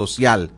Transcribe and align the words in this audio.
social. 0.00 0.50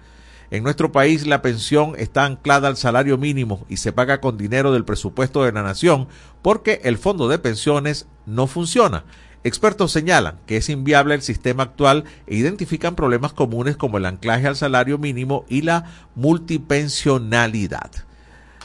En 0.52 0.62
nuestro 0.62 0.92
país 0.92 1.26
la 1.26 1.42
pensión 1.42 1.94
está 1.96 2.24
anclada 2.24 2.68
al 2.68 2.76
salario 2.76 3.18
mínimo 3.18 3.66
y 3.68 3.78
se 3.78 3.90
paga 3.90 4.20
con 4.20 4.38
dinero 4.38 4.72
del 4.72 4.84
presupuesto 4.84 5.42
de 5.42 5.50
la 5.50 5.64
nación 5.64 6.06
porque 6.42 6.80
el 6.84 6.96
fondo 6.96 7.26
de 7.26 7.40
pensiones 7.40 8.06
no 8.24 8.46
funciona. 8.46 9.04
Expertos 9.44 9.90
señalan 9.90 10.38
que 10.46 10.58
es 10.58 10.68
inviable 10.68 11.14
el 11.16 11.22
sistema 11.22 11.64
actual 11.64 12.04
e 12.28 12.36
identifican 12.36 12.94
problemas 12.94 13.32
comunes 13.32 13.76
como 13.76 13.98
el 13.98 14.06
anclaje 14.06 14.46
al 14.46 14.54
salario 14.54 14.98
mínimo 14.98 15.44
y 15.48 15.62
la 15.62 15.86
multipensionalidad. 16.14 17.90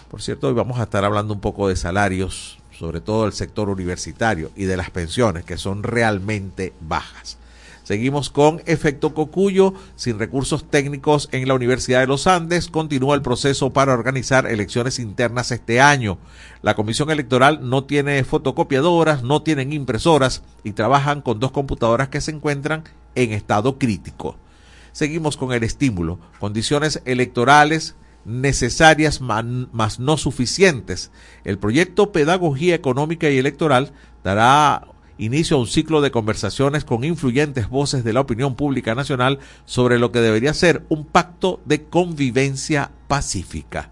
Por 0.10 0.22
cierto, 0.22 0.50
hoy 0.50 0.54
vamos 0.54 0.80
a 0.80 0.84
estar 0.84 1.04
hablando 1.04 1.34
un 1.34 1.40
poco 1.40 1.68
de 1.68 1.76
salarios, 1.76 2.60
sobre 2.78 3.02
todo 3.02 3.24
del 3.24 3.34
sector 3.34 3.70
universitario 3.70 4.52
y 4.56 4.66
de 4.66 4.78
las 4.78 4.92
pensiones, 4.92 5.46
que 5.46 5.58
son 5.58 5.82
realmente 5.82 6.74
bajas. 6.82 7.40
Seguimos 7.88 8.30
con 8.30 8.62
efecto 8.66 9.14
Cocuyo, 9.14 9.74
sin 9.96 10.20
recursos 10.20 10.70
técnicos 10.70 11.30
en 11.32 11.48
la 11.48 11.54
Universidad 11.54 12.02
de 12.02 12.08
los 12.08 12.28
Andes. 12.28 12.68
Continúa 12.68 13.16
el 13.16 13.22
proceso 13.22 13.72
para 13.72 13.94
organizar 13.94 14.46
elecciones 14.46 15.00
internas 15.00 15.52
este 15.52 15.80
año. 15.80 16.18
La 16.62 16.76
comisión 16.76 17.12
electoral 17.12 17.62
no 17.70 17.86
tiene 17.86 18.22
fotocopiadoras, 18.26 19.24
no 19.24 19.42
tienen 19.42 19.72
impresoras 19.72 20.44
y 20.66 20.74
trabajan 20.74 21.22
con 21.22 21.40
dos 21.40 21.52
computadoras 21.52 22.10
que 22.10 22.20
se 22.20 22.32
encuentran 22.32 22.84
en 23.16 23.32
estado 23.32 23.80
crítico. 23.80 24.36
Seguimos 24.92 25.38
con 25.38 25.54
el 25.54 25.64
estímulo. 25.64 26.20
Condiciones 26.42 27.02
electorales 27.06 27.96
necesarias 28.26 29.22
más 29.22 30.00
no 30.02 30.18
suficientes. 30.18 31.10
El 31.46 31.58
proyecto 31.58 32.12
Pedagogía 32.12 32.76
Económica 32.76 33.30
y 33.30 33.38
Electoral 33.38 33.94
dará 34.26 34.86
inicio 35.18 35.58
a 35.58 35.60
un 35.60 35.68
ciclo 35.68 36.02
de 36.02 36.12
conversaciones 36.12 36.86
con 36.86 37.04
influyentes 37.04 37.70
voces 37.70 38.04
de 38.04 38.14
la 38.14 38.22
opinión 38.22 38.56
pública 38.56 38.96
nacional 38.96 39.40
sobre 39.66 40.00
lo 40.00 40.12
que 40.12 40.22
debería 40.22 40.54
ser 40.54 40.84
un 40.90 41.06
pacto 41.06 41.60
de 41.66 41.84
convivencia 41.84 42.92
pacífica. 43.08 43.92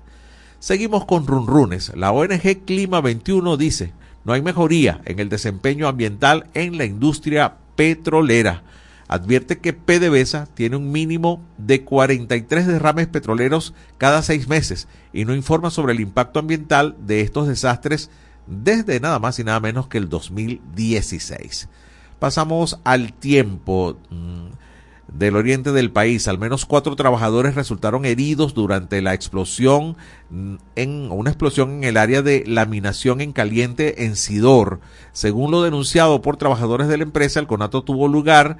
Seguimos 0.59 1.05
con 1.05 1.27
runrunes. 1.27 1.91
La 1.95 2.11
ONG 2.11 2.66
Clima 2.66 3.02
21 3.02 3.58
dice, 3.58 3.94
no 4.23 4.33
hay 4.33 4.41
mejoría 4.41 5.02
en 5.05 5.19
el 5.19 5.30
desempeño 5.30 5.88
ambiental 5.88 6.47
en 6.53 6.77
la 6.77 6.85
industria 6.85 7.57
petrolera. 7.75 8.63
Advierte 9.07 9.59
que 9.59 9.73
PDVSA 9.73 10.47
tiene 10.47 10.78
un 10.78 10.91
mínimo 10.91 11.39
de 11.59 11.83
43 11.83 12.66
derrames 12.66 13.05
petroleros 13.05 13.75
cada 14.00 14.23
seis 14.23 14.47
meses 14.47 14.88
y 15.13 15.25
no 15.25 15.35
informa 15.35 15.69
sobre 15.69 15.94
el 15.94 16.00
impacto 16.00 16.39
ambiental 16.39 16.95
de 17.05 17.22
estos 17.22 17.47
desastres 17.47 18.09
desde 18.47 18.99
nada 18.99 19.19
más 19.19 19.39
y 19.39 19.43
nada 19.43 19.59
menos 19.59 19.88
que 19.88 19.97
el 19.97 20.09
2016. 20.09 21.69
Pasamos 22.19 22.79
al 22.83 23.13
tiempo 23.13 23.97
mm, 24.09 24.47
del 25.07 25.35
oriente 25.35 25.71
del 25.71 25.91
país. 25.91 26.27
Al 26.27 26.38
menos 26.38 26.66
cuatro 26.66 26.95
trabajadores 26.95 27.55
resultaron 27.55 28.05
heridos 28.05 28.53
durante 28.53 29.01
la 29.01 29.13
explosión 29.13 29.97
mm, 30.29 30.55
en 30.75 31.11
una 31.11 31.29
explosión 31.29 31.71
en 31.71 31.83
el 31.83 31.97
área 31.97 32.21
de 32.21 32.43
laminación 32.45 33.21
en 33.21 33.33
caliente 33.33 34.05
en 34.05 34.16
Sidor. 34.16 34.79
Según 35.11 35.51
lo 35.51 35.61
denunciado 35.63 36.21
por 36.21 36.38
trabajadores 36.38 36.88
de 36.88 36.97
la 36.97 37.03
empresa, 37.03 37.39
el 37.39 37.47
conato 37.47 37.83
tuvo 37.83 38.07
lugar 38.07 38.57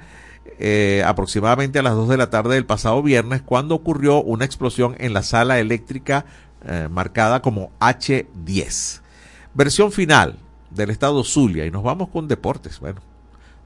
eh, 0.58 1.02
aproximadamente 1.04 1.78
a 1.78 1.82
las 1.82 1.94
2 1.94 2.08
de 2.08 2.16
la 2.16 2.30
tarde 2.30 2.54
del 2.54 2.66
pasado 2.66 3.02
viernes 3.02 3.42
cuando 3.42 3.74
ocurrió 3.74 4.22
una 4.22 4.44
explosión 4.44 4.94
en 4.98 5.12
la 5.12 5.22
sala 5.22 5.58
eléctrica 5.58 6.24
eh, 6.64 6.88
marcada 6.90 7.42
como 7.42 7.70
H10. 7.80 9.02
Versión 9.56 9.90
final 9.90 10.36
del 10.68 10.90
estado 10.90 11.24
Zulia 11.24 11.64
y 11.64 11.70
nos 11.70 11.82
vamos 11.82 12.10
con 12.10 12.28
deportes. 12.28 12.78
Bueno, 12.78 13.00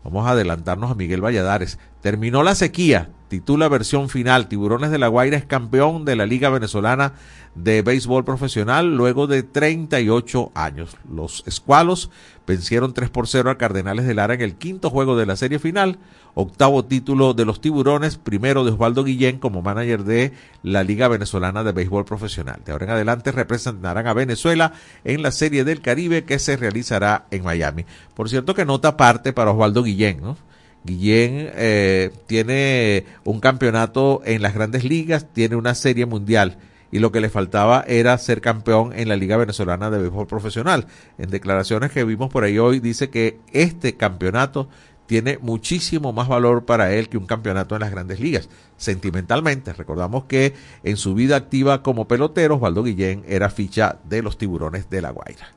vamos 0.04 0.24
a 0.24 0.30
adelantarnos 0.30 0.88
a 0.88 0.94
Miguel 0.94 1.20
Valladares. 1.20 1.80
Terminó 2.00 2.42
la 2.42 2.54
sequía, 2.54 3.10
titula 3.28 3.68
versión 3.68 4.08
final. 4.08 4.48
Tiburones 4.48 4.90
de 4.90 4.98
la 4.98 5.08
Guaira 5.08 5.36
es 5.36 5.44
campeón 5.44 6.04
de 6.04 6.16
la 6.16 6.26
Liga 6.26 6.48
Venezolana 6.48 7.12
de 7.54 7.82
Béisbol 7.82 8.24
Profesional 8.24 8.96
luego 8.96 9.26
de 9.26 9.42
38 9.42 10.52
años. 10.54 10.96
Los 11.12 11.42
escualos 11.46 12.10
vencieron 12.46 12.94
3 12.94 13.10
por 13.10 13.28
0 13.28 13.50
a 13.50 13.58
Cardenales 13.58 14.06
de 14.06 14.14
Lara 14.14 14.34
en 14.34 14.40
el 14.40 14.54
quinto 14.54 14.88
juego 14.88 15.16
de 15.16 15.26
la 15.26 15.36
serie 15.36 15.58
final 15.58 15.98
octavo 16.34 16.84
título 16.84 17.34
de 17.34 17.44
los 17.44 17.60
tiburones, 17.60 18.16
primero 18.16 18.64
de 18.64 18.70
Osvaldo 18.70 19.04
Guillén 19.04 19.38
como 19.38 19.62
manager 19.62 20.04
de 20.04 20.32
la 20.62 20.82
Liga 20.82 21.08
Venezolana 21.08 21.64
de 21.64 21.72
Béisbol 21.72 22.04
Profesional. 22.04 22.60
De 22.64 22.72
ahora 22.72 22.86
en 22.86 22.92
adelante 22.92 23.32
representarán 23.32 24.06
a 24.06 24.14
Venezuela 24.14 24.72
en 25.04 25.22
la 25.22 25.30
Serie 25.32 25.64
del 25.64 25.80
Caribe 25.80 26.24
que 26.24 26.38
se 26.38 26.56
realizará 26.56 27.26
en 27.30 27.44
Miami. 27.44 27.84
Por 28.14 28.28
cierto 28.28 28.54
que 28.54 28.64
nota 28.64 28.88
aparte 28.88 29.32
para 29.32 29.50
Osvaldo 29.50 29.82
Guillén, 29.82 30.20
¿no? 30.20 30.36
Guillén 30.84 31.50
eh, 31.54 32.10
tiene 32.26 33.04
un 33.24 33.40
campeonato 33.40 34.22
en 34.24 34.42
las 34.42 34.54
grandes 34.54 34.84
ligas, 34.84 35.26
tiene 35.32 35.56
una 35.56 35.74
serie 35.74 36.06
mundial 36.06 36.58
y 36.92 36.98
lo 36.98 37.12
que 37.12 37.20
le 37.20 37.28
faltaba 37.28 37.84
era 37.86 38.16
ser 38.18 38.40
campeón 38.40 38.92
en 38.94 39.08
la 39.08 39.16
Liga 39.16 39.36
Venezolana 39.36 39.90
de 39.90 39.98
Béisbol 39.98 40.26
Profesional. 40.26 40.86
En 41.18 41.30
declaraciones 41.30 41.92
que 41.92 42.04
vimos 42.04 42.30
por 42.30 42.44
ahí 42.44 42.58
hoy 42.58 42.80
dice 42.80 43.10
que 43.10 43.38
este 43.52 43.96
campeonato 43.96 44.68
tiene 45.06 45.38
muchísimo 45.38 46.12
más 46.12 46.28
valor 46.28 46.64
para 46.64 46.92
él 46.92 47.08
que 47.08 47.18
un 47.18 47.26
campeonato 47.26 47.74
en 47.74 47.80
las 47.80 47.90
grandes 47.90 48.20
ligas. 48.20 48.48
Sentimentalmente, 48.76 49.72
recordamos 49.72 50.24
que 50.24 50.54
en 50.84 50.96
su 50.96 51.14
vida 51.14 51.36
activa 51.36 51.82
como 51.82 52.06
pelotero, 52.06 52.56
Osvaldo 52.56 52.84
Guillén 52.84 53.24
era 53.26 53.50
ficha 53.50 53.98
de 54.04 54.22
los 54.22 54.38
tiburones 54.38 54.88
de 54.88 55.02
La 55.02 55.10
Guaira. 55.10 55.48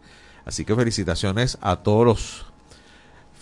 Así 0.46 0.66
que 0.66 0.76
felicitaciones 0.76 1.58
a 1.62 1.78
todos 1.78 2.06
los 2.06 2.53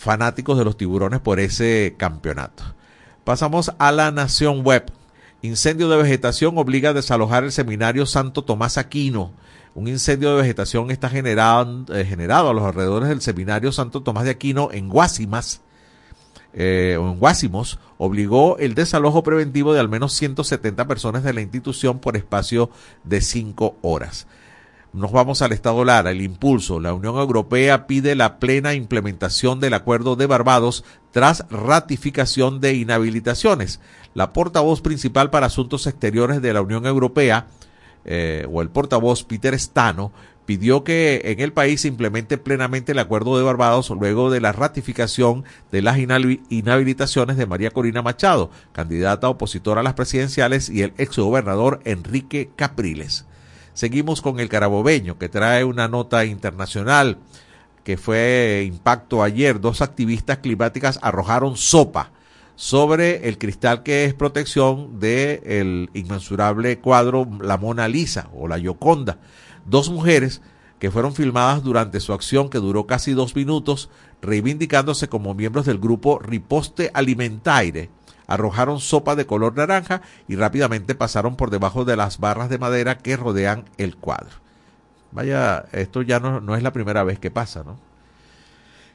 fanáticos 0.01 0.57
de 0.57 0.65
los 0.65 0.77
tiburones 0.77 1.19
por 1.19 1.39
ese 1.39 1.93
campeonato. 1.95 2.63
Pasamos 3.23 3.71
a 3.77 3.91
la 3.91 4.09
Nación 4.11 4.65
Web. 4.65 4.91
Incendio 5.43 5.89
de 5.89 5.97
vegetación 5.97 6.57
obliga 6.57 6.89
a 6.89 6.93
desalojar 6.93 7.43
el 7.43 7.51
seminario 7.51 8.07
Santo 8.07 8.43
Tomás 8.43 8.79
Aquino. 8.79 9.31
Un 9.75 9.87
incendio 9.87 10.31
de 10.31 10.41
vegetación 10.41 10.89
está 10.89 11.07
generado, 11.07 11.85
eh, 11.95 12.03
generado 12.03 12.49
a 12.49 12.53
los 12.53 12.63
alrededores 12.63 13.09
del 13.09 13.21
seminario 13.21 13.71
Santo 13.71 14.01
Tomás 14.01 14.23
de 14.23 14.31
Aquino 14.31 14.69
en 14.71 14.89
Guasimas 14.89 15.61
eh, 16.53 16.97
en 16.99 17.19
Guásimos 17.19 17.79
obligó 17.97 18.57
el 18.57 18.75
desalojo 18.75 19.23
preventivo 19.23 19.73
de 19.73 19.79
al 19.79 19.87
menos 19.87 20.13
170 20.13 20.85
personas 20.87 21.23
de 21.23 21.33
la 21.33 21.41
institución 21.41 21.99
por 21.99 22.17
espacio 22.17 22.69
de 23.03 23.21
cinco 23.21 23.77
horas. 23.81 24.27
Nos 24.93 25.13
vamos 25.13 25.41
al 25.41 25.53
Estado 25.53 25.85
Lara, 25.85 26.11
el 26.11 26.21
impulso. 26.21 26.81
La 26.81 26.93
Unión 26.93 27.15
Europea 27.15 27.87
pide 27.87 28.13
la 28.13 28.39
plena 28.39 28.73
implementación 28.73 29.61
del 29.61 29.73
Acuerdo 29.73 30.17
de 30.17 30.25
Barbados 30.25 30.83
tras 31.11 31.45
ratificación 31.49 32.59
de 32.59 32.73
inhabilitaciones. 32.73 33.79
La 34.13 34.33
portavoz 34.33 34.81
principal 34.81 35.29
para 35.29 35.45
asuntos 35.45 35.87
exteriores 35.87 36.41
de 36.41 36.53
la 36.53 36.61
Unión 36.61 36.85
Europea, 36.85 37.47
eh, 38.03 38.45
o 38.51 38.61
el 38.61 38.69
portavoz 38.69 39.23
Peter 39.23 39.57
Stano, 39.57 40.11
pidió 40.45 40.83
que 40.83 41.21
en 41.23 41.39
el 41.39 41.53
país 41.53 41.81
se 41.81 41.87
implemente 41.87 42.37
plenamente 42.37 42.91
el 42.91 42.99
acuerdo 42.99 43.37
de 43.37 43.43
Barbados 43.43 43.91
luego 43.91 44.29
de 44.29 44.41
la 44.41 44.51
ratificación 44.51 45.45
de 45.71 45.81
las 45.81 45.99
inhabilitaciones 45.99 47.37
de 47.37 47.45
María 47.45 47.71
Corina 47.71 48.01
Machado, 48.01 48.51
candidata 48.73 49.29
opositora 49.29 49.79
a 49.79 49.83
las 49.85 49.93
presidenciales, 49.93 50.69
y 50.69 50.81
el 50.81 50.93
exgobernador 50.97 51.79
Enrique 51.85 52.49
Capriles. 52.57 53.25
Seguimos 53.73 54.21
con 54.21 54.39
el 54.39 54.49
carabobeño, 54.49 55.17
que 55.17 55.29
trae 55.29 55.63
una 55.63 55.87
nota 55.87 56.25
internacional 56.25 57.17
que 57.83 57.97
fue 57.97 58.63
impacto 58.67 59.23
ayer. 59.23 59.59
Dos 59.59 59.81
activistas 59.81 60.39
climáticas 60.39 60.99
arrojaron 61.01 61.57
sopa 61.57 62.11
sobre 62.55 63.27
el 63.27 63.37
cristal 63.37 63.81
que 63.81 64.05
es 64.05 64.13
protección 64.13 64.99
del 64.99 65.41
el 65.45 65.89
inmensurable 65.93 66.79
cuadro 66.79 67.27
La 67.41 67.57
Mona 67.57 67.87
Lisa 67.87 68.29
o 68.33 68.47
la 68.47 68.59
Gioconda 68.59 69.17
dos 69.65 69.89
mujeres 69.89 70.41
que 70.79 70.91
fueron 70.91 71.13
filmadas 71.13 71.63
durante 71.63 71.99
su 71.99 72.11
acción 72.13 72.49
que 72.49 72.57
duró 72.57 72.87
casi 72.87 73.13
dos 73.13 73.35
minutos, 73.35 73.89
reivindicándose 74.21 75.09
como 75.09 75.35
miembros 75.35 75.65
del 75.65 75.77
grupo 75.77 76.17
Riposte 76.19 76.89
Alimentaire, 76.93 77.89
arrojaron 78.33 78.79
sopa 78.79 79.15
de 79.15 79.25
color 79.25 79.55
naranja 79.55 80.01
y 80.27 80.35
rápidamente 80.35 80.95
pasaron 80.95 81.35
por 81.35 81.49
debajo 81.49 81.85
de 81.85 81.95
las 81.95 82.19
barras 82.19 82.49
de 82.49 82.57
madera 82.57 82.97
que 82.97 83.17
rodean 83.17 83.65
el 83.77 83.95
cuadro. 83.95 84.35
Vaya, 85.11 85.65
esto 85.71 86.01
ya 86.01 86.19
no, 86.19 86.39
no 86.39 86.55
es 86.55 86.63
la 86.63 86.73
primera 86.73 87.03
vez 87.03 87.19
que 87.19 87.31
pasa, 87.31 87.63
¿no? 87.63 87.77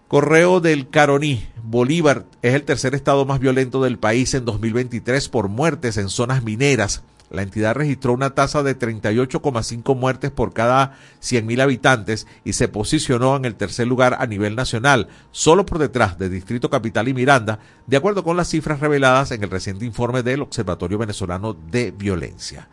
Correo 0.08 0.60
del 0.60 0.88
Caroní. 0.88 1.46
Bolívar 1.62 2.24
es 2.42 2.54
el 2.54 2.62
tercer 2.62 2.94
estado 2.94 3.24
más 3.26 3.40
violento 3.40 3.82
del 3.82 3.98
país 3.98 4.34
en 4.34 4.44
2023 4.44 5.28
por 5.28 5.48
muertes 5.48 5.96
en 5.96 6.08
zonas 6.08 6.44
mineras 6.44 7.02
la 7.30 7.42
entidad 7.42 7.74
registró 7.74 8.12
una 8.12 8.30
tasa 8.30 8.62
de 8.62 8.78
38,5 8.78 9.96
muertes 9.96 10.30
por 10.30 10.52
cada 10.52 10.96
100.000 11.20 11.60
habitantes 11.60 12.26
y 12.44 12.52
se 12.52 12.68
posicionó 12.68 13.36
en 13.36 13.44
el 13.44 13.56
tercer 13.56 13.86
lugar 13.86 14.16
a 14.18 14.26
nivel 14.26 14.54
nacional, 14.54 15.08
solo 15.32 15.66
por 15.66 15.78
detrás 15.78 16.18
de 16.18 16.28
Distrito 16.28 16.70
Capital 16.70 17.08
y 17.08 17.14
Miranda, 17.14 17.58
de 17.86 17.96
acuerdo 17.96 18.22
con 18.22 18.36
las 18.36 18.48
cifras 18.48 18.80
reveladas 18.80 19.32
en 19.32 19.42
el 19.42 19.50
reciente 19.50 19.84
informe 19.84 20.22
del 20.22 20.42
Observatorio 20.42 20.98
Venezolano 20.98 21.54
de 21.54 21.90
Violencia. 21.90 22.68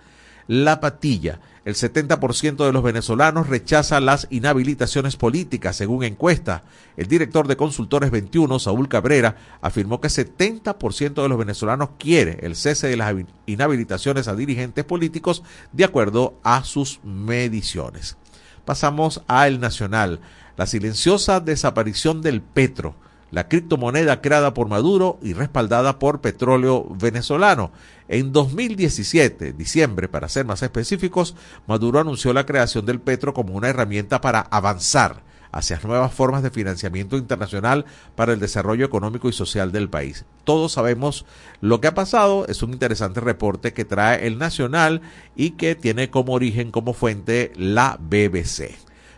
La 0.48 0.80
Patilla. 0.80 1.40
El 1.66 1.76
70% 1.76 2.66
de 2.66 2.74
los 2.74 2.84
venezolanos 2.84 3.48
rechaza 3.48 4.02
las 4.02 4.28
inhabilitaciones 4.30 5.16
políticas, 5.16 5.78
según 5.78 6.04
encuesta. 6.04 6.64
El 6.98 7.08
director 7.08 7.48
de 7.48 7.56
Consultores 7.56 8.12
21, 8.12 8.60
Saúl 8.60 8.90
Cabrera, 8.90 9.38
afirmó 9.62 10.02
que 10.02 10.10
70% 10.10 11.22
de 11.22 11.30
los 11.30 11.38
venezolanos 11.38 11.92
quiere 11.98 12.40
el 12.42 12.58
cese 12.58 12.88
de 12.88 12.98
las 12.98 13.16
inhabilitaciones 13.46 14.28
a 14.28 14.36
dirigentes 14.36 14.84
políticos 14.84 15.42
de 15.72 15.86
acuerdo 15.86 16.38
a 16.44 16.66
sus 16.66 17.00
mediciones. 17.04 18.18
Pasamos 18.66 19.22
a 19.30 19.48
El 19.48 19.62
Nacional. 19.62 20.20
La 20.58 20.68
silenciosa 20.68 21.40
desaparición 21.40 22.22
del 22.22 22.42
petro 22.42 22.96
la 23.34 23.48
criptomoneda 23.48 24.22
creada 24.22 24.54
por 24.54 24.70
Maduro 24.70 25.18
y 25.24 25.34
respaldada 25.34 25.98
por 25.98 26.22
petróleo 26.22 26.86
venezolano. 26.88 27.72
En 28.08 28.32
2017, 28.32 29.54
diciembre 29.54 30.08
para 30.08 30.30
ser 30.30 30.46
más 30.46 30.62
específicos, 30.62 31.36
Maduro 31.66 32.00
anunció 32.00 32.32
la 32.32 32.46
creación 32.46 32.86
del 32.86 33.02
petro 33.02 33.34
como 33.34 33.56
una 33.56 33.70
herramienta 33.70 34.22
para 34.22 34.42
avanzar 34.42 35.24
hacia 35.52 35.80
nuevas 35.84 36.14
formas 36.14 36.44
de 36.44 36.52
financiamiento 36.52 37.18
internacional 37.18 37.86
para 38.16 38.34
el 38.34 38.40
desarrollo 38.40 38.86
económico 38.86 39.28
y 39.30 39.34
social 39.34 39.72
del 39.72 39.90
país. 39.90 40.26
Todos 40.44 40.74
sabemos 40.74 41.26
lo 41.60 41.82
que 41.82 41.88
ha 41.88 41.96
pasado, 41.96 42.46
es 42.48 42.62
un 42.62 42.72
interesante 42.72 43.20
reporte 43.20 43.74
que 43.74 43.84
trae 43.84 44.28
el 44.28 44.38
Nacional 44.38 45.02
y 45.36 45.52
que 45.52 45.74
tiene 45.74 46.12
como 46.12 46.34
origen, 46.34 46.70
como 46.70 46.94
fuente, 46.94 47.52
la 47.56 47.98
BBC. 48.00 48.76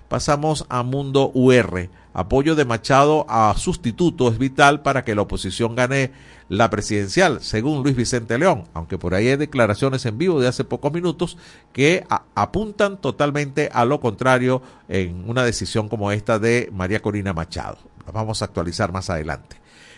Pasamos 0.08 0.66
a 0.70 0.84
Mundo 0.84 1.32
UR 1.34 1.90
apoyo 2.16 2.56
de 2.56 2.64
Machado 2.64 3.26
a 3.28 3.54
sustituto 3.58 4.30
es 4.30 4.38
vital 4.38 4.82
para 4.82 5.04
que 5.04 5.14
la 5.14 5.22
oposición 5.24 5.76
gane 5.76 6.12
la 6.48 6.70
presidencial, 6.70 7.42
según 7.42 7.84
Luis 7.84 7.96
Vicente 7.96 8.38
León, 8.38 8.64
aunque 8.74 8.98
por 8.98 9.14
ahí 9.14 9.28
hay 9.28 9.36
declaraciones 9.36 10.06
en 10.06 10.18
vivo 10.18 10.40
de 10.40 10.48
hace 10.48 10.64
pocos 10.64 10.94
minutos 10.94 11.38
que 11.74 12.06
apuntan 12.36 13.02
totalmente 13.02 13.70
a 13.74 13.84
lo 13.84 14.00
contrario 14.00 14.62
en 14.88 15.30
una 15.30 15.44
decisión 15.44 15.90
como 15.90 16.12
esta 16.12 16.40
de 16.40 16.70
María 16.72 17.02
Corina 17.02 17.34
Machado. 17.34 17.80
La 18.06 18.14
vamos 18.14 18.42
a 18.42 18.46
actualizar 18.46 18.94
más 18.94 19.10
adelante. 19.10 19.58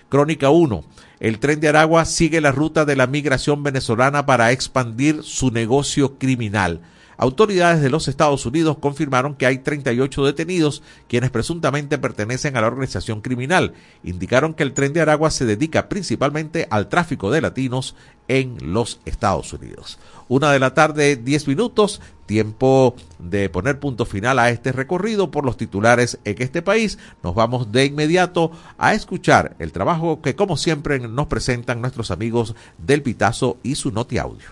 Crónica 0.09 0.49
1. 0.49 0.83
El 1.19 1.37
tren 1.39 1.59
de 1.59 1.67
Aragua 1.67 2.05
sigue 2.05 2.41
la 2.41 2.51
ruta 2.51 2.85
de 2.85 2.95
la 2.95 3.07
migración 3.07 3.61
venezolana 3.61 4.25
para 4.25 4.51
expandir 4.51 5.21
su 5.23 5.51
negocio 5.51 6.17
criminal. 6.17 6.81
Autoridades 7.17 7.81
de 7.81 7.89
los 7.89 8.07
Estados 8.07 8.45
Unidos 8.45 8.77
confirmaron 8.79 9.35
que 9.35 9.47
hay 9.47 9.57
38 9.57 10.25
detenidos 10.25 10.83
quienes 11.07 11.31
presuntamente 11.31 11.97
pertenecen 11.97 12.55
a 12.55 12.61
la 12.61 12.67
organización 12.67 13.21
criminal. 13.21 13.73
Indicaron 14.03 14.53
que 14.53 14.61
el 14.63 14.73
tren 14.73 14.93
de 14.93 15.01
Aragua 15.01 15.31
se 15.31 15.45
dedica 15.45 15.89
principalmente 15.89 16.67
al 16.69 16.89
tráfico 16.89 17.31
de 17.31 17.41
latinos 17.41 17.95
en 18.27 18.57
los 18.73 18.99
Estados 19.05 19.51
Unidos. 19.53 19.97
Una 20.27 20.51
de 20.51 20.59
la 20.59 20.73
tarde, 20.73 21.15
10 21.15 21.47
minutos, 21.47 22.01
tiempo 22.25 22.95
de 23.17 23.49
poner 23.49 23.79
punto 23.79 24.05
final 24.05 24.37
a 24.37 24.51
este 24.51 24.71
recorrido 24.71 25.31
por 25.31 25.45
los 25.45 25.57
titulares 25.57 26.19
en 26.23 26.39
este 26.39 26.61
país. 26.61 26.99
Nos 27.23 27.33
vamos 27.33 27.71
de 27.71 27.85
inmediato 27.85 28.51
a 28.77 28.93
escuchar 28.93 29.55
el 29.57 29.71
trabajo 29.71 30.21
que 30.21 30.35
como 30.35 30.57
siempre 30.57 30.99
nos 30.99 31.27
presentan 31.27 31.81
nuestros 31.81 32.11
amigos 32.11 32.53
del 32.77 33.01
Pitazo 33.01 33.57
y 33.63 33.75
su 33.75 33.91
Noti 33.91 34.17
Audio. 34.19 34.51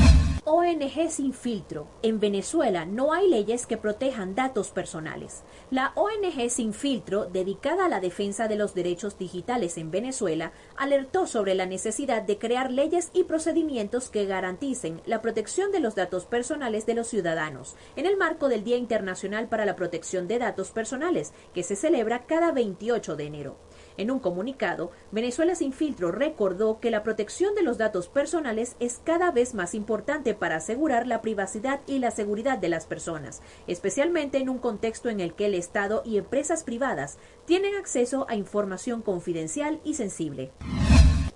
ONG 0.43 1.11
sin 1.11 1.33
filtro. 1.33 1.87
En 2.01 2.19
Venezuela 2.19 2.83
no 2.83 3.13
hay 3.13 3.29
leyes 3.29 3.67
que 3.67 3.77
protejan 3.77 4.33
datos 4.33 4.71
personales. 4.71 5.43
La 5.69 5.93
ONG 5.93 6.49
sin 6.49 6.73
filtro, 6.73 7.25
dedicada 7.25 7.85
a 7.85 7.89
la 7.89 7.99
defensa 7.99 8.47
de 8.47 8.55
los 8.55 8.73
derechos 8.73 9.19
digitales 9.19 9.77
en 9.77 9.91
Venezuela, 9.91 10.51
alertó 10.77 11.27
sobre 11.27 11.53
la 11.53 11.67
necesidad 11.67 12.23
de 12.23 12.39
crear 12.39 12.71
leyes 12.71 13.11
y 13.13 13.25
procedimientos 13.25 14.09
que 14.09 14.25
garanticen 14.25 15.03
la 15.05 15.21
protección 15.21 15.71
de 15.71 15.79
los 15.79 15.93
datos 15.93 16.25
personales 16.25 16.87
de 16.87 16.95
los 16.95 17.07
ciudadanos, 17.07 17.75
en 17.95 18.07
el 18.07 18.17
marco 18.17 18.49
del 18.49 18.63
Día 18.63 18.77
Internacional 18.77 19.47
para 19.47 19.67
la 19.67 19.75
Protección 19.75 20.27
de 20.27 20.39
Datos 20.39 20.71
Personales, 20.71 21.33
que 21.53 21.61
se 21.61 21.75
celebra 21.75 22.25
cada 22.25 22.51
28 22.51 23.15
de 23.15 23.25
enero. 23.25 23.57
En 23.97 24.11
un 24.11 24.19
comunicado, 24.19 24.91
Venezuela 25.11 25.55
sin 25.55 25.73
filtro 25.73 26.11
recordó 26.11 26.79
que 26.79 26.91
la 26.91 27.03
protección 27.03 27.55
de 27.55 27.63
los 27.63 27.77
datos 27.77 28.07
personales 28.07 28.75
es 28.79 29.01
cada 29.03 29.31
vez 29.31 29.53
más 29.53 29.73
importante 29.73 30.33
para 30.33 30.57
asegurar 30.57 31.07
la 31.07 31.21
privacidad 31.21 31.81
y 31.87 31.99
la 31.99 32.11
seguridad 32.11 32.57
de 32.57 32.69
las 32.69 32.85
personas, 32.85 33.41
especialmente 33.67 34.37
en 34.37 34.49
un 34.49 34.59
contexto 34.59 35.09
en 35.09 35.19
el 35.19 35.33
que 35.33 35.47
el 35.47 35.55
Estado 35.55 36.01
y 36.05 36.17
empresas 36.17 36.63
privadas 36.63 37.17
tienen 37.45 37.75
acceso 37.75 38.25
a 38.29 38.35
información 38.35 39.01
confidencial 39.01 39.79
y 39.83 39.95
sensible. 39.95 40.51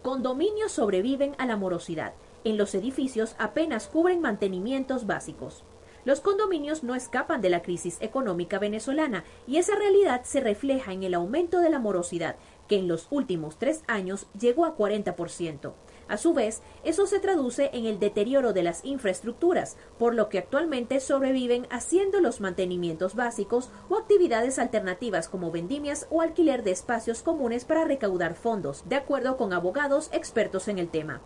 Condominios 0.01 0.71
sobreviven 0.71 1.35
a 1.39 1.45
la 1.45 1.57
morosidad. 1.57 2.13
En 2.43 2.57
los 2.57 2.75
edificios 2.75 3.35
apenas 3.39 3.87
cubren 3.87 4.21
mantenimientos 4.21 5.07
básicos. 5.07 5.63
Los 6.05 6.21
condominios 6.21 6.83
no 6.83 6.93
escapan 6.93 7.41
de 7.41 7.49
la 7.49 7.63
crisis 7.63 7.97
económica 7.99 8.59
venezolana 8.59 9.25
y 9.47 9.57
esa 9.57 9.75
realidad 9.75 10.21
se 10.23 10.39
refleja 10.39 10.93
en 10.93 11.01
el 11.01 11.15
aumento 11.15 11.61
de 11.61 11.71
la 11.71 11.79
morosidad, 11.79 12.35
que 12.67 12.77
en 12.77 12.87
los 12.87 13.07
últimos 13.09 13.57
tres 13.57 13.83
años 13.87 14.27
llegó 14.39 14.65
a 14.65 14.77
40%. 14.77 15.73
A 16.07 16.17
su 16.17 16.35
vez, 16.35 16.61
eso 16.83 17.07
se 17.07 17.19
traduce 17.19 17.71
en 17.73 17.87
el 17.87 17.99
deterioro 17.99 18.53
de 18.53 18.61
las 18.61 18.85
infraestructuras, 18.85 19.77
por 19.97 20.13
lo 20.13 20.29
que 20.29 20.37
actualmente 20.37 20.99
sobreviven 20.99 21.65
haciendo 21.71 22.19
los 22.21 22.39
mantenimientos 22.39 23.15
básicos 23.15 23.71
o 23.89 23.97
actividades 23.97 24.59
alternativas 24.59 25.27
como 25.27 25.49
vendimias 25.49 26.05
o 26.11 26.21
alquiler 26.21 26.61
de 26.61 26.69
espacios 26.69 27.23
comunes 27.23 27.65
para 27.65 27.83
recaudar 27.83 28.35
fondos, 28.35 28.83
de 28.87 28.95
acuerdo 28.95 29.37
con 29.37 29.53
abogados 29.53 30.09
expertos 30.13 30.67
en 30.67 30.77
el 30.77 30.89
tema. 30.89 31.23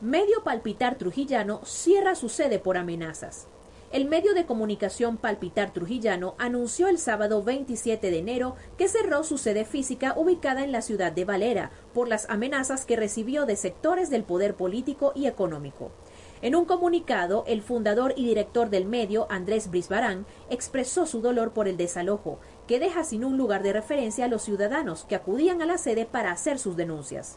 Medio 0.00 0.42
Palpitar 0.42 0.96
Trujillano 0.96 1.60
cierra 1.64 2.16
su 2.16 2.28
sede 2.28 2.58
por 2.58 2.76
amenazas. 2.76 3.46
El 3.92 4.06
medio 4.06 4.32
de 4.32 4.46
comunicación 4.46 5.18
Palpitar 5.18 5.74
Trujillano 5.74 6.34
anunció 6.38 6.88
el 6.88 6.96
sábado 6.96 7.42
27 7.42 8.10
de 8.10 8.18
enero 8.20 8.56
que 8.78 8.88
cerró 8.88 9.22
su 9.22 9.36
sede 9.36 9.66
física 9.66 10.14
ubicada 10.16 10.64
en 10.64 10.72
la 10.72 10.80
ciudad 10.80 11.12
de 11.12 11.26
Valera 11.26 11.70
por 11.92 12.08
las 12.08 12.30
amenazas 12.30 12.86
que 12.86 12.96
recibió 12.96 13.44
de 13.44 13.54
sectores 13.54 14.08
del 14.08 14.24
poder 14.24 14.54
político 14.54 15.12
y 15.14 15.26
económico. 15.26 15.90
En 16.40 16.56
un 16.56 16.64
comunicado, 16.64 17.44
el 17.46 17.60
fundador 17.60 18.14
y 18.16 18.24
director 18.24 18.70
del 18.70 18.86
medio, 18.86 19.26
Andrés 19.30 19.68
Brisbarán, 19.70 20.24
expresó 20.48 21.04
su 21.04 21.20
dolor 21.20 21.52
por 21.52 21.68
el 21.68 21.76
desalojo, 21.76 22.40
que 22.66 22.80
deja 22.80 23.04
sin 23.04 23.26
un 23.26 23.36
lugar 23.36 23.62
de 23.62 23.74
referencia 23.74 24.24
a 24.24 24.28
los 24.28 24.40
ciudadanos 24.40 25.04
que 25.04 25.16
acudían 25.16 25.60
a 25.60 25.66
la 25.66 25.76
sede 25.76 26.06
para 26.06 26.32
hacer 26.32 26.58
sus 26.58 26.78
denuncias. 26.78 27.36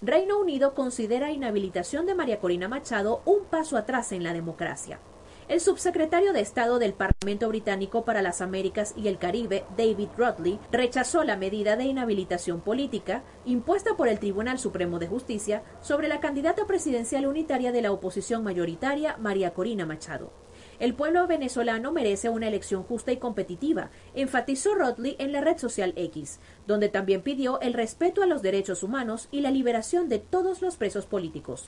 Reino 0.00 0.38
Unido 0.40 0.74
considera 0.74 1.30
inhabilitación 1.30 2.06
de 2.06 2.14
María 2.14 2.40
Corina 2.40 2.68
Machado 2.68 3.20
un 3.26 3.44
paso 3.44 3.76
atrás 3.76 4.12
en 4.12 4.24
la 4.24 4.32
democracia. 4.32 4.98
El 5.46 5.60
subsecretario 5.60 6.32
de 6.32 6.40
Estado 6.40 6.78
del 6.78 6.94
Parlamento 6.94 7.48
Británico 7.48 8.06
para 8.06 8.22
las 8.22 8.40
Américas 8.40 8.94
y 8.96 9.08
el 9.08 9.18
Caribe, 9.18 9.64
David 9.76 10.08
Rodley, 10.16 10.58
rechazó 10.72 11.22
la 11.22 11.36
medida 11.36 11.76
de 11.76 11.84
inhabilitación 11.84 12.62
política 12.62 13.22
impuesta 13.44 13.94
por 13.94 14.08
el 14.08 14.18
Tribunal 14.18 14.58
Supremo 14.58 14.98
de 14.98 15.06
Justicia 15.06 15.62
sobre 15.82 16.08
la 16.08 16.20
candidata 16.20 16.66
presidencial 16.66 17.26
unitaria 17.26 17.72
de 17.72 17.82
la 17.82 17.92
oposición 17.92 18.42
mayoritaria, 18.42 19.18
María 19.18 19.52
Corina 19.52 19.84
Machado. 19.84 20.32
El 20.78 20.94
pueblo 20.94 21.26
venezolano 21.26 21.92
merece 21.92 22.30
una 22.30 22.48
elección 22.48 22.82
justa 22.82 23.12
y 23.12 23.18
competitiva, 23.18 23.90
enfatizó 24.14 24.74
Rodley 24.74 25.14
en 25.18 25.32
la 25.32 25.42
red 25.42 25.58
social 25.58 25.92
X, 25.94 26.40
donde 26.66 26.88
también 26.88 27.20
pidió 27.20 27.60
el 27.60 27.74
respeto 27.74 28.22
a 28.22 28.26
los 28.26 28.40
derechos 28.40 28.82
humanos 28.82 29.28
y 29.30 29.42
la 29.42 29.50
liberación 29.50 30.08
de 30.08 30.20
todos 30.20 30.62
los 30.62 30.76
presos 30.76 31.04
políticos. 31.04 31.66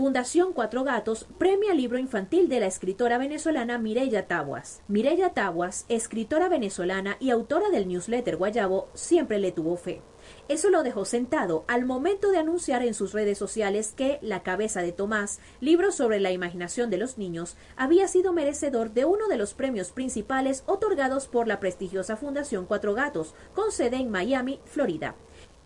Fundación 0.00 0.54
Cuatro 0.54 0.82
Gatos 0.82 1.26
premia 1.36 1.74
libro 1.74 1.98
infantil 1.98 2.48
de 2.48 2.58
la 2.58 2.64
escritora 2.64 3.18
venezolana 3.18 3.76
Mireya 3.76 4.26
Taguas. 4.26 4.80
Mireya 4.88 5.34
Taguas, 5.34 5.84
escritora 5.90 6.48
venezolana 6.48 7.18
y 7.20 7.28
autora 7.28 7.68
del 7.68 7.86
newsletter 7.86 8.38
Guayabo, 8.38 8.88
siempre 8.94 9.38
le 9.38 9.52
tuvo 9.52 9.76
fe. 9.76 10.00
Eso 10.48 10.70
lo 10.70 10.82
dejó 10.82 11.04
sentado 11.04 11.64
al 11.68 11.84
momento 11.84 12.30
de 12.30 12.38
anunciar 12.38 12.82
en 12.82 12.94
sus 12.94 13.12
redes 13.12 13.36
sociales 13.36 13.92
que 13.94 14.18
La 14.22 14.42
cabeza 14.42 14.80
de 14.80 14.92
Tomás, 14.92 15.38
libro 15.60 15.92
sobre 15.92 16.18
la 16.18 16.32
imaginación 16.32 16.88
de 16.88 16.96
los 16.96 17.18
niños, 17.18 17.58
había 17.76 18.08
sido 18.08 18.32
merecedor 18.32 18.92
de 18.92 19.04
uno 19.04 19.28
de 19.28 19.36
los 19.36 19.52
premios 19.52 19.92
principales 19.92 20.62
otorgados 20.64 21.28
por 21.28 21.46
la 21.46 21.60
prestigiosa 21.60 22.16
Fundación 22.16 22.64
Cuatro 22.64 22.94
Gatos, 22.94 23.34
con 23.54 23.70
sede 23.70 23.96
en 23.96 24.10
Miami, 24.10 24.60
Florida. 24.64 25.14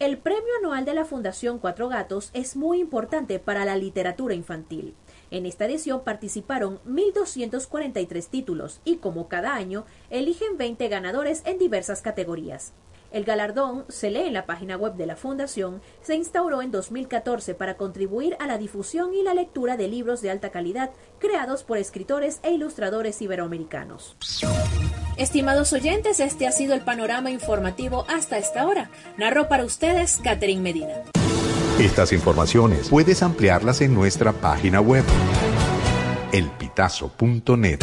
El 0.01 0.19
premio 0.19 0.43
anual 0.59 0.85
de 0.85 0.93
la 0.93 1.05
Fundación 1.05 1.61
Cuatro 1.61 1.89
Gatos 1.89 2.31
es 2.33 2.57
muy 2.57 2.81
importante 2.81 3.39
para 3.39 3.65
la 3.65 3.77
literatura 3.77 4.35
infantil. 4.35 4.97
En 5.31 5.47
esta 5.47 5.67
edición 5.67 6.03
participaron 6.03 6.81
1.243 6.85 8.29
títulos 8.29 8.81
y, 8.85 8.97
como 8.97 9.29
cada 9.29 9.55
año, 9.55 9.85
eligen 10.11 10.59
20 10.59 10.89
ganadores 10.89 11.43
en 11.47 11.59
diversas 11.59 12.03
categorías. 12.03 12.73
El 13.15 13.23
galardón, 13.23 13.85
se 13.89 14.11
lee 14.11 14.27
en 14.27 14.33
la 14.33 14.45
página 14.45 14.77
web 14.77 14.95
de 14.95 15.07
la 15.07 15.15
Fundación, 15.15 15.81
se 16.03 16.17
instauró 16.17 16.63
en 16.63 16.73
2014 16.73 17.55
para 17.55 17.77
contribuir 17.77 18.37
a 18.41 18.49
la 18.49 18.59
difusión 18.59 19.15
y 19.15 19.23
la 19.23 19.35
lectura 19.35 19.77
de 19.77 19.87
libros 19.87 20.21
de 20.21 20.33
alta 20.33 20.51
calidad 20.51 20.91
creados 21.21 21.63
por 21.63 21.79
escritores 21.79 22.41
e 22.43 22.51
ilustradores 22.51 23.23
iberoamericanos. 23.23 24.17
Estimados 25.17 25.73
oyentes, 25.73 26.19
este 26.19 26.49
ha 26.49 26.51
sido 26.51 26.75
el 26.75 26.81
panorama 26.81 27.31
informativo 27.31 28.05
hasta 28.09 28.37
esta 28.37 28.67
hora. 28.67 28.91
Narró 29.17 29.49
para 29.49 29.65
ustedes 29.65 30.19
Catherine 30.21 30.61
Medina. 30.61 31.05
Estas 31.79 32.13
informaciones 32.13 32.89
puedes 32.89 33.23
ampliarlas 33.23 33.81
en 33.81 33.95
nuestra 33.95 34.33
página 34.33 34.81
web 34.81 35.05
elpitazo.net. 36.33 37.79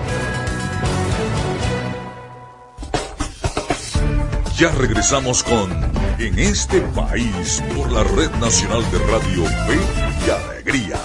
Ya 4.58 4.70
regresamos 4.72 5.44
con 5.44 5.70
En 6.18 6.36
este 6.36 6.80
país 6.80 7.62
por 7.76 7.92
la 7.92 8.02
Red 8.02 8.32
Nacional 8.40 8.82
de 8.90 8.98
Radio 8.98 9.44
Fe 9.44 9.78
y 10.26 10.30
Alegría. 10.30 10.98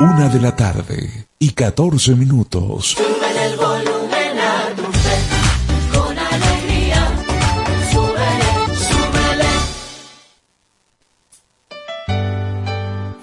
Una 0.00 0.30
de 0.30 0.40
la 0.40 0.56
tarde 0.56 1.26
y 1.38 1.50
14 1.50 2.14
minutos. 2.14 2.96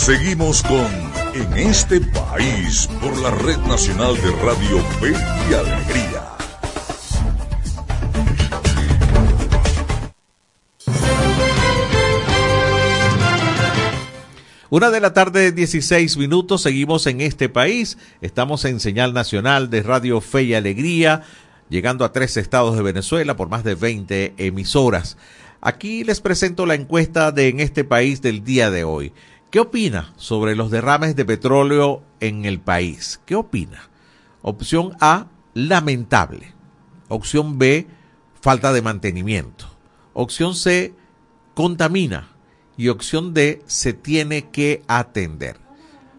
Seguimos 0.00 0.62
con 0.62 0.88
En 1.34 1.58
este 1.58 2.00
país 2.00 2.88
por 3.02 3.18
la 3.18 3.30
Red 3.32 3.58
Nacional 3.58 4.14
de 4.14 4.30
Radio 4.42 4.78
Fe 4.98 5.12
y 5.12 5.54
Alegría. 5.54 6.24
Una 14.70 14.90
de 14.90 15.00
la 15.00 15.12
tarde, 15.12 15.52
16 15.52 16.16
minutos, 16.16 16.62
seguimos 16.62 17.06
en 17.06 17.20
este 17.20 17.50
país. 17.50 17.98
Estamos 18.22 18.64
en 18.64 18.80
señal 18.80 19.12
nacional 19.12 19.68
de 19.68 19.82
Radio 19.82 20.22
Fe 20.22 20.44
y 20.44 20.54
Alegría, 20.54 21.24
llegando 21.68 22.06
a 22.06 22.12
tres 22.12 22.38
estados 22.38 22.74
de 22.74 22.82
Venezuela 22.82 23.36
por 23.36 23.50
más 23.50 23.64
de 23.64 23.74
20 23.74 24.32
emisoras. 24.38 25.18
Aquí 25.60 26.04
les 26.04 26.22
presento 26.22 26.64
la 26.64 26.74
encuesta 26.74 27.32
de 27.32 27.48
en 27.48 27.60
este 27.60 27.84
país 27.84 28.22
del 28.22 28.42
día 28.44 28.70
de 28.70 28.84
hoy. 28.84 29.12
¿Qué 29.50 29.58
opina 29.58 30.12
sobre 30.16 30.54
los 30.54 30.70
derrames 30.70 31.16
de 31.16 31.24
petróleo 31.24 32.04
en 32.20 32.44
el 32.44 32.60
país? 32.60 33.20
¿Qué 33.26 33.34
opina? 33.34 33.90
Opción 34.42 34.96
A, 35.00 35.26
lamentable. 35.54 36.54
Opción 37.08 37.58
B, 37.58 37.88
falta 38.40 38.72
de 38.72 38.80
mantenimiento. 38.80 39.66
Opción 40.12 40.54
C, 40.54 40.94
contamina 41.54 42.28
y 42.76 42.90
opción 42.90 43.34
D, 43.34 43.60
se 43.66 43.92
tiene 43.92 44.50
que 44.50 44.84
atender. 44.86 45.58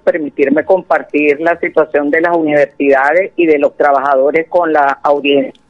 Permitirme 0.00 0.64
compartir 0.64 1.40
la 1.40 1.58
situación 1.58 2.10
de 2.10 2.20
las 2.20 2.36
universidades 2.36 3.32
y 3.36 3.46
de 3.46 3.58
los 3.58 3.76
trabajadores 3.76 4.46
con 4.48 4.72
la 4.72 4.98
audiencia. 5.02 5.60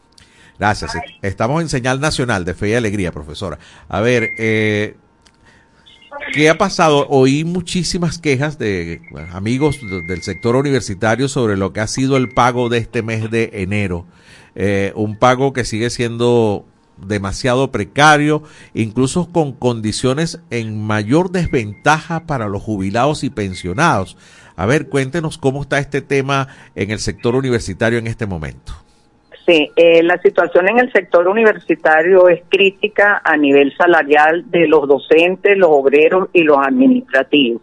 Gracias. 0.58 0.92
Estamos 1.22 1.62
en 1.62 1.68
señal 1.68 2.00
nacional 2.00 2.44
de 2.44 2.54
fe 2.54 2.68
y 2.68 2.74
alegría, 2.74 3.10
profesora. 3.10 3.58
A 3.88 4.00
ver, 4.00 4.30
eh, 4.38 4.94
¿qué 6.32 6.50
ha 6.50 6.56
pasado? 6.56 7.08
Oí 7.08 7.44
muchísimas 7.44 8.18
quejas 8.18 8.58
de 8.58 9.00
amigos 9.32 9.80
del 10.06 10.22
sector 10.22 10.54
universitario 10.54 11.28
sobre 11.28 11.56
lo 11.56 11.72
que 11.72 11.80
ha 11.80 11.88
sido 11.88 12.16
el 12.16 12.28
pago 12.28 12.68
de 12.68 12.78
este 12.78 13.02
mes 13.02 13.30
de 13.30 13.50
enero. 13.54 14.06
Eh, 14.54 14.92
un 14.94 15.18
pago 15.18 15.52
que 15.52 15.64
sigue 15.64 15.90
siendo 15.90 16.66
demasiado 17.06 17.70
precario, 17.70 18.42
incluso 18.74 19.30
con 19.32 19.52
condiciones 19.52 20.40
en 20.50 20.84
mayor 20.84 21.30
desventaja 21.30 22.26
para 22.26 22.48
los 22.48 22.62
jubilados 22.62 23.24
y 23.24 23.30
pensionados. 23.30 24.16
A 24.56 24.66
ver, 24.66 24.88
cuéntenos 24.88 25.38
cómo 25.38 25.62
está 25.62 25.78
este 25.78 26.02
tema 26.02 26.48
en 26.74 26.90
el 26.90 26.98
sector 26.98 27.34
universitario 27.34 27.98
en 27.98 28.06
este 28.06 28.26
momento. 28.26 28.72
Sí, 29.46 29.70
eh, 29.74 30.02
la 30.04 30.18
situación 30.18 30.68
en 30.68 30.78
el 30.78 30.92
sector 30.92 31.26
universitario 31.26 32.28
es 32.28 32.42
crítica 32.48 33.20
a 33.24 33.36
nivel 33.36 33.74
salarial 33.76 34.48
de 34.50 34.68
los 34.68 34.86
docentes, 34.86 35.58
los 35.58 35.70
obreros 35.70 36.28
y 36.32 36.44
los 36.44 36.58
administrativos. 36.58 37.60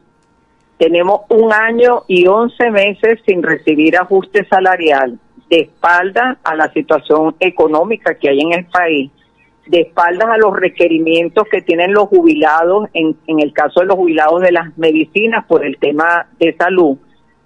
Tenemos 0.77 1.21
un 1.29 1.53
año 1.53 2.03
y 2.07 2.27
once 2.27 2.69
meses 2.69 3.19
sin 3.25 3.43
recibir 3.43 3.97
ajuste 3.97 4.45
salarial 4.45 5.19
de 5.49 5.61
espalda 5.61 6.37
a 6.43 6.55
la 6.55 6.71
situación 6.73 7.35
económica 7.39 8.15
que 8.15 8.29
hay 8.29 8.39
en 8.39 8.53
el 8.53 8.65
país 8.65 9.11
de 9.69 9.81
espaldas 9.81 10.27
a 10.29 10.37
los 10.37 10.55
requerimientos 10.55 11.47
que 11.49 11.61
tienen 11.61 11.93
los 11.93 12.07
jubilados, 12.07 12.89
en, 12.93 13.15
en 13.27 13.39
el 13.39 13.53
caso 13.53 13.81
de 13.81 13.85
los 13.85 13.97
jubilados 13.97 14.41
de 14.41 14.51
las 14.51 14.75
medicinas 14.79 15.45
por 15.45 15.63
el 15.63 15.77
tema 15.77 16.27
de 16.39 16.55
salud, 16.57 16.97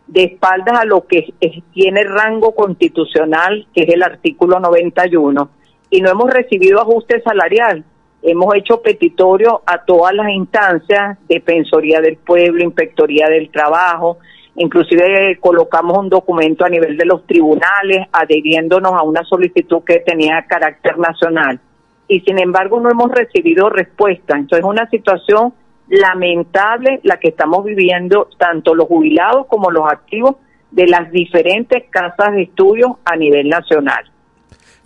de 0.08 0.24
espaldas 0.24 0.80
a 0.80 0.86
lo 0.86 1.06
que 1.06 1.34
tiene 1.74 2.06
rango 2.06 2.56
constitucional, 2.56 3.68
que 3.76 3.84
es 3.84 3.90
el 3.90 4.04
artículo 4.04 4.62
91, 4.62 5.50
y 5.90 6.00
no 6.00 6.12
hemos 6.12 6.30
recibido 6.30 6.80
ajuste 6.80 7.22
salarial. 7.22 7.84
Hemos 8.22 8.56
hecho 8.56 8.82
petitorio 8.82 9.62
a 9.66 9.84
todas 9.84 10.14
las 10.14 10.30
instancias, 10.30 11.18
Defensoría 11.28 12.00
del 12.00 12.16
Pueblo, 12.16 12.64
Inspectoría 12.64 13.28
del 13.28 13.50
Trabajo, 13.50 14.20
inclusive 14.56 15.38
colocamos 15.42 15.98
un 15.98 16.08
documento 16.08 16.64
a 16.64 16.70
nivel 16.70 16.96
de 16.96 17.06
los 17.06 17.28
tribunales 17.28 18.08
adheriéndonos 18.14 18.94
a 18.94 19.04
una 19.04 19.26
solicitud 19.26 19.84
que 19.84 20.00
tenía 20.00 20.46
carácter 20.48 20.98
nacional 20.98 21.60
y 22.08 22.20
sin 22.22 22.40
embargo 22.40 22.80
no 22.80 22.90
hemos 22.90 23.12
recibido 23.12 23.70
respuesta. 23.70 24.36
Entonces 24.36 24.60
es 24.60 24.70
una 24.70 24.90
situación 24.90 25.54
lamentable 25.88 27.00
la 27.04 27.18
que 27.20 27.30
estamos 27.30 27.64
viviendo 27.66 28.30
tanto 28.38 28.74
los 28.76 28.88
jubilados 28.88 29.48
como 29.48 29.72
los 29.72 29.92
activos 29.92 30.36
de 30.72 30.88
las 30.88 31.12
diferentes 31.12 31.84
casas 31.90 32.34
de 32.34 32.44
estudios 32.44 32.92
a 33.06 33.16
nivel 33.16 33.50
nacional. 33.50 34.10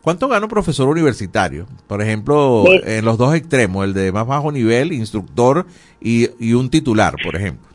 ¿Cuánto 0.02 0.28
gana 0.28 0.46
un 0.46 0.50
profesor 0.50 0.88
universitario? 0.88 1.66
Por 1.88 2.02
ejemplo, 2.02 2.64
en 2.68 3.04
los 3.04 3.18
dos 3.18 3.36
extremos, 3.36 3.84
el 3.84 3.94
de 3.94 4.12
más 4.12 4.26
bajo 4.26 4.52
nivel, 4.52 4.94
instructor 4.94 5.66
y, 6.00 6.30
y 6.40 6.54
un 6.54 6.70
titular, 6.70 7.16
por 7.24 7.36
ejemplo. 7.36 7.68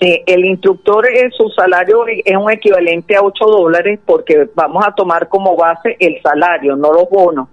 Sí, 0.00 0.22
el 0.26 0.44
instructor, 0.44 1.06
eh, 1.06 1.30
su 1.36 1.48
salario 1.50 2.04
es 2.06 2.36
un 2.36 2.50
equivalente 2.50 3.16
a 3.16 3.22
8 3.22 3.44
dólares 3.44 4.00
porque 4.04 4.48
vamos 4.54 4.84
a 4.86 4.94
tomar 4.94 5.28
como 5.28 5.54
base 5.54 5.96
el 6.00 6.20
salario, 6.22 6.74
no 6.74 6.92
los 6.92 7.08
bonos 7.10 7.48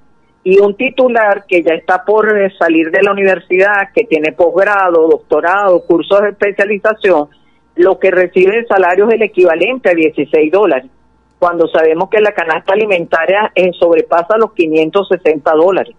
y 0.49 0.59
un 0.59 0.75
titular 0.75 1.45
que 1.47 1.61
ya 1.61 1.73
está 1.75 2.03
por 2.03 2.35
eh, 2.35 2.51
salir 2.57 2.89
de 2.89 3.03
la 3.03 3.11
universidad, 3.11 3.91
que 3.93 4.05
tiene 4.05 4.31
posgrado, 4.31 5.07
doctorado, 5.07 5.81
cursos 5.81 6.21
de 6.21 6.29
especialización, 6.29 7.27
lo 7.75 7.99
que 7.99 8.09
recibe 8.09 8.57
el 8.57 8.67
salario 8.67 9.07
es 9.07 9.13
el 9.13 9.21
equivalente 9.21 9.91
a 9.91 9.93
16 9.93 10.51
dólares, 10.51 10.89
cuando 11.37 11.67
sabemos 11.67 12.09
que 12.09 12.19
la 12.19 12.31
canasta 12.31 12.73
alimentaria 12.73 13.51
eh, 13.53 13.69
sobrepasa 13.79 14.37
los 14.39 14.53
560 14.53 15.51
dólares. 15.53 15.95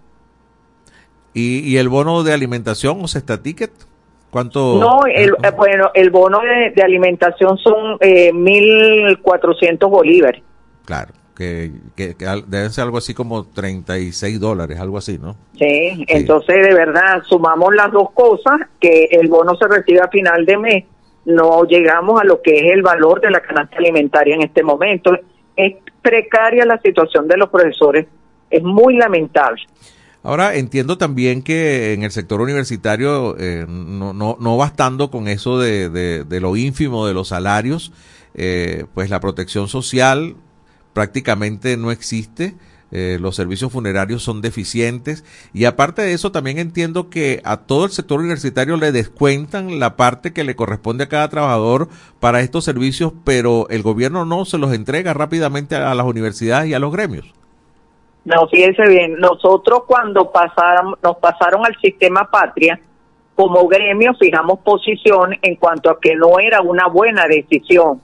¿Y, 1.32 1.60
¿Y, 1.60 1.76
el 1.76 1.88
bono 1.88 2.24
de 2.24 2.32
alimentación 2.32 2.98
o 3.04 3.06
cesta 3.06 3.40
ticket? 3.40 3.70
¿Cuánto? 4.30 4.80
No, 4.80 5.06
el, 5.06 5.30
eh, 5.30 5.50
bueno, 5.56 5.90
el 5.94 6.10
bono 6.10 6.40
de, 6.40 6.72
de 6.74 6.82
alimentación 6.82 7.56
son 7.58 7.98
eh, 8.00 8.32
1.400 8.32 9.88
bolívares. 9.88 10.42
Claro 10.84 11.19
que, 11.40 11.72
que, 11.96 12.14
debe 12.46 12.68
ser 12.68 12.84
algo 12.84 12.98
así 12.98 13.14
como 13.14 13.44
36 13.44 14.38
dólares, 14.38 14.78
algo 14.78 14.98
así, 14.98 15.16
¿no? 15.16 15.36
Sí, 15.58 16.04
entonces 16.06 16.66
de 16.66 16.74
verdad 16.74 17.22
sumamos 17.26 17.74
las 17.74 17.90
dos 17.90 18.10
cosas, 18.12 18.60
que 18.78 19.08
el 19.10 19.28
bono 19.28 19.54
se 19.56 19.66
recibe 19.66 20.00
a 20.00 20.08
final 20.08 20.44
de 20.44 20.58
mes, 20.58 20.84
no 21.24 21.64
llegamos 21.64 22.20
a 22.20 22.24
lo 22.24 22.42
que 22.42 22.56
es 22.56 22.72
el 22.72 22.82
valor 22.82 23.22
de 23.22 23.30
la 23.30 23.40
canasta 23.40 23.78
alimentaria 23.78 24.34
en 24.34 24.42
este 24.42 24.62
momento. 24.62 25.12
Es 25.56 25.76
precaria 26.02 26.66
la 26.66 26.78
situación 26.82 27.26
de 27.26 27.38
los 27.38 27.48
profesores, 27.48 28.06
es 28.50 28.62
muy 28.62 28.96
lamentable. 28.96 29.62
Ahora 30.22 30.56
entiendo 30.56 30.98
también 30.98 31.42
que 31.42 31.94
en 31.94 32.02
el 32.02 32.10
sector 32.10 32.42
universitario 32.42 33.34
eh, 33.38 33.64
no, 33.66 34.12
no, 34.12 34.36
no 34.38 34.56
bastando 34.58 35.10
con 35.10 35.26
eso 35.26 35.58
de, 35.58 35.88
de, 35.88 36.40
lo 36.40 36.56
ínfimo 36.56 37.06
de 37.06 37.14
los 37.14 37.28
salarios, 37.28 37.92
eh, 38.34 38.84
pues 38.92 39.08
la 39.08 39.20
protección 39.20 39.68
social 39.68 40.36
prácticamente 40.92 41.76
no 41.76 41.90
existe. 41.90 42.54
Eh, 42.92 43.18
los 43.20 43.36
servicios 43.36 43.70
funerarios 43.70 44.24
son 44.24 44.40
deficientes 44.40 45.24
y 45.54 45.66
aparte 45.66 46.02
de 46.02 46.12
eso 46.12 46.32
también 46.32 46.58
entiendo 46.58 47.08
que 47.08 47.40
a 47.44 47.58
todo 47.58 47.84
el 47.84 47.92
sector 47.92 48.18
universitario 48.18 48.76
le 48.76 48.90
descuentan 48.90 49.78
la 49.78 49.94
parte 49.94 50.32
que 50.32 50.42
le 50.42 50.56
corresponde 50.56 51.04
a 51.04 51.08
cada 51.08 51.28
trabajador 51.28 51.86
para 52.18 52.40
estos 52.40 52.64
servicios, 52.64 53.12
pero 53.24 53.68
el 53.70 53.82
gobierno 53.82 54.24
no 54.24 54.44
se 54.44 54.58
los 54.58 54.72
entrega 54.72 55.14
rápidamente 55.14 55.76
a, 55.76 55.94
las 55.94 56.04
universidades 56.04 56.68
y 56.68 56.74
a 56.74 56.80
los 56.80 56.90
gremios. 56.90 57.32
No, 58.24 58.48
fíjense 58.48 58.82
bien, 58.88 59.20
nosotros 59.20 59.84
cuando 59.86 60.32
pasaron, 60.32 60.96
nos 61.00 61.16
pasaron 61.18 61.64
al 61.64 61.76
sistema 61.80 62.28
patria, 62.28 62.80
como 63.36 63.68
gremio 63.68 64.14
fijamos 64.18 64.58
posición 64.60 65.38
en 65.42 65.54
cuanto 65.54 65.90
a 65.90 66.00
que 66.00 66.16
no 66.16 66.40
era 66.40 66.60
una 66.60 66.88
buena 66.88 67.26
decisión 67.28 68.00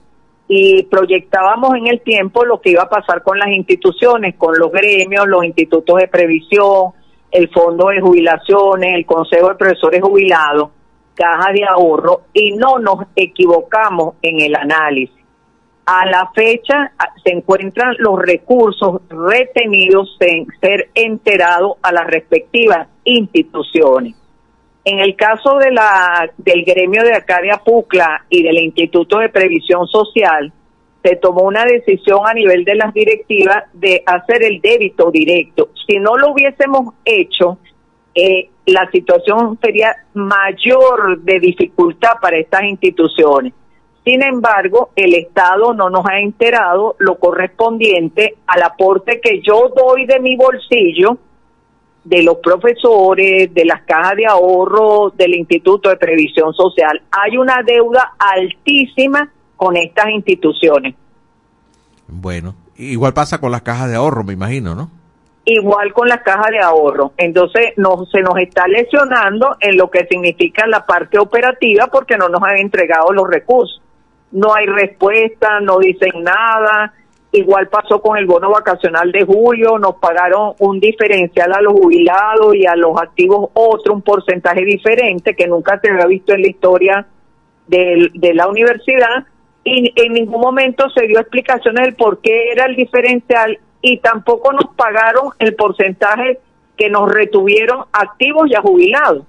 y 0.47 0.83
proyectábamos 0.83 1.75
en 1.75 1.87
el 1.87 2.01
tiempo 2.01 2.45
lo 2.45 2.61
que 2.61 2.71
iba 2.71 2.83
a 2.83 2.89
pasar 2.89 3.21
con 3.21 3.37
las 3.37 3.49
instituciones, 3.49 4.35
con 4.35 4.57
los 4.57 4.71
gremios, 4.71 5.27
los 5.27 5.43
institutos 5.43 5.97
de 5.97 6.07
previsión, 6.07 6.93
el 7.31 7.49
fondo 7.49 7.87
de 7.89 7.99
jubilaciones, 7.99 8.95
el 8.95 9.05
consejo 9.05 9.49
de 9.49 9.55
profesores 9.55 10.01
jubilados, 10.01 10.69
caja 11.13 11.51
de 11.51 11.65
ahorro, 11.65 12.21
y 12.33 12.51
no 12.53 12.79
nos 12.79 13.07
equivocamos 13.15 14.15
en 14.21 14.39
el 14.39 14.55
análisis. 14.55 15.15
A 15.85 16.05
la 16.05 16.31
fecha 16.33 16.91
se 17.23 17.31
encuentran 17.31 17.95
los 17.99 18.19
recursos 18.19 19.01
retenidos 19.09 20.17
en 20.19 20.45
ser 20.61 20.89
enterados 20.93 21.77
a 21.81 21.91
las 21.91 22.07
respectivas 22.07 22.87
instituciones. 23.03 24.15
En 24.89 24.99
el 24.99 25.17
caso 25.17 25.57
de 25.57 25.69
la, 25.69 26.31
del 26.37 26.63
gremio 26.63 27.03
de 27.03 27.13
Acadia 27.13 27.57
Pucla 27.57 28.23
y 28.29 28.41
del 28.41 28.57
Instituto 28.57 29.19
de 29.19 29.27
Previsión 29.27 29.85
Social, 29.85 30.53
se 31.03 31.17
tomó 31.17 31.41
una 31.41 31.65
decisión 31.65 32.21
a 32.25 32.33
nivel 32.33 32.63
de 32.63 32.75
las 32.75 32.93
directivas 32.93 33.65
de 33.73 34.01
hacer 34.05 34.45
el 34.45 34.61
débito 34.61 35.11
directo. 35.11 35.71
Si 35.85 35.99
no 35.99 36.15
lo 36.15 36.31
hubiésemos 36.31 36.93
hecho, 37.03 37.57
eh, 38.15 38.49
la 38.65 38.89
situación 38.89 39.59
sería 39.61 39.93
mayor 40.13 41.19
de 41.19 41.41
dificultad 41.41 42.13
para 42.21 42.37
estas 42.37 42.63
instituciones. 42.63 43.51
Sin 44.05 44.23
embargo, 44.23 44.91
el 44.95 45.15
Estado 45.15 45.73
no 45.73 45.89
nos 45.89 46.05
ha 46.05 46.17
enterado 46.19 46.95
lo 46.99 47.19
correspondiente 47.19 48.35
al 48.47 48.63
aporte 48.63 49.19
que 49.19 49.41
yo 49.41 49.67
doy 49.75 50.05
de 50.05 50.21
mi 50.21 50.37
bolsillo 50.37 51.17
de 52.07 52.23
los 52.23 52.37
profesores, 52.37 53.53
de 53.53 53.65
las 53.65 53.81
cajas 53.81 54.15
de 54.15 54.25
ahorro, 54.25 55.09
del 55.09 55.35
Instituto 55.35 55.89
de 55.89 55.97
Previsión 55.97 56.53
Social. 56.53 57.01
Hay 57.11 57.37
una 57.37 57.61
deuda 57.63 58.13
altísima 58.17 59.29
con 59.57 59.75
estas 59.75 60.09
instituciones. 60.11 60.95
Bueno, 62.07 62.55
igual 62.77 63.13
pasa 63.13 63.41
con 63.41 63.51
las 63.51 63.61
cajas 63.61 63.89
de 63.89 63.97
ahorro, 63.97 64.23
me 64.23 64.33
imagino, 64.33 64.73
¿no? 64.73 64.89
Igual 65.43 65.91
con 65.91 66.07
las 66.07 66.21
cajas 66.21 66.49
de 66.51 66.59
ahorro. 66.59 67.11
Entonces 67.17 67.73
no, 67.75 68.05
se 68.05 68.21
nos 68.21 68.37
está 68.37 68.67
lesionando 68.67 69.57
en 69.59 69.75
lo 69.75 69.91
que 69.91 70.07
significa 70.09 70.65
la 70.65 70.85
parte 70.85 71.19
operativa 71.19 71.87
porque 71.87 72.17
no 72.17 72.29
nos 72.29 72.41
han 72.43 72.57
entregado 72.59 73.11
los 73.11 73.27
recursos. 73.29 73.81
No 74.31 74.53
hay 74.53 74.65
respuesta, 74.65 75.59
no 75.59 75.79
dicen 75.79 76.23
nada, 76.23 76.93
Igual 77.31 77.67
pasó 77.67 78.01
con 78.01 78.17
el 78.17 78.25
bono 78.25 78.49
vacacional 78.49 79.11
de 79.11 79.25
julio, 79.25 79.77
nos 79.77 79.95
pagaron 79.95 80.53
un 80.59 80.79
diferencial 80.79 81.51
a 81.53 81.61
los 81.61 81.73
jubilados 81.73 82.55
y 82.55 82.65
a 82.65 82.75
los 82.75 82.97
activos 82.99 83.49
otro, 83.53 83.93
un 83.93 84.01
porcentaje 84.01 84.63
diferente 84.63 85.35
que 85.35 85.47
nunca 85.47 85.79
se 85.79 85.91
había 85.91 86.05
visto 86.05 86.33
en 86.33 86.41
la 86.41 86.47
historia 86.47 87.07
de, 87.67 88.09
de 88.13 88.33
la 88.33 88.47
universidad 88.47 89.25
y 89.65 89.91
en 89.97 90.13
ningún 90.13 90.39
momento 90.39 90.89
se 90.89 91.05
dio 91.05 91.19
explicaciones 91.19 91.85
del 91.85 91.95
por 91.95 92.21
qué 92.21 92.51
era 92.53 92.65
el 92.65 92.77
diferencial 92.77 93.59
y 93.81 93.97
tampoco 93.97 94.53
nos 94.53 94.73
pagaron 94.75 95.31
el 95.39 95.55
porcentaje 95.55 96.39
que 96.77 96.89
nos 96.89 97.11
retuvieron 97.11 97.85
activos 97.91 98.49
y 98.49 98.55
a 98.55 98.61
jubilados. 98.61 99.25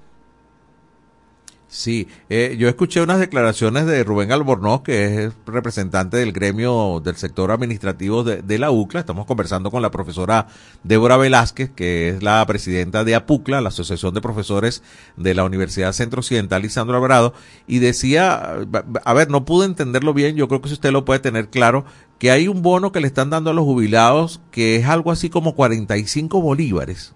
Sí, 1.71 2.09
eh, 2.31 2.57
yo 2.59 2.67
escuché 2.67 3.03
unas 3.03 3.21
declaraciones 3.21 3.85
de 3.85 4.03
Rubén 4.03 4.33
Albornoz, 4.33 4.81
que 4.81 5.25
es 5.25 5.33
representante 5.45 6.17
del 6.17 6.33
gremio 6.33 7.03
del 7.05 7.17
sector 7.17 7.51
administrativo 7.51 8.25
de, 8.25 8.59
la 8.59 8.71
UCLA. 8.71 9.01
Estamos 9.01 9.27
conversando 9.27 9.71
con 9.71 9.83
la 9.83 9.91
profesora 9.91 10.47
Débora 10.83 11.19
Velázquez, 11.19 11.69
que 11.69 12.09
es 12.09 12.23
la 12.23 12.45
presidenta 12.47 13.05
de 13.05 13.15
APUCLA, 13.15 13.61
la 13.61 13.69
Asociación 13.69 14.15
de 14.15 14.23
Profesores 14.23 14.83
de 15.19 15.35
la 15.35 15.45
Universidad 15.45 15.93
Centro 15.93 16.21
Occidental 16.21 16.63
Lisandro 16.63 16.97
Alvarado, 16.97 17.35
y 17.67 17.81
decía, 17.81 18.57
a 19.05 19.13
ver, 19.13 19.29
no 19.29 19.45
pude 19.45 19.67
entenderlo 19.67 20.15
bien, 20.15 20.37
yo 20.37 20.49
creo 20.49 20.63
que 20.63 20.69
si 20.69 20.75
usted 20.75 20.91
lo 20.91 21.05
puede 21.05 21.21
tener 21.21 21.51
claro, 21.51 21.85
que 22.19 22.31
hay 22.31 22.49
un 22.49 22.63
bono 22.63 22.93
que 22.93 23.01
le 23.01 23.09
están 23.09 23.29
dando 23.29 23.51
a 23.51 23.55
los 23.55 23.67
jubilados 23.67 24.41
que 24.51 24.77
es 24.77 24.87
algo 24.87 25.13
así 25.13 25.29
como 25.29 25.55
45 25.55 26.41
bolívares 26.41 27.13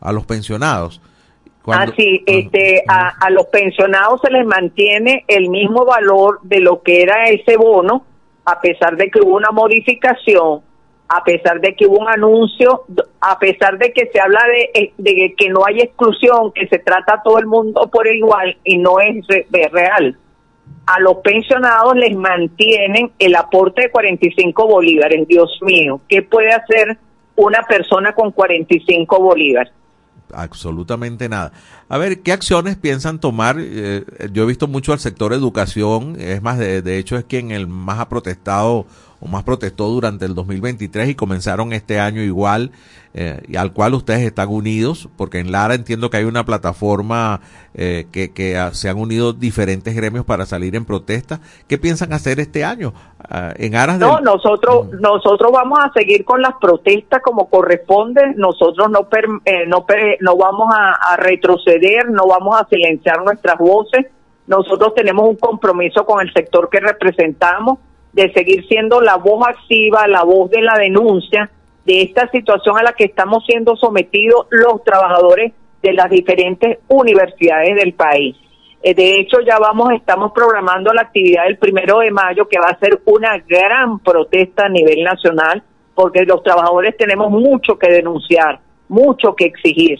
a 0.00 0.12
los 0.12 0.26
pensionados 0.26 1.00
Así, 1.66 2.20
ah, 2.20 2.22
este, 2.26 2.84
a, 2.86 3.08
a, 3.20 3.30
los 3.30 3.46
pensionados 3.46 4.20
se 4.20 4.30
les 4.30 4.46
mantiene 4.46 5.24
el 5.26 5.48
mismo 5.48 5.84
valor 5.84 6.38
de 6.42 6.60
lo 6.60 6.82
que 6.82 7.02
era 7.02 7.28
ese 7.28 7.56
bono, 7.56 8.04
a 8.44 8.60
pesar 8.60 8.96
de 8.96 9.10
que 9.10 9.20
hubo 9.20 9.36
una 9.36 9.50
modificación, 9.50 10.60
a 11.08 11.24
pesar 11.24 11.60
de 11.60 11.74
que 11.74 11.86
hubo 11.86 11.98
un 11.98 12.08
anuncio, 12.08 12.84
a 13.20 13.38
pesar 13.38 13.78
de 13.78 13.92
que 13.92 14.08
se 14.12 14.20
habla 14.20 14.40
de, 14.46 14.80
eh, 14.80 14.92
de 14.96 15.34
que 15.36 15.48
no 15.48 15.64
hay 15.66 15.80
exclusión, 15.80 16.52
que 16.52 16.68
se 16.68 16.78
trata 16.78 17.14
a 17.14 17.22
todo 17.22 17.38
el 17.38 17.46
mundo 17.46 17.88
por 17.92 18.06
igual 18.06 18.56
y 18.62 18.78
no 18.78 19.00
es 19.00 19.26
real. 19.72 20.16
A 20.86 21.00
los 21.00 21.16
pensionados 21.16 21.96
les 21.96 22.16
mantienen 22.16 23.10
el 23.18 23.34
aporte 23.34 23.82
de 23.82 23.90
45 23.90 24.68
bolívares. 24.68 25.26
Dios 25.26 25.58
mío, 25.62 26.00
¿qué 26.08 26.22
puede 26.22 26.52
hacer 26.52 26.96
una 27.34 27.62
persona 27.62 28.14
con 28.14 28.30
45 28.30 29.20
bolívares? 29.20 29.72
Absolutamente 30.32 31.28
nada. 31.28 31.52
A 31.88 31.98
ver, 31.98 32.22
¿qué 32.22 32.32
acciones 32.32 32.76
piensan 32.76 33.20
tomar? 33.20 33.56
Eh, 33.58 34.04
yo 34.32 34.44
he 34.44 34.46
visto 34.46 34.68
mucho 34.68 34.92
al 34.92 34.98
sector 34.98 35.32
educación, 35.32 36.16
es 36.18 36.42
más, 36.42 36.58
de, 36.58 36.82
de 36.82 36.98
hecho 36.98 37.16
es 37.16 37.24
quien 37.24 37.50
el 37.50 37.66
más 37.66 38.00
ha 38.00 38.08
protestado 38.08 38.86
más 39.20 39.44
protestó 39.44 39.88
durante 39.88 40.24
el 40.24 40.34
2023 40.34 41.08
y 41.08 41.14
comenzaron 41.14 41.72
este 41.72 41.98
año 41.98 42.22
igual, 42.22 42.70
eh, 43.14 43.40
y 43.48 43.56
al 43.56 43.72
cual 43.72 43.94
ustedes 43.94 44.20
están 44.20 44.48
unidos, 44.48 45.08
porque 45.16 45.38
en 45.38 45.50
Lara 45.50 45.74
entiendo 45.74 46.10
que 46.10 46.18
hay 46.18 46.24
una 46.24 46.44
plataforma 46.44 47.40
eh, 47.74 48.06
que, 48.12 48.32
que 48.32 48.62
se 48.72 48.88
han 48.88 48.98
unido 48.98 49.32
diferentes 49.32 49.96
gremios 49.96 50.24
para 50.24 50.44
salir 50.44 50.76
en 50.76 50.84
protesta. 50.84 51.40
¿Qué 51.66 51.78
piensan 51.78 52.12
hacer 52.12 52.40
este 52.40 52.64
año? 52.64 52.92
Ah, 53.18 53.54
en 53.56 53.74
aras 53.74 53.98
No, 53.98 54.20
nosotros, 54.20 54.90
nosotros 55.00 55.50
vamos 55.50 55.78
a 55.82 55.90
seguir 55.92 56.24
con 56.24 56.42
las 56.42 56.54
protestas 56.60 57.22
como 57.22 57.48
corresponde, 57.48 58.34
nosotros 58.36 58.90
no, 58.90 59.08
eh, 59.44 59.66
no, 59.66 59.86
no 60.20 60.36
vamos 60.36 60.74
a, 60.74 61.12
a 61.12 61.16
retroceder, 61.16 62.10
no 62.10 62.26
vamos 62.26 62.60
a 62.60 62.66
silenciar 62.68 63.24
nuestras 63.24 63.58
voces, 63.58 64.06
nosotros 64.46 64.94
tenemos 64.94 65.28
un 65.28 65.36
compromiso 65.36 66.04
con 66.04 66.20
el 66.20 66.32
sector 66.32 66.68
que 66.70 66.80
representamos 66.80 67.78
de 68.16 68.32
seguir 68.32 68.66
siendo 68.66 69.02
la 69.02 69.16
voz 69.16 69.46
activa, 69.46 70.08
la 70.08 70.24
voz 70.24 70.50
de 70.50 70.62
la 70.62 70.78
denuncia 70.78 71.50
de 71.84 72.00
esta 72.00 72.28
situación 72.30 72.78
a 72.78 72.82
la 72.82 72.94
que 72.94 73.04
estamos 73.04 73.44
siendo 73.44 73.76
sometidos 73.76 74.46
los 74.48 74.82
trabajadores 74.82 75.52
de 75.82 75.92
las 75.92 76.08
diferentes 76.08 76.78
universidades 76.88 77.76
del 77.76 77.92
país. 77.92 78.34
Eh, 78.82 78.94
de 78.94 79.20
hecho, 79.20 79.40
ya 79.46 79.58
vamos, 79.58 79.92
estamos 79.92 80.32
programando 80.32 80.94
la 80.94 81.02
actividad 81.02 81.44
del 81.44 81.58
primero 81.58 81.98
de 81.98 82.10
mayo, 82.10 82.48
que 82.48 82.58
va 82.58 82.68
a 82.68 82.78
ser 82.78 83.02
una 83.04 83.36
gran 83.36 83.98
protesta 83.98 84.64
a 84.64 84.70
nivel 84.70 85.04
nacional, 85.04 85.62
porque 85.94 86.24
los 86.24 86.42
trabajadores 86.42 86.96
tenemos 86.96 87.30
mucho 87.30 87.78
que 87.78 87.90
denunciar, 87.90 88.60
mucho 88.88 89.34
que 89.36 89.44
exigir. 89.44 89.98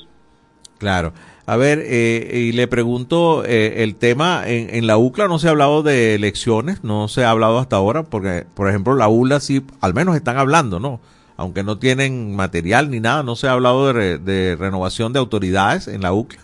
Claro. 0.79 1.12
A 1.48 1.56
ver, 1.56 1.80
eh, 1.85 2.28
y 2.32 2.52
le 2.52 2.66
pregunto, 2.66 3.44
eh, 3.44 3.85
el 3.85 3.94
tema 3.94 4.42
en, 4.46 4.74
en, 4.74 4.88
la 4.88 4.98
UCLA 4.98 5.28
no 5.28 5.38
se 5.38 5.46
ha 5.46 5.52
hablado 5.52 5.85
de 5.85 6.16
elecciones, 6.16 6.82
no 6.82 7.06
se 7.06 7.22
ha 7.22 7.30
hablado 7.30 7.59
hasta 7.59 7.76
ahora, 7.76 8.02
porque, 8.02 8.44
por 8.54 8.68
ejemplo, 8.68 8.96
la 8.96 9.06
ULA 9.06 9.38
sí, 9.38 9.62
al 9.80 9.94
menos 9.94 10.16
están 10.16 10.38
hablando, 10.38 10.80
¿no? 10.80 11.00
Aunque 11.37 11.62
no 11.62 11.78
tienen 11.78 12.35
material 12.35 12.90
ni 12.90 12.98
nada, 12.98 13.22
no 13.22 13.37
se 13.37 13.46
ha 13.46 13.52
hablado 13.52 13.92
de, 13.92 14.18
de 14.18 14.56
renovación 14.56 15.12
de 15.12 15.20
autoridades 15.20 15.87
en 15.87 16.02
la 16.02 16.12
UCLA. 16.12 16.40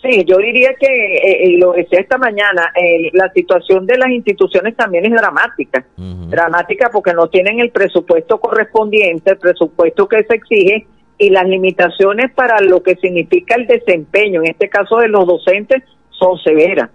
Sí, 0.00 0.24
yo 0.24 0.36
diría 0.38 0.74
que, 0.78 1.16
eh, 1.16 1.58
lo 1.58 1.72
decía 1.72 1.98
esta 1.98 2.18
mañana, 2.18 2.72
la 3.14 3.32
situación 3.32 3.84
de 3.84 3.98
las 3.98 4.10
instituciones 4.10 4.76
también 4.76 5.06
es 5.06 5.10
dramática. 5.10 5.84
Dramática 5.96 6.88
porque 6.92 7.12
no 7.14 7.26
tienen 7.26 7.58
el 7.58 7.70
presupuesto 7.70 8.38
correspondiente, 8.38 9.32
el 9.32 9.38
presupuesto 9.38 10.06
que 10.06 10.22
se 10.22 10.36
exige 10.36 10.86
y 11.18 11.30
las 11.30 11.46
limitaciones 11.46 12.30
para 12.32 12.60
lo 12.60 12.82
que 12.82 12.94
significa 12.96 13.56
el 13.56 13.66
desempeño, 13.66 14.42
en 14.42 14.50
este 14.52 14.68
caso 14.68 14.98
de 14.98 15.08
los 15.08 15.26
docentes, 15.26 15.82
son 16.10 16.38
severas. 16.38 16.90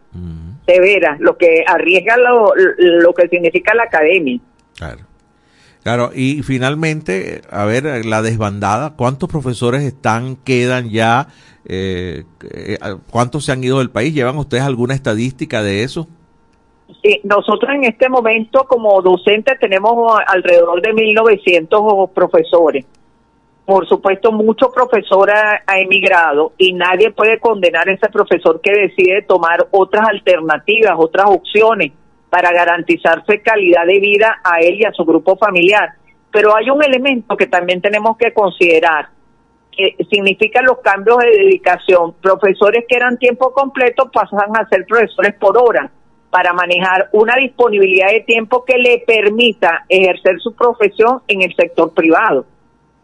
Severas, 0.66 1.20
lo 1.20 1.38
que 1.38 1.66
arriesga 1.68 2.16
lo, 2.18 2.54
lo 2.56 3.14
que 3.14 3.28
significa 3.28 3.74
la 3.76 3.84
academia. 3.84 4.40
Claro. 4.78 5.02
Claro, 5.84 6.12
y 6.16 6.44
finalmente, 6.44 7.42
a 7.52 7.66
ver, 7.66 8.06
la 8.06 8.22
desbandada, 8.22 8.96
¿cuántos 8.96 9.28
profesores 9.28 9.84
están, 9.84 10.38
quedan 10.38 10.90
ya? 10.90 11.28
Eh, 11.66 12.24
eh, 12.50 12.78
¿Cuántos 13.12 13.44
se 13.44 13.52
han 13.52 13.62
ido 13.62 13.80
del 13.80 13.90
país? 13.90 14.14
¿Llevan 14.14 14.38
ustedes 14.38 14.64
alguna 14.64 14.94
estadística 14.94 15.62
de 15.62 15.84
eso? 15.84 16.08
Sí, 17.02 17.20
nosotros 17.26 17.70
en 17.76 17.84
este 17.84 18.08
momento 18.08 18.66
como 18.70 19.02
docentes 19.02 19.60
tenemos 19.60 20.18
alrededor 20.26 20.82
de 20.82 20.94
1.900 20.94 22.12
profesores 22.14 22.86
por 23.66 23.88
supuesto, 23.88 24.32
mucho 24.32 24.72
profesor 24.72 25.32
ha, 25.32 25.80
emigrado 25.80 26.52
y 26.58 26.74
nadie 26.74 27.12
puede 27.12 27.40
condenar 27.40 27.88
a 27.88 27.94
ese 27.94 28.10
profesor 28.10 28.60
que 28.62 28.72
decide 28.72 29.22
tomar 29.22 29.68
otras 29.72 30.08
alternativas, 30.10 30.96
otras 30.98 31.28
opciones 31.30 31.94
para 32.30 32.52
garantizarse 32.52 33.42
calidad 33.42 33.86
de 33.86 34.00
vida 34.00 34.42
a 34.44 34.60
él 34.60 34.82
y 34.82 34.86
a 34.86 34.92
su 34.92 35.06
grupo 35.06 35.38
familiar. 35.38 35.94
Pero 36.30 36.54
hay 36.56 36.70
un 36.70 36.84
elemento 36.84 37.38
que 37.38 37.48
también 37.48 37.80
tenemos 37.82 38.18
que 38.18 38.34
considerar, 38.34 39.08
que 39.72 39.96
significa 40.10 40.62
los 40.62 40.80
cambios 40.80 41.20
de 41.20 41.30
dedicación. 41.30 42.16
Profesores 42.22 42.84
que 42.90 42.98
eran 42.98 43.18
tiempo 43.18 43.54
completo 43.54 44.12
pasan 44.12 44.58
a 44.58 44.68
ser 44.68 44.86
profesores 44.86 45.36
por 45.36 45.58
hora 45.58 45.90
para 46.30 46.52
manejar 46.52 47.10
una 47.14 47.36
disponibilidad 47.36 48.10
de 48.10 48.22
tiempo 48.22 48.66
que 48.66 48.78
le 48.78 49.04
permita 49.08 49.86
ejercer 49.88 50.40
su 50.40 50.54
profesión 50.54 51.22
en 51.28 51.44
el 51.44 51.56
sector 51.56 51.94
privado 51.94 52.46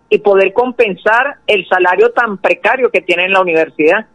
y 0.10 0.20
poder 0.20 0.54
compensar 0.54 1.38
el 1.48 1.68
salario 1.68 2.12
tan 2.12 2.38
precario 2.38 2.90
que 2.90 3.02
tiene 3.02 3.26
en 3.26 3.34
la 3.34 3.42
universidad. 3.42 4.06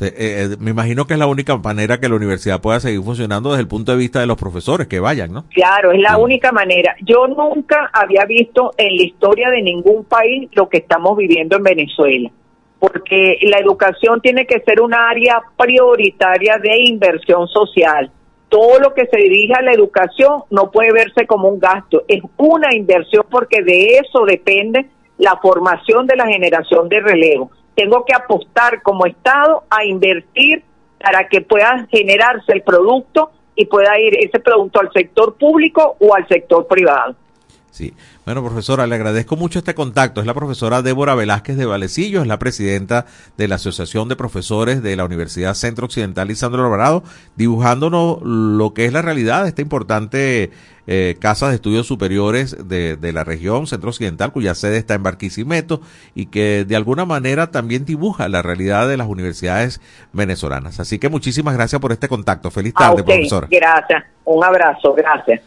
Eh, 0.00 0.12
eh, 0.16 0.56
me 0.58 0.70
imagino 0.70 1.06
que 1.06 1.14
es 1.14 1.18
la 1.18 1.26
única 1.26 1.56
manera 1.56 2.00
que 2.00 2.08
la 2.08 2.14
universidad 2.14 2.60
pueda 2.60 2.80
seguir 2.80 3.02
funcionando 3.02 3.50
desde 3.50 3.62
el 3.62 3.68
punto 3.68 3.92
de 3.92 3.98
vista 3.98 4.20
de 4.20 4.26
los 4.26 4.38
profesores 4.38 4.86
que 4.86 4.98
vayan, 4.98 5.32
¿no? 5.32 5.44
Claro, 5.50 5.92
es 5.92 6.00
la 6.00 6.16
única 6.16 6.52
manera. 6.52 6.94
Yo 7.02 7.26
nunca 7.26 7.90
había 7.92 8.24
visto 8.24 8.72
en 8.78 8.96
la 8.96 9.02
historia 9.02 9.50
de 9.50 9.60
ningún 9.60 10.04
país 10.04 10.48
lo 10.52 10.68
que 10.68 10.78
estamos 10.78 11.18
viviendo 11.18 11.56
en 11.56 11.64
Venezuela, 11.64 12.30
porque 12.78 13.38
la 13.42 13.58
educación 13.58 14.22
tiene 14.22 14.46
que 14.46 14.60
ser 14.60 14.80
un 14.80 14.94
área 14.94 15.42
prioritaria 15.58 16.58
de 16.58 16.88
inversión 16.88 17.46
social 17.48 18.10
todo 18.50 18.80
lo 18.80 18.92
que 18.92 19.06
se 19.06 19.16
dirige 19.16 19.54
a 19.54 19.62
la 19.62 19.72
educación 19.72 20.42
no 20.50 20.70
puede 20.70 20.92
verse 20.92 21.26
como 21.26 21.48
un 21.48 21.58
gasto, 21.58 22.02
es 22.08 22.20
una 22.36 22.74
inversión 22.74 23.24
porque 23.30 23.62
de 23.62 23.98
eso 23.98 24.24
depende 24.26 24.90
la 25.16 25.36
formación 25.36 26.06
de 26.06 26.16
la 26.16 26.26
generación 26.26 26.88
de 26.88 27.00
relevo. 27.00 27.50
Tengo 27.74 28.04
que 28.04 28.14
apostar 28.14 28.82
como 28.82 29.06
Estado 29.06 29.62
a 29.70 29.84
invertir 29.84 30.64
para 30.98 31.28
que 31.28 31.40
pueda 31.40 31.86
generarse 31.90 32.52
el 32.52 32.62
producto 32.62 33.30
y 33.54 33.66
pueda 33.66 33.98
ir 33.98 34.18
ese 34.18 34.40
producto 34.40 34.80
al 34.80 34.92
sector 34.92 35.34
público 35.34 35.96
o 36.00 36.14
al 36.14 36.26
sector 36.26 36.66
privado. 36.66 37.14
Sí. 37.70 37.94
Bueno, 38.24 38.42
profesora, 38.42 38.86
le 38.86 38.96
agradezco 38.96 39.36
mucho 39.36 39.60
este 39.60 39.74
contacto. 39.74 40.20
Es 40.20 40.26
la 40.26 40.34
profesora 40.34 40.82
Débora 40.82 41.14
Velázquez 41.14 41.56
de 41.56 41.66
Valecillo, 41.66 42.20
es 42.20 42.26
la 42.26 42.38
presidenta 42.38 43.06
de 43.36 43.48
la 43.48 43.54
Asociación 43.56 44.08
de 44.08 44.16
Profesores 44.16 44.82
de 44.82 44.96
la 44.96 45.04
Universidad 45.04 45.54
Centro 45.54 45.86
Occidental 45.86 46.28
Lisandro 46.28 46.64
Alvarado, 46.64 47.04
dibujándonos 47.36 48.18
lo 48.22 48.74
que 48.74 48.86
es 48.86 48.92
la 48.92 49.02
realidad 49.02 49.44
de 49.44 49.50
esta 49.50 49.62
importante 49.62 50.50
eh, 50.86 51.16
casa 51.20 51.48
de 51.48 51.54
estudios 51.54 51.86
superiores 51.86 52.56
de, 52.68 52.96
de, 52.96 53.12
la 53.12 53.22
región 53.22 53.68
Centro 53.68 53.90
Occidental, 53.90 54.32
cuya 54.32 54.56
sede 54.56 54.76
está 54.76 54.94
en 54.94 55.04
Barquisimeto 55.04 55.80
y 56.14 56.26
que 56.26 56.64
de 56.64 56.74
alguna 56.74 57.04
manera 57.04 57.52
también 57.52 57.84
dibuja 57.84 58.28
la 58.28 58.42
realidad 58.42 58.88
de 58.88 58.96
las 58.96 59.06
universidades 59.06 59.80
venezolanas. 60.12 60.80
Así 60.80 60.98
que 60.98 61.08
muchísimas 61.08 61.54
gracias 61.54 61.80
por 61.80 61.92
este 61.92 62.08
contacto. 62.08 62.50
Feliz 62.50 62.74
tarde, 62.74 63.04
profesora. 63.04 63.46
Gracias. 63.48 64.04
Un 64.24 64.44
abrazo. 64.44 64.92
Gracias. 64.94 65.40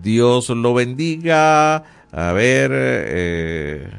Dios 0.00 0.50
lo 0.50 0.72
bendiga. 0.72 1.82
A 2.12 2.32
ver, 2.32 2.70
eh, 2.72 3.90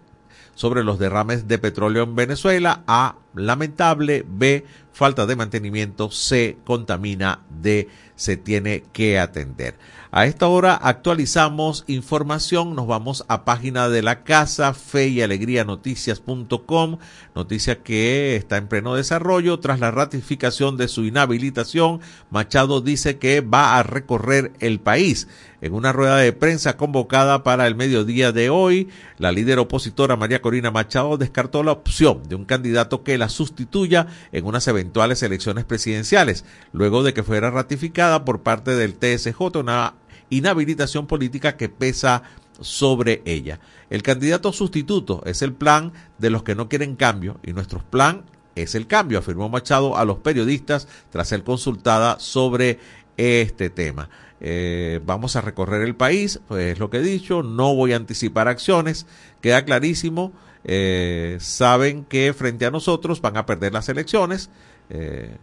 sobre 0.55 0.85
los 0.85 0.99
derrames 0.99 1.49
de 1.49 1.59
petróleo 1.59 2.05
en 2.05 2.16
Venezuela? 2.16 2.83
A, 2.87 3.16
lamentable. 3.35 4.25
B, 4.27 4.64
falta 4.94 5.26
de 5.26 5.37
mantenimiento. 5.37 6.11
C, 6.11 6.57
contamina. 6.64 7.40
D, 7.50 7.88
se 8.16 8.37
tiene 8.37 8.85
que 8.92 9.18
atender. 9.18 9.76
A 10.16 10.26
esta 10.26 10.46
hora 10.46 10.74
actualizamos 10.76 11.83
información, 11.88 12.76
nos 12.76 12.87
vamos 12.87 13.24
a 13.26 13.44
página 13.44 13.88
de 13.88 14.00
la 14.00 14.22
casa, 14.22 14.72
fe 14.72 15.09
y 15.09 15.22
alegría 15.22 15.64
noticias.com, 15.64 16.98
noticia 17.35 17.83
que 17.83 18.37
está 18.37 18.57
en 18.57 18.68
pleno 18.68 18.94
desarrollo. 18.94 19.59
Tras 19.59 19.80
la 19.80 19.90
ratificación 19.90 20.76
de 20.76 20.87
su 20.87 21.04
inhabilitación, 21.04 22.00
Machado 22.30 22.80
dice 22.80 23.18
que 23.18 23.40
va 23.40 23.76
a 23.76 23.83
recorrer 23.83 24.52
el 24.61 24.78
país. 24.78 25.26
En 25.61 25.72
una 25.72 25.92
rueda 25.92 26.18
de 26.18 26.33
prensa 26.33 26.76
convocada 26.76 27.42
para 27.42 27.66
el 27.66 27.74
mediodía 27.74 28.30
de 28.30 28.50
hoy, 28.50 28.90
la 29.18 29.33
líder 29.33 29.59
opositora 29.59 30.14
María 30.14 30.42
Corina 30.42 30.70
Machado 30.70 31.16
descartó 31.16 31.64
la 31.64 31.72
opción 31.72 32.22
de 32.28 32.37
un 32.37 32.44
candidato 32.44 33.02
que 33.02 33.18
la 33.18 33.30
sustituya 33.30 34.07
en 34.30 34.44
unas 34.44 34.62
eventuales 34.85 35.23
elecciones 35.23 35.64
presidenciales, 35.64 36.44
luego 36.73 37.03
de 37.03 37.14
que 37.14 37.23
fuera 37.23 37.51
ratificada 37.51 38.25
por 38.25 38.42
parte 38.42 38.73
del 38.73 38.94
TSJ 38.94 39.57
una 39.57 39.94
inhabilitación 40.29 41.07
política 41.07 41.57
que 41.57 41.70
pesa 41.70 42.23
sobre 42.61 43.23
ella. 43.25 43.61
El 43.88 44.03
candidato 44.03 44.53
sustituto 44.53 45.23
es 45.25 45.40
el 45.40 45.55
plan 45.55 45.92
de 46.18 46.29
los 46.29 46.42
que 46.42 46.55
no 46.55 46.68
quieren 46.68 46.97
cambio 46.97 47.40
y 47.42 47.55
nuestro 47.55 47.83
plan 47.83 48.25
es 48.55 48.75
el 48.75 48.87
cambio, 48.87 49.18
afirmó 49.18 49.49
Machado 49.49 49.97
a 49.97 50.05
los 50.05 50.18
periodistas 50.18 50.87
tras 51.11 51.29
ser 51.29 51.42
consultada 51.42 52.20
sobre 52.20 52.79
este 53.16 53.70
tema. 53.70 54.11
Eh, 54.40 55.01
vamos 55.05 55.35
a 55.35 55.40
recorrer 55.40 55.83
el 55.83 55.97
país, 55.97 56.40
pues 56.47 56.75
es 56.75 56.79
lo 56.79 56.90
que 56.90 56.99
he 56.99 57.03
dicho, 57.03 57.42
no 57.42 57.75
voy 57.75 57.94
a 57.94 57.97
anticipar 57.97 58.49
acciones, 58.49 59.07
queda 59.40 59.64
clarísimo, 59.64 60.33
eh, 60.64 61.37
saben 61.40 62.05
que 62.05 62.33
frente 62.33 62.64
a 62.64 62.70
nosotros 62.70 63.20
van 63.20 63.37
a 63.37 63.47
perder 63.47 63.73
las 63.73 63.88
elecciones. 63.88 64.51
Eh, 64.90 65.37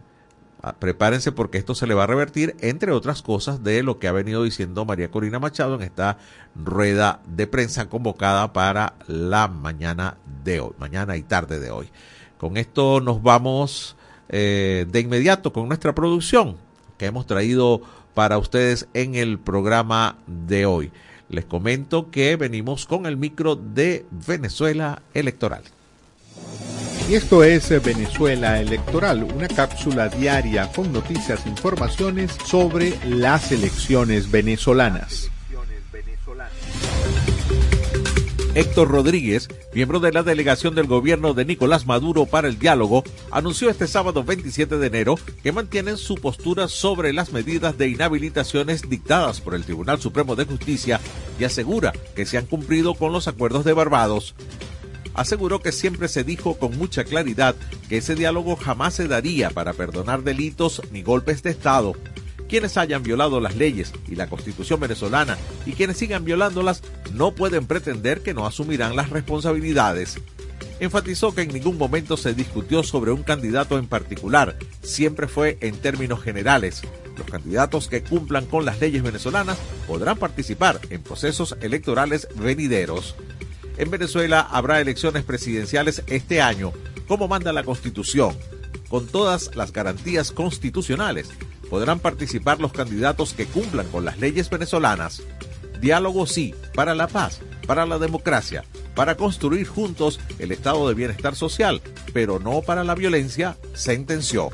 prepárense 0.78 1.32
porque 1.32 1.58
esto 1.58 1.74
se 1.74 1.86
le 1.86 1.94
va 1.94 2.04
a 2.04 2.06
revertir, 2.06 2.54
entre 2.60 2.92
otras 2.92 3.22
cosas, 3.22 3.64
de 3.64 3.82
lo 3.82 3.98
que 3.98 4.06
ha 4.06 4.12
venido 4.12 4.44
diciendo 4.44 4.84
María 4.84 5.10
Corina 5.10 5.40
Machado 5.40 5.74
en 5.74 5.82
esta 5.82 6.18
rueda 6.54 7.20
de 7.26 7.48
prensa 7.48 7.88
convocada 7.88 8.52
para 8.52 8.94
la 9.08 9.48
mañana 9.48 10.16
de 10.44 10.60
hoy, 10.60 10.72
mañana 10.78 11.16
y 11.16 11.22
tarde 11.22 11.58
de 11.58 11.70
hoy. 11.70 11.88
Con 12.38 12.56
esto 12.56 13.00
nos 13.00 13.22
vamos 13.22 13.96
eh, 14.28 14.86
de 14.88 15.00
inmediato 15.00 15.52
con 15.52 15.66
nuestra 15.66 15.94
producción 15.94 16.56
que 16.96 17.06
hemos 17.06 17.26
traído 17.26 17.82
para 18.14 18.38
ustedes 18.38 18.86
en 18.94 19.14
el 19.16 19.38
programa 19.38 20.16
de 20.26 20.66
hoy. 20.66 20.92
Les 21.28 21.44
comento 21.44 22.10
que 22.10 22.36
venimos 22.36 22.86
con 22.86 23.06
el 23.06 23.16
micro 23.16 23.56
de 23.56 24.06
Venezuela 24.10 25.02
Electoral. 25.14 25.62
Y 27.08 27.14
esto 27.14 27.42
es 27.44 27.68
Venezuela 27.82 28.60
Electoral, 28.60 29.24
una 29.24 29.48
cápsula 29.48 30.08
diaria 30.08 30.70
con 30.72 30.92
noticias 30.92 31.44
e 31.44 31.48
informaciones 31.48 32.30
sobre 32.46 32.96
las 33.04 33.50
elecciones 33.52 34.30
venezolanas. 34.30 35.30
Héctor 38.54 38.88
Rodríguez, 38.88 39.48
miembro 39.74 39.98
de 39.98 40.12
la 40.12 40.22
delegación 40.22 40.74
del 40.74 40.86
gobierno 40.86 41.32
de 41.32 41.46
Nicolás 41.46 41.86
Maduro 41.86 42.26
para 42.26 42.48
el 42.48 42.58
diálogo, 42.58 43.02
anunció 43.30 43.70
este 43.70 43.86
sábado 43.86 44.24
27 44.24 44.76
de 44.76 44.86
enero 44.86 45.14
que 45.42 45.52
mantienen 45.52 45.96
su 45.96 46.16
postura 46.16 46.68
sobre 46.68 47.14
las 47.14 47.32
medidas 47.32 47.78
de 47.78 47.88
inhabilitaciones 47.88 48.90
dictadas 48.90 49.40
por 49.40 49.54
el 49.54 49.64
Tribunal 49.64 50.00
Supremo 50.00 50.36
de 50.36 50.44
Justicia 50.44 51.00
y 51.40 51.44
asegura 51.44 51.92
que 52.14 52.26
se 52.26 52.36
han 52.36 52.44
cumplido 52.44 52.94
con 52.94 53.12
los 53.12 53.26
acuerdos 53.26 53.64
de 53.64 53.72
Barbados 53.72 54.34
aseguró 55.14 55.60
que 55.60 55.72
siempre 55.72 56.08
se 56.08 56.24
dijo 56.24 56.58
con 56.58 56.76
mucha 56.76 57.04
claridad 57.04 57.54
que 57.88 57.98
ese 57.98 58.14
diálogo 58.14 58.56
jamás 58.56 58.94
se 58.94 59.08
daría 59.08 59.50
para 59.50 59.72
perdonar 59.72 60.22
delitos 60.22 60.82
ni 60.90 61.02
golpes 61.02 61.42
de 61.42 61.50
Estado. 61.50 61.94
Quienes 62.48 62.76
hayan 62.76 63.02
violado 63.02 63.40
las 63.40 63.56
leyes 63.56 63.92
y 64.08 64.14
la 64.14 64.28
constitución 64.28 64.78
venezolana 64.80 65.38
y 65.64 65.72
quienes 65.72 65.96
sigan 65.96 66.24
violándolas 66.24 66.82
no 67.14 67.34
pueden 67.34 67.66
pretender 67.66 68.22
que 68.22 68.34
no 68.34 68.46
asumirán 68.46 68.94
las 68.94 69.10
responsabilidades. 69.10 70.18
Enfatizó 70.80 71.34
que 71.34 71.42
en 71.42 71.52
ningún 71.52 71.78
momento 71.78 72.16
se 72.16 72.34
discutió 72.34 72.82
sobre 72.82 73.12
un 73.12 73.22
candidato 73.22 73.78
en 73.78 73.86
particular, 73.86 74.56
siempre 74.82 75.28
fue 75.28 75.56
en 75.60 75.76
términos 75.76 76.20
generales. 76.22 76.82
Los 77.16 77.26
candidatos 77.26 77.88
que 77.88 78.02
cumplan 78.02 78.46
con 78.46 78.64
las 78.64 78.80
leyes 78.80 79.02
venezolanas 79.02 79.58
podrán 79.86 80.18
participar 80.18 80.80
en 80.90 81.02
procesos 81.02 81.56
electorales 81.60 82.26
venideros. 82.34 83.14
En 83.76 83.90
Venezuela 83.90 84.40
habrá 84.40 84.80
elecciones 84.80 85.24
presidenciales 85.24 86.02
este 86.06 86.40
año, 86.40 86.72
como 87.08 87.28
manda 87.28 87.52
la 87.52 87.64
Constitución, 87.64 88.36
con 88.88 89.06
todas 89.06 89.56
las 89.56 89.72
garantías 89.72 90.32
constitucionales. 90.32 91.30
Podrán 91.70 91.98
participar 91.98 92.60
los 92.60 92.72
candidatos 92.72 93.32
que 93.32 93.46
cumplan 93.46 93.86
con 93.88 94.04
las 94.04 94.18
leyes 94.18 94.50
venezolanas. 94.50 95.22
Diálogo 95.80 96.26
sí, 96.26 96.54
para 96.74 96.94
la 96.94 97.08
paz, 97.08 97.40
para 97.66 97.86
la 97.86 97.98
democracia, 97.98 98.64
para 98.94 99.16
construir 99.16 99.66
juntos 99.66 100.20
el 100.38 100.52
estado 100.52 100.86
de 100.88 100.94
bienestar 100.94 101.34
social, 101.34 101.80
pero 102.12 102.38
no 102.38 102.60
para 102.60 102.84
la 102.84 102.94
violencia, 102.94 103.56
sentenció. 103.74 104.50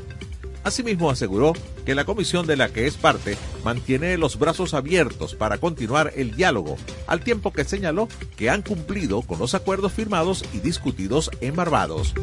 Asimismo 0.63 1.09
aseguró 1.09 1.53
que 1.89 1.95
la 1.95 2.05
comisión 2.05 2.45
de 2.45 2.55
la 2.55 2.69
que 2.69 2.85
es 2.85 2.97
parte 2.97 3.35
mantiene 3.63 4.15
los 4.19 4.37
brazos 4.37 4.75
abiertos 4.75 5.33
para 5.33 5.57
continuar 5.57 6.13
el 6.15 6.35
diálogo, 6.35 6.77
al 7.07 7.21
tiempo 7.21 7.51
que 7.51 7.63
señaló 7.63 8.07
que 8.37 8.51
han 8.51 8.61
cumplido 8.61 9.23
con 9.23 9.39
los 9.39 9.55
acuerdos 9.55 9.93
firmados 9.93 10.45
y 10.53 10.59
discutidos 10.59 11.31
en 11.41 11.55
Barbados. 11.55 12.13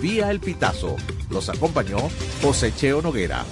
Vía 0.00 0.30
el 0.30 0.38
Pitazo, 0.38 0.94
los 1.28 1.48
acompañó 1.48 1.96
José 2.40 2.72
Cheo 2.72 3.02
Noguera. 3.02 3.44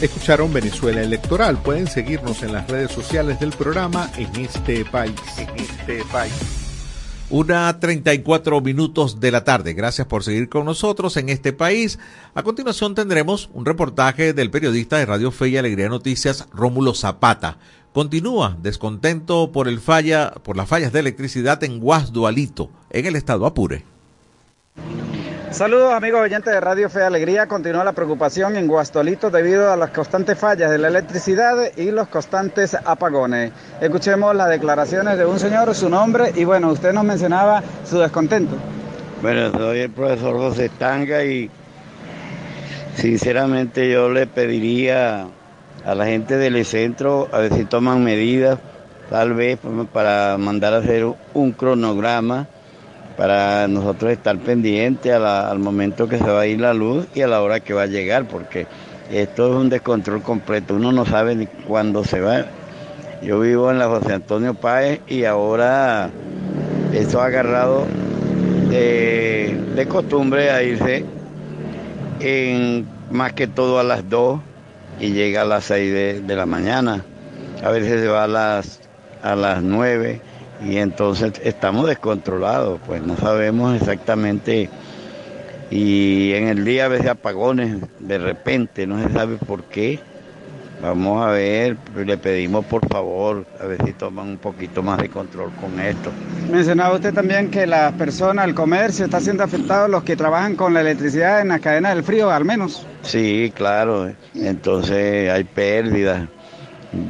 Escucharon 0.00 0.50
Venezuela 0.54 1.02
Electoral. 1.02 1.58
Pueden 1.58 1.86
seguirnos 1.86 2.42
en 2.42 2.54
las 2.54 2.66
redes 2.70 2.90
sociales 2.90 3.38
del 3.38 3.50
programa 3.50 4.10
en 4.16 4.34
este 4.36 4.86
país. 4.86 5.20
En 5.36 5.50
este 5.60 6.02
país. 6.10 6.63
Una 7.36 7.80
34 7.80 8.60
minutos 8.60 9.18
de 9.18 9.32
la 9.32 9.42
tarde. 9.42 9.74
Gracias 9.74 10.06
por 10.06 10.22
seguir 10.22 10.48
con 10.48 10.64
nosotros 10.66 11.16
en 11.16 11.28
este 11.30 11.52
país. 11.52 11.98
A 12.32 12.44
continuación 12.44 12.94
tendremos 12.94 13.50
un 13.52 13.64
reportaje 13.64 14.32
del 14.34 14.52
periodista 14.52 14.98
de 14.98 15.06
Radio 15.06 15.32
Fe 15.32 15.48
y 15.48 15.56
Alegría 15.56 15.88
Noticias, 15.88 16.46
Rómulo 16.52 16.94
Zapata. 16.94 17.58
Continúa 17.92 18.56
descontento 18.62 19.50
por 19.50 19.66
el 19.66 19.80
falla, 19.80 20.30
por 20.44 20.56
las 20.56 20.68
fallas 20.68 20.92
de 20.92 21.00
electricidad 21.00 21.64
en 21.64 21.80
Guasdualito, 21.80 22.70
en 22.90 23.06
el 23.06 23.16
estado 23.16 23.46
Apure. 23.46 23.82
Saludos 25.54 25.92
amigos 25.92 26.20
oyentes 26.20 26.52
de 26.52 26.60
Radio 26.60 26.90
Fe 26.90 27.04
Alegría. 27.04 27.46
Continúa 27.46 27.84
la 27.84 27.92
preocupación 27.92 28.56
en 28.56 28.66
Guastolito 28.66 29.30
debido 29.30 29.70
a 29.72 29.76
las 29.76 29.90
constantes 29.90 30.36
fallas 30.36 30.68
de 30.68 30.78
la 30.78 30.88
electricidad 30.88 31.70
y 31.76 31.92
los 31.92 32.08
constantes 32.08 32.74
apagones. 32.74 33.52
Escuchemos 33.80 34.34
las 34.34 34.48
declaraciones 34.48 35.16
de 35.16 35.24
un 35.24 35.38
señor, 35.38 35.72
su 35.76 35.88
nombre 35.88 36.32
y 36.34 36.42
bueno, 36.42 36.72
usted 36.72 36.92
nos 36.92 37.04
mencionaba 37.04 37.62
su 37.84 38.00
descontento. 38.00 38.56
Bueno, 39.22 39.52
soy 39.52 39.78
el 39.78 39.90
profesor 39.90 40.34
José 40.38 40.70
Tanga 40.70 41.24
y 41.24 41.48
sinceramente 42.96 43.88
yo 43.88 44.10
le 44.10 44.26
pediría 44.26 45.28
a 45.86 45.94
la 45.94 46.04
gente 46.04 46.36
del 46.36 46.64
centro 46.64 47.28
a 47.30 47.38
ver 47.38 47.54
si 47.54 47.64
toman 47.64 48.02
medidas, 48.02 48.58
tal 49.08 49.34
vez 49.34 49.60
para 49.92 50.36
mandar 50.36 50.74
a 50.74 50.78
hacer 50.78 51.06
un 51.32 51.52
cronograma 51.52 52.48
para 53.16 53.68
nosotros 53.68 54.12
estar 54.12 54.36
pendientes 54.38 55.12
al 55.12 55.58
momento 55.58 56.08
que 56.08 56.18
se 56.18 56.24
va 56.24 56.40
a 56.40 56.46
ir 56.46 56.60
la 56.60 56.74
luz 56.74 57.06
y 57.14 57.22
a 57.22 57.28
la 57.28 57.42
hora 57.42 57.60
que 57.60 57.72
va 57.72 57.82
a 57.82 57.86
llegar, 57.86 58.26
porque 58.26 58.66
esto 59.10 59.50
es 59.50 59.56
un 59.56 59.68
descontrol 59.68 60.22
completo, 60.22 60.74
uno 60.74 60.90
no 60.92 61.06
sabe 61.06 61.34
ni 61.36 61.46
cuándo 61.46 62.04
se 62.04 62.20
va. 62.20 62.46
Yo 63.22 63.40
vivo 63.40 63.70
en 63.70 63.78
la 63.78 63.86
José 63.86 64.14
Antonio 64.14 64.54
Páez 64.54 65.00
y 65.06 65.24
ahora 65.24 66.10
esto 66.92 67.20
ha 67.20 67.26
agarrado 67.26 67.86
de, 68.68 69.86
costumbre 69.88 70.50
a 70.50 70.62
irse 70.62 71.04
en 72.20 72.86
más 73.10 73.32
que 73.32 73.46
todo 73.46 73.78
a 73.78 73.82
las 73.84 74.08
2 74.08 74.40
y 75.00 75.12
llega 75.12 75.42
a 75.42 75.44
las 75.44 75.64
6 75.64 75.92
de, 75.92 76.20
de 76.20 76.36
la 76.36 76.46
mañana. 76.46 77.04
A 77.62 77.70
veces 77.70 78.00
se 78.00 78.08
va 78.08 78.24
a 78.24 78.28
las, 78.28 78.80
a 79.22 79.36
las 79.36 79.62
9 79.62 80.20
y 80.62 80.76
entonces 80.76 81.32
estamos 81.42 81.86
descontrolados, 81.86 82.80
pues 82.86 83.02
no 83.02 83.16
sabemos 83.16 83.76
exactamente 83.76 84.70
y 85.70 86.32
en 86.34 86.48
el 86.48 86.64
día 86.64 86.84
a 86.84 86.88
veces 86.88 87.08
apagones 87.08 87.78
de 87.98 88.18
repente, 88.18 88.86
no 88.86 89.02
se 89.02 89.12
sabe 89.12 89.36
por 89.36 89.64
qué. 89.64 89.98
Vamos 90.82 91.26
a 91.26 91.30
ver, 91.30 91.78
le 91.96 92.18
pedimos 92.18 92.64
por 92.66 92.86
favor, 92.88 93.46
a 93.58 93.64
ver 93.64 93.82
si 93.86 93.92
toman 93.92 94.28
un 94.28 94.36
poquito 94.36 94.82
más 94.82 94.98
de 94.98 95.08
control 95.08 95.50
con 95.60 95.80
esto. 95.80 96.10
Mencionaba 96.50 96.94
usted 96.94 97.14
también 97.14 97.50
que 97.50 97.66
las 97.66 97.92
personas, 97.94 98.46
el 98.46 98.54
comercio 98.54 99.06
está 99.06 99.18
siendo 99.20 99.42
afectado, 99.44 99.88
los 99.88 100.04
que 100.04 100.14
trabajan 100.14 100.56
con 100.56 100.74
la 100.74 100.82
electricidad 100.82 101.40
en 101.40 101.48
la 101.48 101.58
cadena 101.58 101.94
del 101.94 102.04
frío 102.04 102.30
al 102.30 102.44
menos. 102.44 102.86
Sí, 103.02 103.50
claro, 103.54 104.12
entonces 104.34 105.30
hay 105.30 105.44
pérdidas, 105.44 106.28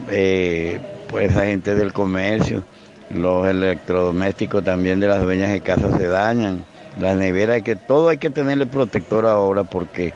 eh, 0.09 0.81
pues 1.09 1.35
la 1.35 1.47
gente 1.47 1.75
del 1.75 1.93
comercio 1.93 2.63
los 3.11 3.47
electrodomésticos 3.47 4.65
también 4.65 5.01
de 5.01 5.09
las 5.09 5.23
dueñas 5.23 5.51
de 5.51 5.61
casa 5.61 5.97
se 5.97 6.07
dañan, 6.07 6.65
las 7.01 7.17
neveras, 7.17 7.63
que 7.63 7.77
todo 7.77 8.09
hay 8.09 8.19
que 8.19 8.31
tenerle 8.31 8.67
protector 8.67 9.27
ahora 9.27 9.65
porque, 9.65 10.13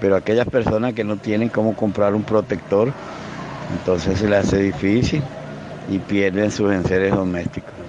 pero 0.00 0.16
aquellas 0.16 0.46
personas 0.48 0.92
que 0.94 1.04
no 1.04 1.16
tienen 1.16 1.48
cómo 1.48 1.74
comprar 1.74 2.14
un 2.14 2.22
protector, 2.22 2.92
entonces 3.72 4.18
se 4.18 4.28
les 4.28 4.46
hace 4.46 4.58
difícil 4.58 5.22
y 5.90 5.98
pierden 5.98 6.50
sus 6.50 6.72
enseres 6.72 7.14
domésticos. 7.14 7.79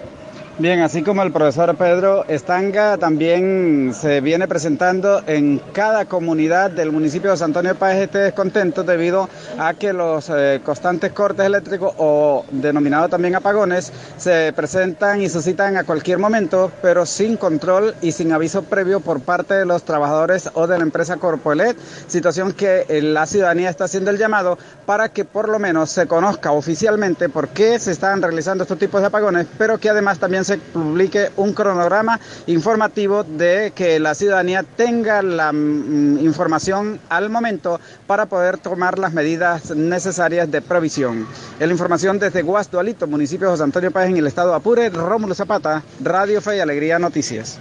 Bien, 0.62 0.82
así 0.82 1.02
como 1.02 1.24
el 1.24 1.32
profesor 1.32 1.76
Pedro 1.76 2.24
Estanga 2.28 2.96
también 3.00 3.96
se 4.00 4.22
viene 4.22 4.48
presentando 4.48 5.24
en 5.26 5.60
cada 5.74 6.06
comunidad 6.06 6.70
del 6.70 6.92
municipio 6.92 7.32
de 7.32 7.38
San 7.38 7.50
Antonio 7.50 7.74
Páez 7.74 8.04
este 8.04 8.20
descontento 8.20 8.84
debido 8.84 9.28
a 9.58 9.74
que 9.74 9.92
los 9.92 10.30
eh, 10.30 10.62
constantes 10.64 11.14
cortes 11.14 11.48
eléctricos 11.48 11.96
o 11.98 12.46
denominados 12.52 13.10
también 13.10 13.34
apagones 13.34 13.92
se 14.18 14.54
presentan 14.56 15.24
y 15.24 15.30
suscitan 15.30 15.78
a 15.78 15.84
cualquier 15.84 16.20
momento, 16.20 16.72
pero 16.84 17.08
sin 17.08 17.38
control 17.38 17.96
y 18.04 18.12
sin 18.12 18.32
aviso 18.32 18.62
previo 18.62 19.00
por 19.00 19.20
parte 19.22 19.56
de 19.56 19.66
los 19.66 19.82
trabajadores 19.82 20.48
o 20.54 20.68
de 20.68 20.78
la 20.78 20.84
empresa 20.84 21.18
Corpoelet, 21.18 21.76
situación 22.06 22.54
que 22.54 22.86
eh, 22.88 23.02
la 23.02 23.26
ciudadanía 23.26 23.72
está 23.72 23.86
haciendo 23.86 24.12
el 24.12 24.20
llamado 24.20 24.60
para 24.86 25.10
que 25.10 25.26
por 25.26 25.50
lo 25.50 25.58
menos 25.58 25.90
se 25.90 26.06
conozca 26.06 26.52
oficialmente 26.52 27.30
por 27.30 27.48
qué 27.48 27.80
se 27.80 27.92
están 27.92 28.22
realizando 28.22 28.64
estos 28.64 28.78
tipos 28.78 29.02
de 29.02 29.08
apagones, 29.08 29.48
pero 29.58 29.80
que 29.80 29.90
además 29.90 30.20
también 30.20 30.46
se 30.46 30.51
publique 30.58 31.30
un 31.38 31.54
cronograma 31.54 32.20
informativo 32.48 33.24
de 33.24 33.72
que 33.76 34.00
la 34.00 34.16
ciudadanía 34.16 34.64
tenga 34.64 35.22
la 35.22 35.52
mm, 35.52 36.20
información 36.20 37.00
al 37.10 37.30
momento 37.30 37.80
para 38.08 38.26
poder 38.26 38.58
tomar 38.58 39.00
las 39.00 39.14
medidas 39.14 39.76
necesarias 39.76 40.50
de 40.52 40.62
provisión. 40.62 41.28
En 41.60 41.68
la 41.68 41.74
información 41.74 42.20
desde 42.20 42.42
Guasdualito, 42.42 43.08
municipio 43.08 43.48
de 43.48 43.54
José 43.54 43.64
Antonio 43.64 43.92
Páez 43.92 44.10
en 44.10 44.18
el 44.18 44.28
estado 44.28 44.52
de 44.52 44.56
Apure, 44.58 44.90
Rómulo 44.90 45.36
Zapata, 45.36 45.84
Radio 46.04 46.42
Fe 46.42 46.58
y 46.58 46.60
Alegría 46.60 47.00
Noticias. 47.00 47.60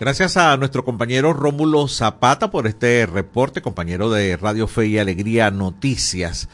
Gracias 0.00 0.36
a 0.36 0.56
nuestro 0.56 0.84
compañero 0.84 1.32
Rómulo 1.32 1.88
Zapata 1.88 2.52
por 2.52 2.68
este 2.68 3.04
reporte, 3.06 3.62
compañero 3.62 4.10
de 4.10 4.36
Radio 4.36 4.68
Fe 4.68 4.86
y 4.86 4.98
Alegría 4.98 5.50
Noticias 5.50 6.48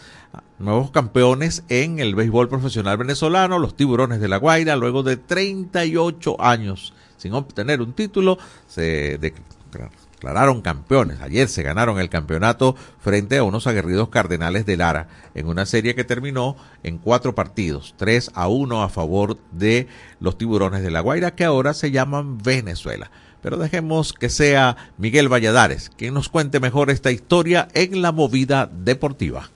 nuevos 0.58 0.90
campeones 0.90 1.64
en 1.68 1.98
el 1.98 2.14
béisbol 2.14 2.48
profesional 2.48 2.96
venezolano, 2.96 3.58
los 3.58 3.76
Tiburones 3.76 4.20
de 4.20 4.28
la 4.28 4.36
Guaira, 4.36 4.76
luego 4.76 5.02
de 5.02 5.16
38 5.16 6.40
años 6.40 6.94
sin 7.24 7.32
obtener 7.32 7.80
un 7.80 7.94
título, 7.94 8.36
se 8.66 9.18
declararon 9.18 10.60
campeones. 10.60 11.22
Ayer 11.22 11.48
se 11.48 11.62
ganaron 11.62 11.98
el 11.98 12.10
campeonato 12.10 12.76
frente 13.00 13.38
a 13.38 13.44
unos 13.44 13.66
aguerridos 13.66 14.10
Cardenales 14.10 14.66
de 14.66 14.76
Lara 14.76 15.08
en 15.34 15.46
una 15.46 15.64
serie 15.64 15.94
que 15.94 16.04
terminó 16.04 16.54
en 16.82 16.98
cuatro 16.98 17.34
partidos, 17.34 17.94
3 17.96 18.32
a 18.34 18.48
1 18.48 18.82
a 18.82 18.90
favor 18.90 19.38
de 19.52 19.88
los 20.20 20.36
Tiburones 20.36 20.82
de 20.82 20.90
la 20.90 21.00
Guaira, 21.00 21.34
que 21.34 21.44
ahora 21.44 21.72
se 21.72 21.90
llaman 21.90 22.36
Venezuela. 22.36 23.10
Pero 23.40 23.56
dejemos 23.56 24.12
que 24.12 24.28
sea 24.28 24.76
Miguel 24.98 25.32
Valladares 25.32 25.90
quien 25.96 26.12
nos 26.12 26.28
cuente 26.28 26.60
mejor 26.60 26.90
esta 26.90 27.10
historia 27.10 27.68
en 27.72 28.02
la 28.02 28.12
movida 28.12 28.70
deportiva. 28.70 29.48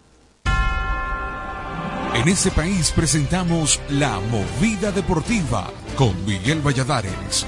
En 2.15 2.29
ese 2.29 2.51
país 2.51 2.91
presentamos 2.91 3.81
La 3.91 4.19
Movida 4.21 4.91
Deportiva 4.91 5.71
con 5.97 6.25
Miguel 6.25 6.61
Valladares. 6.61 7.47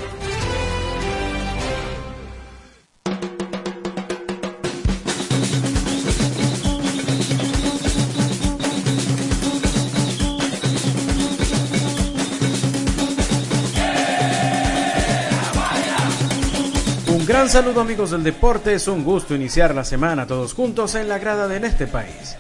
Un 17.09 17.27
gran 17.27 17.49
saludo 17.49 17.81
amigos 17.81 18.11
del 18.11 18.23
deporte, 18.23 18.75
es 18.75 18.87
un 18.89 19.05
gusto 19.05 19.35
iniciar 19.35 19.75
la 19.75 19.85
semana 19.85 20.27
todos 20.27 20.55
juntos 20.55 20.95
en 20.95 21.09
la 21.09 21.19
grada 21.19 21.49
de 21.49 21.67
este 21.67 21.87
país. 21.87 22.37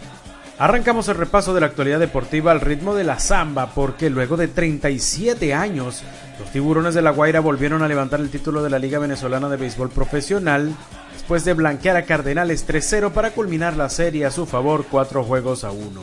Arrancamos 0.61 1.09
el 1.09 1.17
repaso 1.17 1.55
de 1.55 1.61
la 1.61 1.69
actualidad 1.69 1.99
deportiva 1.99 2.53
al 2.53 2.61
ritmo 2.61 2.95
de 2.95 3.03
la 3.03 3.19
samba 3.19 3.71
porque 3.75 4.11
luego 4.11 4.37
de 4.37 4.47
37 4.47 5.55
años 5.55 6.03
los 6.39 6.51
tiburones 6.51 6.93
de 6.93 7.01
La 7.01 7.13
Guaira 7.13 7.41
volvieron 7.41 7.83
a 7.83 7.89
levantar 7.89 8.21
el 8.21 8.29
título 8.29 8.63
de 8.63 8.69
la 8.69 8.79
Liga 8.79 8.99
Venezolana 8.99 9.49
de 9.49 9.57
Béisbol 9.57 9.89
Profesional 9.89 10.77
después 11.15 11.47
de 11.47 11.55
blanquear 11.55 11.97
a 11.97 12.05
Cardenales 12.05 12.69
3-0 12.69 13.11
para 13.11 13.31
culminar 13.31 13.75
la 13.75 13.89
serie 13.89 14.27
a 14.27 14.31
su 14.31 14.45
favor 14.45 14.85
4 14.91 15.25
juegos 15.25 15.65
a 15.65 15.71
1. 15.71 16.03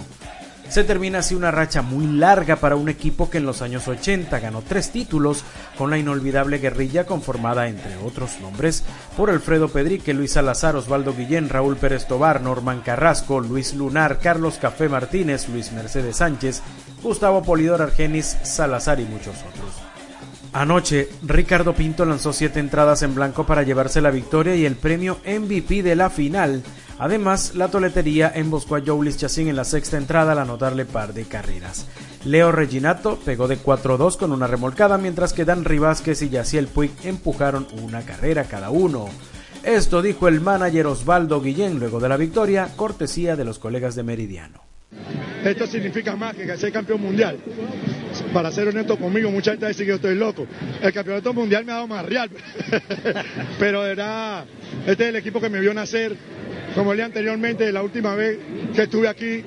Se 0.69 0.83
termina 0.83 1.19
así 1.19 1.33
una 1.33 1.49
racha 1.49 1.81
muy 1.81 2.05
larga 2.05 2.57
para 2.57 2.75
un 2.75 2.89
equipo 2.89 3.29
que 3.29 3.37
en 3.37 3.45
los 3.45 3.61
años 3.61 3.87
80 3.87 4.37
ganó 4.39 4.61
tres 4.61 4.91
títulos 4.91 5.43
con 5.77 5.89
la 5.89 5.97
inolvidable 5.97 6.57
guerrilla 6.57 7.05
conformada, 7.05 7.67
entre 7.67 7.95
otros 7.97 8.39
nombres, 8.41 8.83
por 9.15 9.29
Alfredo 9.29 9.69
Pedrique, 9.69 10.13
Luis 10.13 10.33
Salazar, 10.33 10.75
Osvaldo 10.75 11.15
Guillén, 11.15 11.49
Raúl 11.49 11.77
Pérez 11.77 12.05
Tobar, 12.05 12.41
Norman 12.41 12.81
Carrasco, 12.81 13.39
Luis 13.39 13.73
Lunar, 13.73 14.19
Carlos 14.19 14.57
Café 14.57 14.89
Martínez, 14.89 15.47
Luis 15.47 15.71
Mercedes 15.71 16.17
Sánchez, 16.17 16.61
Gustavo 17.01 17.43
Polidor 17.43 17.81
Argenis, 17.81 18.37
Salazar 18.43 18.99
y 18.99 19.05
muchos 19.05 19.35
otros. 19.37 19.86
Anoche, 20.57 21.09
Ricardo 21.23 21.73
Pinto 21.73 22.03
lanzó 22.03 22.33
siete 22.33 22.59
entradas 22.59 23.03
en 23.03 23.13
blanco 23.13 23.45
para 23.45 23.63
llevarse 23.63 24.01
la 24.01 24.11
victoria 24.11 24.55
y 24.55 24.65
el 24.65 24.75
premio 24.75 25.19
MVP 25.25 25.83
de 25.83 25.95
la 25.95 26.09
final 26.09 26.63
Además, 26.99 27.53
la 27.55 27.67
toletería 27.67 28.31
emboscó 28.33 28.75
a 28.75 28.81
Joulis 28.81 29.17
Chacín 29.17 29.47
en 29.47 29.55
la 29.55 29.63
sexta 29.63 29.97
entrada 29.97 30.31
al 30.31 30.39
anotarle 30.39 30.85
par 30.85 31.13
de 31.13 31.25
carreras. 31.25 31.87
Leo 32.25 32.51
Reginato 32.51 33.19
pegó 33.23 33.47
de 33.47 33.59
4-2 33.59 34.17
con 34.17 34.31
una 34.31 34.47
remolcada, 34.47 34.97
mientras 34.97 35.33
que 35.33 35.45
Dan 35.45 35.63
Rivásquez 35.63 36.21
y 36.23 36.29
Yaciel 36.29 36.67
Puig 36.67 36.91
empujaron 37.03 37.67
una 37.83 38.01
carrera 38.01 38.45
cada 38.45 38.71
uno. 38.71 39.09
Esto 39.63 40.01
dijo 40.01 40.27
el 40.27 40.41
manager 40.41 40.87
Osvaldo 40.87 41.41
Guillén 41.41 41.79
luego 41.79 41.99
de 41.99 42.09
la 42.09 42.17
victoria, 42.17 42.69
cortesía 42.75 43.35
de 43.35 43.45
los 43.45 43.59
colegas 43.59 43.95
de 43.95 44.03
Meridiano. 44.03 44.61
Esto 45.43 45.67
significa 45.67 46.15
más 46.15 46.35
que 46.35 46.57
ser 46.57 46.71
campeón 46.73 47.01
mundial. 47.01 47.37
Para 48.37 48.51
ser 48.51 48.67
honesto 48.67 48.97
conmigo, 48.97 49.31
mucha 49.31 49.49
gente 49.49 49.67
dice 49.67 49.81
que 49.81 49.89
yo 49.89 49.95
estoy 49.95 50.13
loco. 50.13 50.45
El 50.79 50.93
campeonato 50.93 51.33
mundial 51.33 51.65
me 51.65 51.71
ha 51.71 51.75
dado 51.77 51.87
más 51.87 52.05
real. 52.05 52.29
Pero 53.59 53.83
era, 53.83 54.45
este 54.85 55.05
es 55.05 55.09
el 55.09 55.15
equipo 55.15 55.41
que 55.41 55.49
me 55.49 55.59
vio 55.59 55.73
nacer 55.73 56.15
como 56.75 56.93
le 56.93 57.01
anteriormente, 57.01 57.71
la 57.71 57.81
última 57.81 58.13
vez 58.13 58.37
que 58.75 58.83
estuve 58.83 59.07
aquí, 59.07 59.43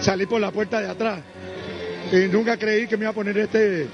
salí 0.00 0.26
por 0.26 0.40
la 0.40 0.50
puerta 0.50 0.80
de 0.80 0.88
atrás. 0.88 1.20
Y 2.10 2.26
nunca 2.26 2.56
creí 2.56 2.88
que 2.88 2.96
me 2.96 3.04
iba 3.04 3.10
a 3.10 3.14
poner 3.14 3.38
este, 3.38 3.86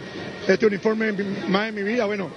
este 0.48 0.66
uniforme 0.66 1.12
más 1.46 1.68
en 1.68 1.74
mi 1.74 1.82
vida. 1.82 2.06
Bueno, 2.06 2.30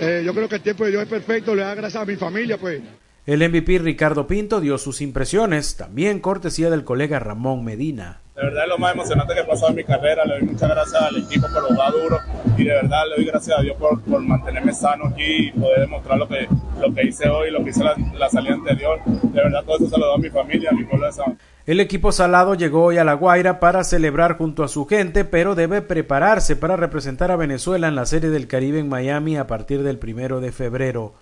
eh, 0.00 0.22
yo 0.24 0.34
creo 0.34 0.48
que 0.48 0.56
el 0.56 0.62
tiempo 0.62 0.86
de 0.86 0.90
Dios 0.90 1.04
es 1.04 1.08
perfecto, 1.08 1.54
le 1.54 1.62
da 1.62 1.76
gracias 1.76 2.02
a 2.02 2.04
mi 2.04 2.16
familia, 2.16 2.58
pues. 2.58 2.80
El 3.28 3.46
MVP 3.46 3.78
Ricardo 3.80 4.26
Pinto 4.26 4.58
dio 4.58 4.78
sus 4.78 5.02
impresiones, 5.02 5.76
también 5.76 6.18
cortesía 6.18 6.70
del 6.70 6.82
colega 6.82 7.18
Ramón 7.18 7.62
Medina. 7.62 8.22
De 8.34 8.42
verdad 8.42 8.62
es 8.62 8.70
lo 8.70 8.78
más 8.78 8.94
emocionante 8.94 9.34
que 9.34 9.40
he 9.40 9.44
pasado 9.44 9.68
en 9.68 9.76
mi 9.76 9.84
carrera. 9.84 10.24
Le 10.24 10.38
doy 10.38 10.42
muchas 10.44 10.70
gracias 10.70 11.02
al 11.02 11.18
equipo 11.18 11.46
por 11.52 11.64
jugar 11.64 11.92
duro 11.92 12.18
y 12.56 12.64
de 12.64 12.72
verdad 12.72 13.02
le 13.10 13.16
doy 13.16 13.24
gracias 13.26 13.58
a 13.58 13.60
Dios 13.60 13.76
por, 13.76 14.00
por 14.00 14.22
mantenerme 14.22 14.72
sano 14.72 15.08
aquí 15.08 15.48
y 15.48 15.52
poder 15.52 15.80
demostrar 15.80 16.16
lo 16.16 16.26
que, 16.26 16.48
lo 16.80 16.94
que 16.94 17.02
hice 17.06 17.28
hoy, 17.28 17.50
lo 17.50 17.62
que 17.62 17.68
hice 17.68 17.84
la, 17.84 17.94
la 18.14 18.30
salida 18.30 18.54
anterior. 18.54 18.98
De 19.04 19.42
verdad 19.42 19.62
todo 19.62 19.76
eso 19.76 19.90
se 19.90 19.98
lo 19.98 20.06
doy 20.06 20.14
a 20.14 20.22
mi 20.22 20.30
familia, 20.30 20.70
a 20.70 20.72
mi 20.72 20.84
pueblo 20.84 21.04
de 21.04 21.12
San 21.12 21.38
el 21.68 21.80
equipo 21.80 22.12
salado 22.12 22.54
llegó 22.54 22.84
hoy 22.84 22.96
a 22.96 23.04
La 23.04 23.12
Guaira 23.12 23.60
para 23.60 23.84
celebrar 23.84 24.38
junto 24.38 24.64
a 24.64 24.68
su 24.68 24.86
gente, 24.86 25.26
pero 25.26 25.54
debe 25.54 25.82
prepararse 25.82 26.56
para 26.56 26.78
representar 26.78 27.30
a 27.30 27.36
Venezuela 27.36 27.88
en 27.88 27.94
la 27.94 28.06
Serie 28.06 28.30
del 28.30 28.46
Caribe 28.46 28.78
en 28.78 28.88
Miami 28.88 29.36
a 29.36 29.46
partir 29.46 29.82
del 29.82 29.98
primero 29.98 30.40
de 30.40 30.50
febrero. 30.50 31.12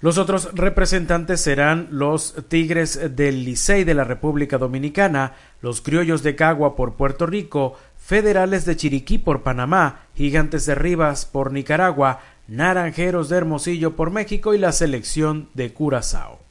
Los 0.00 0.18
otros 0.18 0.50
representantes 0.52 1.40
serán 1.40 1.88
los 1.90 2.34
Tigres 2.48 3.16
del 3.16 3.44
Licey 3.44 3.84
de 3.84 3.94
la 3.94 4.04
República 4.04 4.58
Dominicana, 4.58 5.32
los 5.62 5.80
Criollos 5.80 6.22
de 6.22 6.36
Cagua 6.36 6.76
por 6.76 6.96
Puerto 6.96 7.24
Rico, 7.24 7.78
Federales 7.96 8.66
de 8.66 8.76
Chiriquí 8.76 9.16
por 9.16 9.42
Panamá, 9.42 10.00
Gigantes 10.14 10.66
de 10.66 10.74
Rivas 10.74 11.24
por 11.24 11.50
Nicaragua, 11.50 12.20
Naranjeros 12.46 13.30
de 13.30 13.38
Hermosillo 13.38 13.96
por 13.96 14.10
México 14.10 14.52
y 14.52 14.58
la 14.58 14.72
selección 14.72 15.48
de 15.54 15.72
Curazao. 15.72 16.45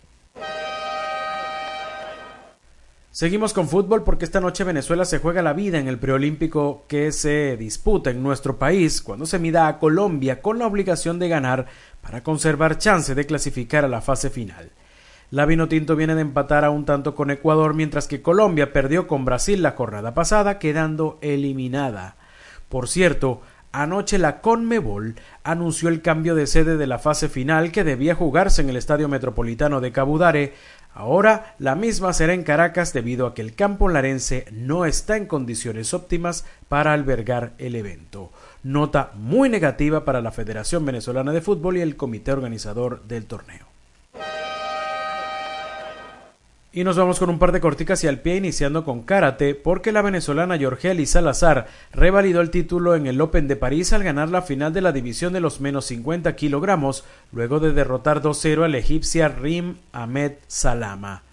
Seguimos 3.16 3.54
con 3.54 3.70
fútbol 3.70 4.04
porque 4.04 4.26
esta 4.26 4.42
noche 4.42 4.66
Venezuela 4.66 5.06
se 5.06 5.20
juega 5.20 5.42
la 5.42 5.54
vida 5.54 5.80
en 5.80 5.88
el 5.88 5.98
preolímpico 5.98 6.84
que 6.90 7.14
se 7.14 7.56
disputa 7.56 8.10
en 8.10 8.22
nuestro 8.22 8.60
país 8.60 9.02
cuando 9.02 9.26
se 9.26 9.40
mida 9.40 9.70
a 9.70 9.80
Colombia 9.80 10.42
con 10.42 10.60
la 10.60 10.68
obligación 10.68 11.18
de 11.18 11.30
ganar 11.30 11.68
para 12.02 12.24
conservar 12.24 12.78
chance 12.78 13.16
de 13.16 13.26
clasificar 13.26 13.86
a 13.86 13.88
la 13.88 14.02
fase 14.02 14.30
final. 14.30 14.74
La 15.32 15.46
Vinotinto 15.46 15.96
viene 15.96 16.14
de 16.14 16.24
empatar 16.24 16.66
a 16.66 16.72
un 16.72 16.84
tanto 16.84 17.16
con 17.16 17.32
Ecuador 17.32 17.74
mientras 17.74 18.10
que 18.10 18.22
Colombia 18.22 18.74
perdió 18.74 19.08
con 19.08 19.24
Brasil 19.24 19.62
la 19.62 19.72
jornada 19.72 20.14
pasada 20.14 20.60
quedando 20.60 21.18
eliminada. 21.22 22.18
Por 22.68 22.90
cierto, 22.90 23.40
anoche 23.72 24.18
la 24.18 24.42
Conmebol 24.42 25.16
anunció 25.42 25.88
el 25.88 26.02
cambio 26.02 26.36
de 26.36 26.48
sede 26.48 26.76
de 26.76 26.88
la 26.88 27.00
fase 27.00 27.30
final 27.30 27.72
que 27.72 27.86
debía 27.86 28.14
jugarse 28.14 28.62
en 28.62 28.70
el 28.70 28.76
Estadio 28.76 29.08
Metropolitano 29.08 29.80
de 29.80 29.94
Cabudare 29.94 30.54
Ahora 30.96 31.56
la 31.60 31.76
misma 31.76 32.14
será 32.14 32.34
en 32.34 32.44
Caracas 32.44 32.94
debido 32.94 33.28
a 33.28 33.34
que 33.34 33.42
el 33.42 33.54
campo 33.54 33.90
larense 33.90 34.46
no 34.54 34.86
está 34.86 35.18
en 35.18 35.26
condiciones 35.26 35.94
óptimas 35.94 36.46
para 36.70 36.94
albergar 36.94 37.54
el 37.58 37.76
evento. 37.76 38.32
Nota 38.64 39.12
muy 39.14 39.50
negativa 39.50 40.06
para 40.06 40.22
la 40.22 40.32
Federación 40.32 40.86
Venezolana 40.86 41.34
de 41.34 41.42
Fútbol 41.42 41.76
y 41.76 41.82
el 41.82 41.98
comité 41.98 42.32
organizador 42.32 43.04
del 43.04 43.26
torneo. 43.26 43.75
Y 46.76 46.84
nos 46.84 46.98
vamos 46.98 47.20
con 47.20 47.30
un 47.30 47.40
par 47.40 47.54
de 47.54 47.62
corticas 47.62 48.04
y 48.04 48.08
al 48.08 48.20
pie 48.20 48.36
iniciando 48.36 48.84
con 48.84 49.04
karate 49.04 49.56
porque 49.56 49.94
la 49.94 50.02
venezolana 50.02 50.58
Yorgeli 50.58 51.06
Salazar 51.06 51.68
revalidó 51.94 52.42
el 52.42 52.50
título 52.50 52.96
en 52.96 53.08
el 53.08 53.22
Open 53.22 53.48
de 53.48 53.56
París 53.56 53.94
al 53.94 54.04
ganar 54.04 54.28
la 54.28 54.42
final 54.42 54.74
de 54.74 54.82
la 54.82 54.92
división 54.92 55.32
de 55.32 55.40
los 55.40 55.62
menos 55.62 55.86
50 55.86 56.36
kilogramos 56.36 57.06
luego 57.32 57.62
de 57.62 57.72
derrotar 57.72 58.22
2-0 58.22 58.66
al 58.66 58.76
egipcia 58.76 59.30
Rim 59.30 59.78
Ahmed 59.94 60.34
Salama. 60.48 61.24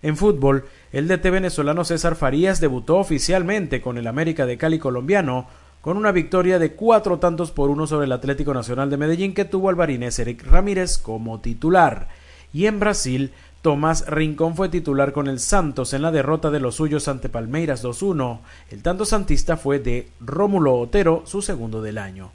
En 0.00 0.16
fútbol, 0.16 0.64
el 0.90 1.06
DT 1.06 1.32
venezolano 1.32 1.84
César 1.84 2.16
Farías 2.16 2.58
debutó 2.58 2.96
oficialmente 2.96 3.82
con 3.82 3.98
el 3.98 4.06
América 4.06 4.46
de 4.46 4.56
Cali 4.56 4.78
colombiano 4.78 5.48
con 5.82 5.98
una 5.98 6.12
victoria 6.12 6.58
de 6.58 6.72
cuatro 6.72 7.18
tantos 7.18 7.50
por 7.50 7.68
uno 7.68 7.86
sobre 7.86 8.06
el 8.06 8.12
Atlético 8.12 8.54
Nacional 8.54 8.88
de 8.88 8.96
Medellín 8.96 9.34
que 9.34 9.44
tuvo 9.44 9.68
al 9.68 9.74
barinés 9.74 10.18
Eric 10.18 10.46
Ramírez 10.46 10.96
como 10.96 11.42
titular. 11.42 12.08
Y 12.52 12.64
en 12.64 12.80
Brasil, 12.80 13.32
Tomás 13.62 14.06
Rincón 14.06 14.54
fue 14.54 14.68
titular 14.68 15.12
con 15.12 15.26
el 15.26 15.40
Santos 15.40 15.92
en 15.92 16.02
la 16.02 16.12
derrota 16.12 16.50
de 16.50 16.60
los 16.60 16.76
suyos 16.76 17.08
ante 17.08 17.28
Palmeiras 17.28 17.84
2-1. 17.84 18.38
El 18.70 18.82
tanto 18.82 19.04
santista 19.04 19.56
fue 19.56 19.80
de 19.80 20.08
Rómulo 20.20 20.76
Otero, 20.76 21.22
su 21.26 21.42
segundo 21.42 21.82
del 21.82 21.98
año. 21.98 22.30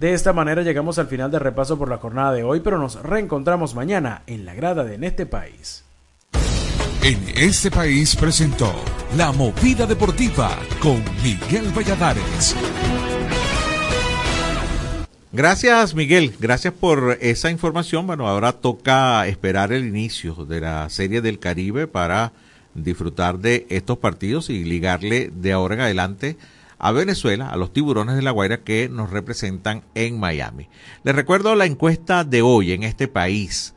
De 0.00 0.12
esta 0.12 0.32
manera 0.32 0.62
llegamos 0.62 0.98
al 0.98 1.06
final 1.06 1.30
del 1.30 1.40
repaso 1.40 1.78
por 1.78 1.88
la 1.88 1.98
jornada 1.98 2.32
de 2.32 2.42
hoy, 2.42 2.60
pero 2.60 2.78
nos 2.78 3.00
reencontramos 3.02 3.74
mañana 3.74 4.22
en 4.26 4.44
la 4.44 4.54
grada 4.54 4.82
de 4.82 4.94
En 4.94 5.04
este 5.04 5.26
país. 5.26 5.84
En 7.02 7.18
este 7.36 7.70
país 7.70 8.16
presentó 8.16 8.72
La 9.16 9.32
Movida 9.32 9.86
Deportiva 9.86 10.58
con 10.82 11.02
Miguel 11.22 11.70
Valladares. 11.74 12.56
Gracias, 15.32 15.94
Miguel. 15.94 16.34
Gracias 16.40 16.74
por 16.74 17.16
esa 17.20 17.52
información. 17.52 18.04
Bueno, 18.04 18.26
ahora 18.26 18.50
toca 18.52 19.28
esperar 19.28 19.72
el 19.72 19.86
inicio 19.86 20.34
de 20.44 20.60
la 20.60 20.90
Serie 20.90 21.20
del 21.20 21.38
Caribe 21.38 21.86
para 21.86 22.32
disfrutar 22.74 23.38
de 23.38 23.64
estos 23.70 23.98
partidos 23.98 24.50
y 24.50 24.64
ligarle 24.64 25.30
de 25.32 25.52
ahora 25.52 25.76
en 25.76 25.80
adelante 25.82 26.36
a 26.80 26.90
Venezuela, 26.90 27.48
a 27.48 27.56
los 27.56 27.72
tiburones 27.72 28.16
de 28.16 28.22
la 28.22 28.32
Guaira 28.32 28.64
que 28.64 28.88
nos 28.88 29.10
representan 29.10 29.84
en 29.94 30.18
Miami. 30.18 30.66
Les 31.04 31.14
recuerdo 31.14 31.54
la 31.54 31.66
encuesta 31.66 32.24
de 32.24 32.42
hoy 32.42 32.72
en 32.72 32.82
este 32.82 33.06
país. 33.06 33.74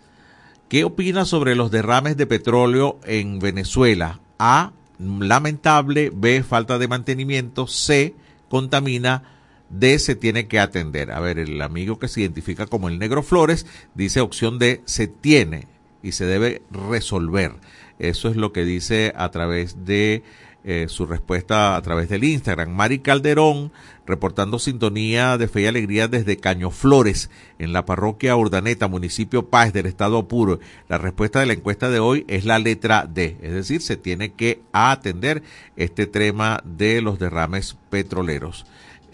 ¿Qué 0.69 0.83
opina 0.83 1.23
sobre 1.23 1.53
los 1.53 1.69
derrames 1.69 2.17
de 2.17 2.25
petróleo 2.25 2.99
en 3.05 3.37
Venezuela? 3.37 4.21
A, 4.39 4.71
lamentable, 4.97 6.11
B, 6.11 6.41
falta 6.41 6.79
de 6.79 6.87
mantenimiento, 6.87 7.67
C, 7.67 8.15
contamina, 8.49 9.32
D 9.73 9.97
se 9.99 10.15
tiene 10.15 10.47
que 10.47 10.59
atender. 10.59 11.11
A 11.11 11.19
ver, 11.19 11.39
el 11.39 11.61
amigo 11.61 11.99
que 11.99 12.07
se 12.07 12.21
identifica 12.21 12.67
como 12.67 12.89
el 12.89 12.99
negro 12.99 13.23
Flores 13.23 13.65
dice 13.95 14.21
opción 14.21 14.59
D 14.59 14.81
se 14.85 15.07
tiene 15.07 15.67
y 16.01 16.11
se 16.11 16.25
debe 16.25 16.61
resolver. 16.69 17.53
Eso 17.99 18.29
es 18.29 18.35
lo 18.35 18.53
que 18.53 18.65
dice 18.65 19.13
a 19.15 19.31
través 19.31 19.85
de 19.85 20.23
eh, 20.65 20.85
su 20.87 21.05
respuesta 21.05 21.75
a 21.75 21.81
través 21.81 22.07
del 22.07 22.23
Instagram. 22.23 22.69
Mari 22.69 22.99
Calderón 22.99 23.73
reportando 24.05 24.59
sintonía 24.59 25.37
de 25.37 25.47
fe 25.47 25.61
y 25.61 25.65
alegría 25.65 26.07
desde 26.07 26.37
Caño 26.37 26.71
Flores 26.71 27.29
en 27.59 27.73
la 27.73 27.85
parroquia 27.85 28.35
Urdaneta, 28.35 28.87
municipio 28.87 29.49
Paz 29.49 29.73
del 29.73 29.87
estado 29.87 30.17
Apuro. 30.17 30.59
La 30.87 30.97
respuesta 30.97 31.39
de 31.39 31.47
la 31.47 31.53
encuesta 31.53 31.89
de 31.89 31.99
hoy 31.99 32.25
es 32.27 32.45
la 32.45 32.59
letra 32.59 33.07
D, 33.11 33.37
es 33.41 33.53
decir, 33.53 33.81
se 33.81 33.97
tiene 33.97 34.33
que 34.33 34.61
atender 34.71 35.43
este 35.75 36.07
tema 36.07 36.61
de 36.63 37.01
los 37.01 37.19
derrames 37.19 37.77
petroleros 37.89 38.65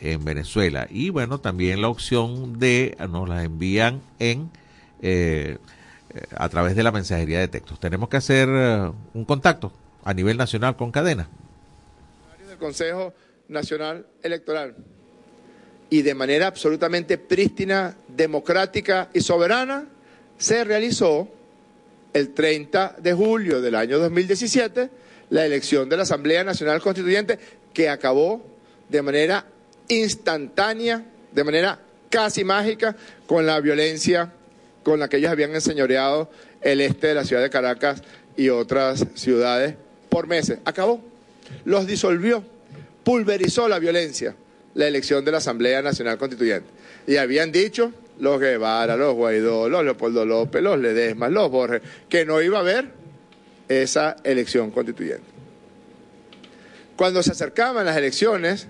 en 0.01 0.23
Venezuela. 0.23 0.87
Y 0.89 1.09
bueno, 1.09 1.39
también 1.39 1.81
la 1.81 1.89
opción 1.89 2.59
de 2.59 2.95
nos 3.09 3.27
la 3.27 3.43
envían 3.43 4.01
en 4.19 4.49
eh, 5.01 5.57
a 6.35 6.49
través 6.49 6.75
de 6.75 6.83
la 6.83 6.91
mensajería 6.91 7.39
de 7.39 7.47
textos. 7.47 7.79
Tenemos 7.79 8.09
que 8.09 8.17
hacer 8.17 8.49
eh, 8.51 8.91
un 9.13 9.25
contacto 9.25 9.71
a 10.03 10.13
nivel 10.13 10.37
nacional 10.37 10.75
con 10.75 10.91
cadena. 10.91 11.27
Del 12.47 12.57
Consejo 12.57 13.13
Nacional 13.47 14.07
Electoral 14.23 14.75
y 15.89 16.01
de 16.01 16.13
manera 16.13 16.47
absolutamente 16.47 17.17
prístina, 17.17 17.95
democrática 18.07 19.09
y 19.13 19.21
soberana 19.21 19.85
se 20.37 20.63
realizó 20.63 21.27
el 22.13 22.33
30 22.33 22.97
de 22.99 23.13
julio 23.13 23.61
del 23.61 23.75
año 23.75 23.99
2017 23.99 24.89
la 25.29 25.45
elección 25.45 25.89
de 25.89 25.97
la 25.97 26.03
Asamblea 26.03 26.43
Nacional 26.43 26.81
Constituyente 26.81 27.39
que 27.73 27.89
acabó 27.89 28.43
de 28.87 29.01
manera 29.01 29.45
instantánea, 29.89 31.03
de 31.31 31.43
manera 31.43 31.79
casi 32.09 32.43
mágica, 32.43 32.95
con 33.27 33.45
la 33.45 33.59
violencia 33.59 34.31
con 34.83 34.99
la 34.99 35.09
que 35.09 35.17
ellos 35.17 35.31
habían 35.31 35.53
enseñoreado 35.53 36.29
el 36.61 36.81
este 36.81 37.07
de 37.07 37.13
la 37.13 37.25
ciudad 37.25 37.41
de 37.41 37.49
Caracas 37.49 38.01
y 38.35 38.49
otras 38.49 39.05
ciudades 39.15 39.75
por 40.09 40.27
meses. 40.27 40.59
Acabó. 40.65 41.01
Los 41.65 41.87
disolvió, 41.87 42.43
pulverizó 43.03 43.67
la 43.67 43.79
violencia, 43.79 44.35
la 44.75 44.87
elección 44.87 45.25
de 45.25 45.31
la 45.31 45.39
Asamblea 45.39 45.81
Nacional 45.81 46.17
Constituyente. 46.17 46.69
Y 47.07 47.17
habían 47.17 47.51
dicho 47.51 47.91
los 48.19 48.39
Guevara, 48.39 48.95
los 48.95 49.15
Guaidó, 49.15 49.69
los 49.69 49.83
Leopoldo 49.83 50.25
López, 50.25 50.61
los 50.61 50.79
Ledesma, 50.79 51.29
los 51.29 51.49
Borges, 51.49 51.81
que 52.07 52.25
no 52.25 52.41
iba 52.41 52.57
a 52.57 52.61
haber 52.61 52.89
esa 53.67 54.15
elección 54.23 54.71
constituyente. 54.71 55.23
Cuando 56.95 57.23
se 57.23 57.31
acercaban 57.31 57.85
las 57.85 57.97
elecciones 57.97 58.67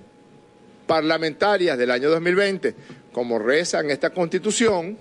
parlamentarias 0.89 1.77
del 1.77 1.91
año 1.91 2.09
2020, 2.09 2.73
como 3.11 3.37
reza 3.37 3.79
en 3.79 3.91
esta 3.91 4.09
constitución, 4.09 4.97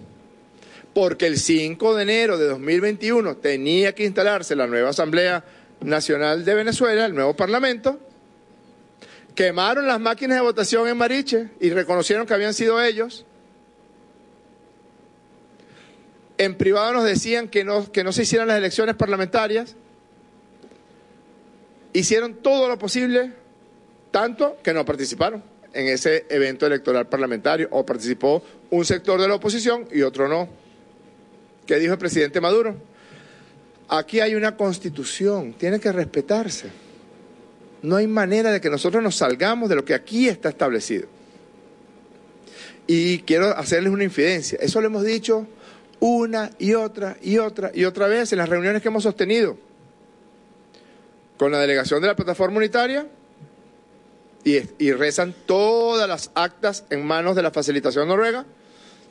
porque 0.92 1.26
el 1.26 1.38
5 1.38 1.96
de 1.96 2.02
enero 2.02 2.36
de 2.36 2.46
2021 2.46 3.38
tenía 3.38 3.94
que 3.94 4.04
instalarse 4.04 4.54
la 4.54 4.66
nueva 4.66 4.90
Asamblea 4.90 5.42
Nacional 5.80 6.44
de 6.44 6.54
Venezuela, 6.54 7.06
el 7.06 7.14
nuevo 7.14 7.34
Parlamento, 7.34 7.98
quemaron 9.34 9.86
las 9.86 9.98
máquinas 9.98 10.36
de 10.36 10.42
votación 10.42 10.86
en 10.88 10.98
Mariche 10.98 11.48
y 11.58 11.70
reconocieron 11.70 12.26
que 12.26 12.34
habían 12.34 12.52
sido 12.52 12.82
ellos. 12.82 13.24
En 16.36 16.54
privado 16.54 16.92
nos 16.92 17.04
decían 17.04 17.48
que 17.48 17.64
no, 17.64 17.90
que 17.90 18.04
no 18.04 18.12
se 18.12 18.24
hicieran 18.24 18.48
las 18.48 18.58
elecciones 18.58 18.94
parlamentarias. 18.94 19.74
Hicieron 21.94 22.34
todo 22.34 22.68
lo 22.68 22.78
posible, 22.78 23.32
tanto 24.10 24.58
que 24.62 24.74
no 24.74 24.84
participaron 24.84 25.56
en 25.72 25.88
ese 25.88 26.26
evento 26.28 26.66
electoral 26.66 27.06
parlamentario, 27.08 27.68
o 27.70 27.84
participó 27.84 28.42
un 28.70 28.84
sector 28.84 29.20
de 29.20 29.28
la 29.28 29.34
oposición 29.34 29.86
y 29.92 30.02
otro 30.02 30.28
no. 30.28 30.48
¿Qué 31.66 31.76
dijo 31.78 31.92
el 31.92 31.98
presidente 31.98 32.40
Maduro? 32.40 32.76
Aquí 33.88 34.20
hay 34.20 34.34
una 34.34 34.56
constitución, 34.56 35.54
tiene 35.54 35.80
que 35.80 35.92
respetarse. 35.92 36.68
No 37.82 37.96
hay 37.96 38.06
manera 38.06 38.50
de 38.50 38.60
que 38.60 38.70
nosotros 38.70 39.02
nos 39.02 39.16
salgamos 39.16 39.68
de 39.68 39.76
lo 39.76 39.84
que 39.84 39.94
aquí 39.94 40.28
está 40.28 40.48
establecido. 40.48 41.06
Y 42.86 43.18
quiero 43.20 43.56
hacerles 43.56 43.92
una 43.92 44.04
infidencia. 44.04 44.58
Eso 44.60 44.80
lo 44.80 44.86
hemos 44.86 45.04
dicho 45.04 45.46
una 46.00 46.50
y 46.58 46.74
otra 46.74 47.16
y 47.22 47.38
otra 47.38 47.70
y 47.74 47.84
otra 47.84 48.06
vez 48.06 48.32
en 48.32 48.38
las 48.38 48.48
reuniones 48.48 48.82
que 48.82 48.88
hemos 48.88 49.02
sostenido 49.02 49.58
con 51.36 51.52
la 51.52 51.58
delegación 51.58 52.00
de 52.00 52.08
la 52.08 52.16
plataforma 52.16 52.58
unitaria 52.58 53.06
y, 54.44 54.92
rezan 54.92 55.34
todas 55.46 56.08
las 56.08 56.30
actas 56.34 56.84
en 56.90 57.06
manos 57.06 57.36
de 57.36 57.42
la 57.42 57.50
facilitación 57.50 58.08
noruega, 58.08 58.46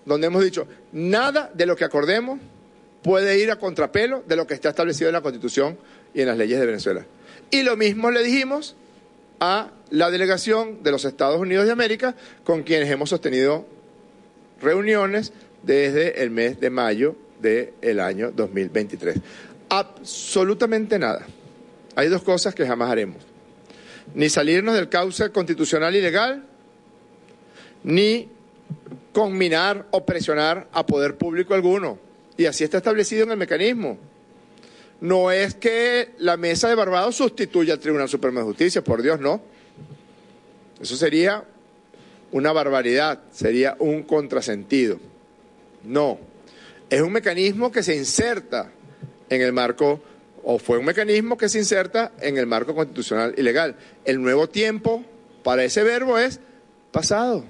donde 0.05 0.27
hemos 0.27 0.43
dicho, 0.43 0.67
nada 0.91 1.51
de 1.53 1.65
lo 1.65 1.75
que 1.75 1.85
acordemos 1.85 2.39
puede 3.03 3.39
ir 3.39 3.51
a 3.51 3.57
contrapelo 3.57 4.23
de 4.27 4.35
lo 4.35 4.47
que 4.47 4.53
está 4.53 4.69
establecido 4.69 5.09
en 5.09 5.13
la 5.13 5.21
Constitución 5.21 5.77
y 6.13 6.21
en 6.21 6.27
las 6.27 6.37
leyes 6.37 6.59
de 6.59 6.65
Venezuela. 6.65 7.05
Y 7.51 7.63
lo 7.63 7.77
mismo 7.77 8.09
le 8.11 8.23
dijimos 8.23 8.75
a 9.39 9.69
la 9.89 10.09
delegación 10.09 10.81
de 10.83 10.91
los 10.91 11.05
Estados 11.05 11.39
Unidos 11.39 11.65
de 11.65 11.71
América, 11.71 12.15
con 12.43 12.63
quienes 12.63 12.89
hemos 12.89 13.09
sostenido 13.09 13.65
reuniones 14.61 15.33
desde 15.63 16.23
el 16.23 16.31
mes 16.31 16.59
de 16.59 16.69
mayo 16.69 17.15
del 17.39 17.99
año 17.99 18.31
2023. 18.31 19.17
Absolutamente 19.69 20.97
nada. 20.97 21.25
Hay 21.95 22.07
dos 22.09 22.23
cosas 22.23 22.55
que 22.55 22.65
jamás 22.65 22.89
haremos. 22.89 23.26
Ni 24.15 24.29
salirnos 24.29 24.75
del 24.75 24.89
cauce 24.89 25.29
constitucional 25.31 25.95
y 25.95 26.01
legal, 26.01 26.43
ni 27.83 28.29
conminar 29.13 29.87
o 29.91 30.05
presionar 30.05 30.67
a 30.71 30.85
poder 30.85 31.17
público 31.17 31.53
alguno. 31.53 31.99
Y 32.37 32.45
así 32.45 32.63
está 32.63 32.77
establecido 32.77 33.23
en 33.23 33.31
el 33.31 33.37
mecanismo. 33.37 33.97
No 35.01 35.31
es 35.31 35.55
que 35.55 36.13
la 36.17 36.37
mesa 36.37 36.69
de 36.69 36.75
Barbados 36.75 37.15
sustituya 37.15 37.73
al 37.73 37.79
Tribunal 37.79 38.09
Supremo 38.09 38.39
de 38.39 38.45
Justicia, 38.45 38.83
por 38.83 39.01
Dios, 39.01 39.19
no. 39.19 39.41
Eso 40.81 40.95
sería 40.95 41.43
una 42.31 42.51
barbaridad, 42.51 43.19
sería 43.31 43.75
un 43.79 44.03
contrasentido. 44.03 44.99
No, 45.83 46.19
es 46.89 47.01
un 47.01 47.11
mecanismo 47.11 47.71
que 47.71 47.83
se 47.83 47.95
inserta 47.95 48.71
en 49.29 49.41
el 49.41 49.53
marco, 49.53 50.01
o 50.43 50.59
fue 50.59 50.77
un 50.77 50.85
mecanismo 50.85 51.37
que 51.37 51.49
se 51.49 51.59
inserta 51.59 52.11
en 52.21 52.37
el 52.37 52.45
marco 52.45 52.73
constitucional 52.75 53.33
y 53.37 53.41
legal. 53.41 53.75
El 54.05 54.21
nuevo 54.21 54.47
tiempo 54.47 55.03
para 55.43 55.63
ese 55.63 55.83
verbo 55.83 56.17
es 56.17 56.39
pasado, 56.91 57.43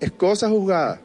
es 0.00 0.12
cosa 0.12 0.48
juzgada. 0.48 1.00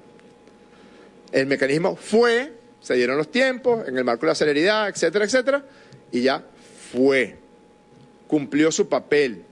El 1.32 1.48
mecanismo 1.48 1.96
fue 1.96 2.58
se 2.88 2.94
dieron 2.94 3.18
los 3.18 3.30
tiempos 3.30 3.86
en 3.86 3.98
el 3.98 4.06
marco 4.06 4.26
de 4.26 4.32
la 4.32 4.36
celeridad, 4.36 4.88
etcétera, 4.88 5.26
etcétera, 5.26 5.66
y 6.10 6.22
ya 6.22 6.42
fue. 6.90 7.36
Cumplió 8.28 8.72
su 8.72 8.88
papel. 8.88 9.44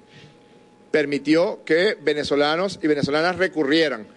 Permitió 0.90 1.62
que 1.66 1.98
venezolanos 2.02 2.80
y 2.82 2.88
venezolanas 2.88 3.36
recurrieran 3.36 4.08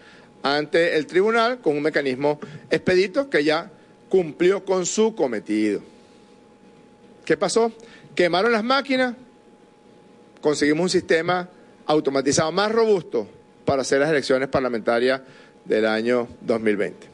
ante 0.44 0.96
el 0.96 1.08
tribunal 1.08 1.58
con 1.58 1.76
un 1.76 1.82
mecanismo 1.82 2.38
expedito 2.70 3.28
que 3.28 3.42
ya 3.42 3.72
cumplió 4.08 4.64
con 4.64 4.86
su 4.86 5.16
cometido. 5.16 5.82
¿Qué 7.28 7.36
pasó? 7.36 7.70
Quemaron 8.14 8.52
las 8.52 8.64
máquinas, 8.64 9.14
conseguimos 10.40 10.84
un 10.84 10.88
sistema 10.88 11.46
automatizado 11.84 12.50
más 12.52 12.72
robusto 12.72 13.28
para 13.66 13.82
hacer 13.82 14.00
las 14.00 14.08
elecciones 14.08 14.48
parlamentarias 14.48 15.20
del 15.66 15.84
año 15.84 16.26
2020. 16.40 17.06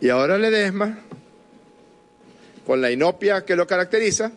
Y 0.00 0.08
ahora 0.08 0.38
Ledesma 0.38 0.98
con 2.66 2.80
la 2.80 2.90
inopia 2.90 3.44
que 3.44 3.54
lo 3.54 3.68
caracteriza, 3.68 4.32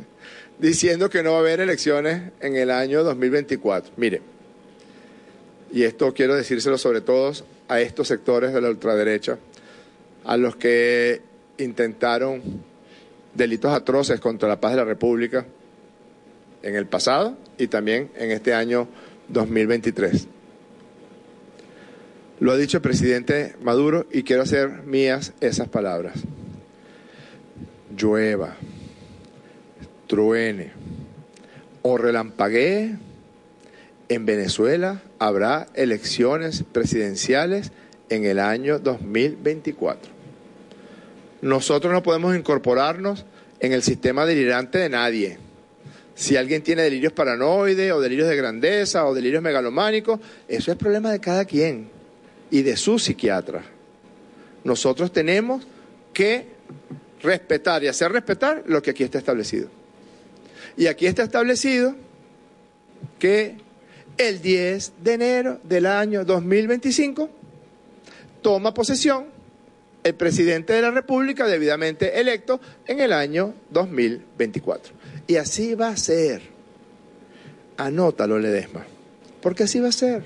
diciendo 0.58 1.10
que 1.10 1.22
no 1.22 1.32
va 1.32 1.36
a 1.36 1.40
haber 1.40 1.60
elecciones 1.60 2.32
en 2.40 2.56
el 2.56 2.70
año 2.70 3.04
2024. 3.04 3.92
Mire, 3.98 4.22
y 5.70 5.82
esto 5.82 6.14
quiero 6.14 6.34
decírselo 6.34 6.78
sobre 6.78 7.02
todo 7.02 7.32
a 7.68 7.82
estos 7.82 8.08
sectores 8.08 8.54
de 8.54 8.62
la 8.62 8.70
ultraderecha, 8.70 9.36
a 10.24 10.38
los 10.38 10.56
que 10.56 11.20
intentaron 11.58 12.64
delitos 13.38 13.72
atroces 13.72 14.20
contra 14.20 14.48
la 14.48 14.60
paz 14.60 14.72
de 14.72 14.76
la 14.78 14.84
República 14.84 15.46
en 16.62 16.74
el 16.74 16.86
pasado 16.86 17.38
y 17.56 17.68
también 17.68 18.10
en 18.16 18.30
este 18.32 18.52
año 18.52 18.88
2023. 19.28 20.26
Lo 22.40 22.52
ha 22.52 22.56
dicho 22.56 22.76
el 22.76 22.82
presidente 22.82 23.54
Maduro 23.62 24.06
y 24.12 24.24
quiero 24.24 24.42
hacer 24.42 24.82
mías 24.82 25.32
esas 25.40 25.68
palabras 25.68 26.22
llueva, 27.96 28.56
truene 30.06 30.72
o 31.82 31.98
relampaguee, 31.98 32.96
en 34.08 34.24
Venezuela 34.24 35.02
habrá 35.18 35.66
elecciones 35.74 36.64
presidenciales 36.72 37.72
en 38.08 38.24
el 38.24 38.38
año 38.38 38.78
2024. 38.78 40.17
Nosotros 41.40 41.92
no 41.92 42.02
podemos 42.02 42.36
incorporarnos 42.36 43.24
en 43.60 43.72
el 43.72 43.82
sistema 43.82 44.26
delirante 44.26 44.78
de 44.78 44.88
nadie. 44.88 45.38
Si 46.14 46.36
alguien 46.36 46.62
tiene 46.62 46.82
delirios 46.82 47.12
paranoides 47.12 47.92
o 47.92 48.00
delirios 48.00 48.28
de 48.28 48.36
grandeza 48.36 49.06
o 49.06 49.14
delirios 49.14 49.42
megalománicos, 49.42 50.18
eso 50.48 50.72
es 50.72 50.76
problema 50.76 51.12
de 51.12 51.20
cada 51.20 51.44
quien 51.44 51.88
y 52.50 52.62
de 52.62 52.76
su 52.76 52.98
psiquiatra. 52.98 53.62
Nosotros 54.64 55.12
tenemos 55.12 55.64
que 56.12 56.46
respetar 57.22 57.84
y 57.84 57.88
hacer 57.88 58.10
respetar 58.10 58.64
lo 58.66 58.82
que 58.82 58.90
aquí 58.90 59.04
está 59.04 59.18
establecido. 59.18 59.68
Y 60.76 60.86
aquí 60.86 61.06
está 61.06 61.22
establecido 61.22 61.94
que 63.18 63.56
el 64.16 64.42
10 64.42 64.92
de 65.02 65.12
enero 65.12 65.60
del 65.62 65.86
año 65.86 66.24
2025 66.24 67.30
toma 68.42 68.74
posesión 68.74 69.37
el 70.04 70.14
presidente 70.14 70.72
de 70.72 70.82
la 70.82 70.90
República 70.90 71.46
debidamente 71.46 72.20
electo 72.20 72.60
en 72.86 73.00
el 73.00 73.12
año 73.12 73.54
2024. 73.70 74.94
Y 75.26 75.36
así 75.36 75.74
va 75.74 75.88
a 75.88 75.96
ser. 75.96 76.42
Anótalo, 77.76 78.38
Ledesma. 78.38 78.86
Porque 79.40 79.64
así 79.64 79.80
va 79.80 79.88
a 79.88 79.92
ser. 79.92 80.24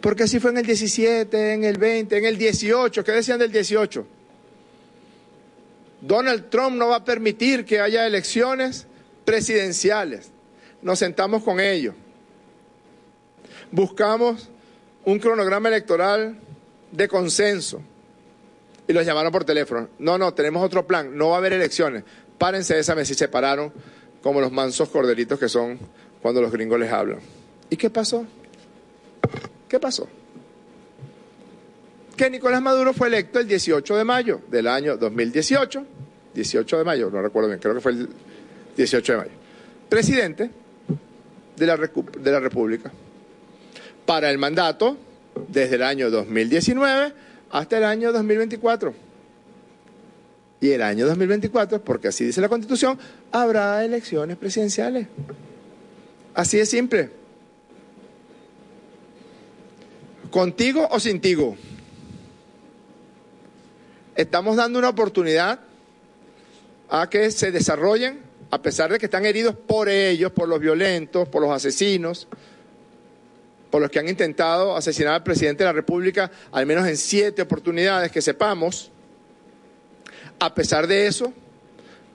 Porque 0.00 0.24
así 0.24 0.38
fue 0.38 0.50
en 0.50 0.58
el 0.58 0.66
17, 0.66 1.54
en 1.54 1.64
el 1.64 1.78
20, 1.78 2.18
en 2.18 2.24
el 2.24 2.38
18. 2.38 3.04
¿Qué 3.04 3.12
decían 3.12 3.38
del 3.38 3.52
18? 3.52 4.06
Donald 6.00 6.48
Trump 6.48 6.76
no 6.76 6.88
va 6.88 6.96
a 6.96 7.04
permitir 7.04 7.64
que 7.64 7.80
haya 7.80 8.06
elecciones 8.06 8.86
presidenciales. 9.24 10.30
Nos 10.82 11.00
sentamos 11.00 11.42
con 11.42 11.58
ellos. 11.58 11.94
Buscamos 13.70 14.48
un 15.04 15.18
cronograma 15.18 15.68
electoral 15.68 16.38
de 16.92 17.08
consenso. 17.08 17.82
Y 18.88 18.92
los 18.92 19.06
llamaron 19.06 19.30
por 19.30 19.44
teléfono. 19.44 19.88
No, 19.98 20.18
no, 20.18 20.34
tenemos 20.34 20.64
otro 20.64 20.86
plan. 20.86 21.16
No 21.16 21.28
va 21.28 21.34
a 21.36 21.38
haber 21.38 21.52
elecciones. 21.52 22.04
Párense 22.38 22.74
de 22.74 22.80
esa 22.80 22.94
mesa 22.94 23.12
y 23.12 23.16
se 23.16 23.28
pararon 23.28 23.72
como 24.22 24.40
los 24.40 24.50
mansos 24.50 24.88
corderitos 24.88 25.38
que 25.38 25.48
son 25.48 25.78
cuando 26.22 26.40
los 26.40 26.50
gringos 26.50 26.80
les 26.80 26.90
hablan. 26.90 27.20
¿Y 27.70 27.76
qué 27.76 27.90
pasó? 27.90 28.26
¿Qué 29.68 29.78
pasó? 29.78 30.08
Que 32.16 32.30
Nicolás 32.30 32.62
Maduro 32.62 32.92
fue 32.94 33.08
electo 33.08 33.38
el 33.38 33.46
18 33.46 33.96
de 33.96 34.04
mayo 34.04 34.40
del 34.50 34.66
año 34.66 34.96
2018, 34.96 35.86
18 36.34 36.78
de 36.78 36.84
mayo, 36.84 37.10
no 37.10 37.22
recuerdo 37.22 37.48
bien, 37.48 37.60
creo 37.60 37.74
que 37.74 37.80
fue 37.80 37.92
el 37.92 38.08
18 38.76 39.12
de 39.12 39.18
mayo, 39.18 39.30
presidente 39.88 40.50
de 41.56 41.66
la, 41.66 41.76
de 41.76 42.32
la 42.32 42.40
República 42.40 42.90
para 44.04 44.30
el 44.30 44.38
mandato 44.38 44.96
desde 45.48 45.76
el 45.76 45.82
año 45.82 46.10
2019 46.10 47.12
hasta 47.50 47.78
el 47.78 47.84
año 47.84 48.12
2024. 48.12 48.94
Y 50.60 50.70
el 50.70 50.82
año 50.82 51.06
2024, 51.06 51.82
porque 51.82 52.08
así 52.08 52.24
dice 52.24 52.40
la 52.40 52.48
Constitución, 52.48 52.98
habrá 53.30 53.84
elecciones 53.84 54.36
presidenciales. 54.36 55.06
Así 56.34 56.58
de 56.58 56.66
simple. 56.66 57.10
Contigo 60.30 60.88
o 60.90 60.98
sin 60.98 61.20
tigo. 61.20 61.56
Estamos 64.16 64.56
dando 64.56 64.80
una 64.80 64.88
oportunidad 64.88 65.60
a 66.90 67.08
que 67.08 67.30
se 67.30 67.52
desarrollen, 67.52 68.20
a 68.50 68.60
pesar 68.60 68.90
de 68.90 68.98
que 68.98 69.06
están 69.06 69.26
heridos 69.26 69.54
por 69.54 69.88
ellos, 69.88 70.32
por 70.32 70.48
los 70.48 70.58
violentos, 70.58 71.28
por 71.28 71.42
los 71.42 71.52
asesinos, 71.52 72.26
por 73.70 73.82
los 73.82 73.90
que 73.90 73.98
han 73.98 74.08
intentado 74.08 74.76
asesinar 74.76 75.14
al 75.14 75.22
presidente 75.22 75.64
de 75.64 75.68
la 75.68 75.72
República, 75.72 76.30
al 76.52 76.66
menos 76.66 76.86
en 76.86 76.96
siete 76.96 77.42
oportunidades 77.42 78.10
que 78.10 78.22
sepamos. 78.22 78.90
A 80.38 80.54
pesar 80.54 80.86
de 80.86 81.06
eso, 81.06 81.32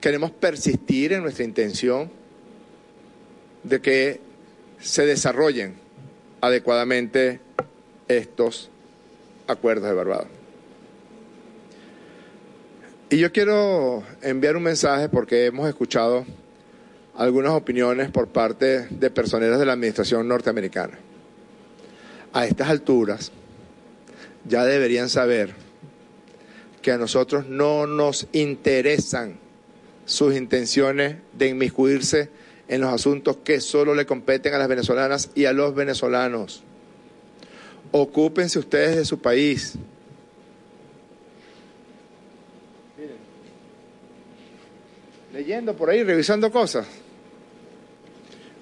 queremos 0.00 0.30
persistir 0.30 1.12
en 1.12 1.22
nuestra 1.22 1.44
intención 1.44 2.10
de 3.62 3.80
que 3.80 4.20
se 4.80 5.06
desarrollen 5.06 5.76
adecuadamente 6.40 7.40
estos 8.08 8.70
acuerdos 9.46 9.88
de 9.88 9.94
Barbados. 9.94 10.28
Y 13.10 13.18
yo 13.18 13.32
quiero 13.32 14.02
enviar 14.22 14.56
un 14.56 14.64
mensaje 14.64 15.08
porque 15.08 15.46
hemos 15.46 15.68
escuchado 15.68 16.26
algunas 17.16 17.52
opiniones 17.52 18.10
por 18.10 18.28
parte 18.28 18.88
de 18.90 19.10
personeros 19.10 19.58
de 19.58 19.66
la 19.66 19.74
administración 19.74 20.26
norteamericana. 20.26 20.98
A 22.34 22.44
estas 22.46 22.68
alturas 22.68 23.32
ya 24.46 24.64
deberían 24.64 25.08
saber 25.08 25.54
que 26.82 26.92
a 26.92 26.98
nosotros 26.98 27.46
no 27.46 27.86
nos 27.86 28.26
interesan 28.32 29.38
sus 30.04 30.36
intenciones 30.36 31.16
de 31.32 31.48
inmiscuirse 31.48 32.28
en 32.68 32.82
los 32.82 32.92
asuntos 32.92 33.38
que 33.38 33.60
solo 33.60 33.94
le 33.94 34.04
competen 34.04 34.52
a 34.52 34.58
las 34.58 34.68
venezolanas 34.68 35.30
y 35.34 35.46
a 35.46 35.54
los 35.54 35.74
venezolanos. 35.74 36.62
Ocúpense 37.92 38.58
ustedes 38.58 38.96
de 38.96 39.04
su 39.06 39.18
país. 39.20 39.78
leyendo 45.34 45.74
por 45.74 45.90
ahí, 45.90 46.04
revisando 46.04 46.50
cosas, 46.50 46.86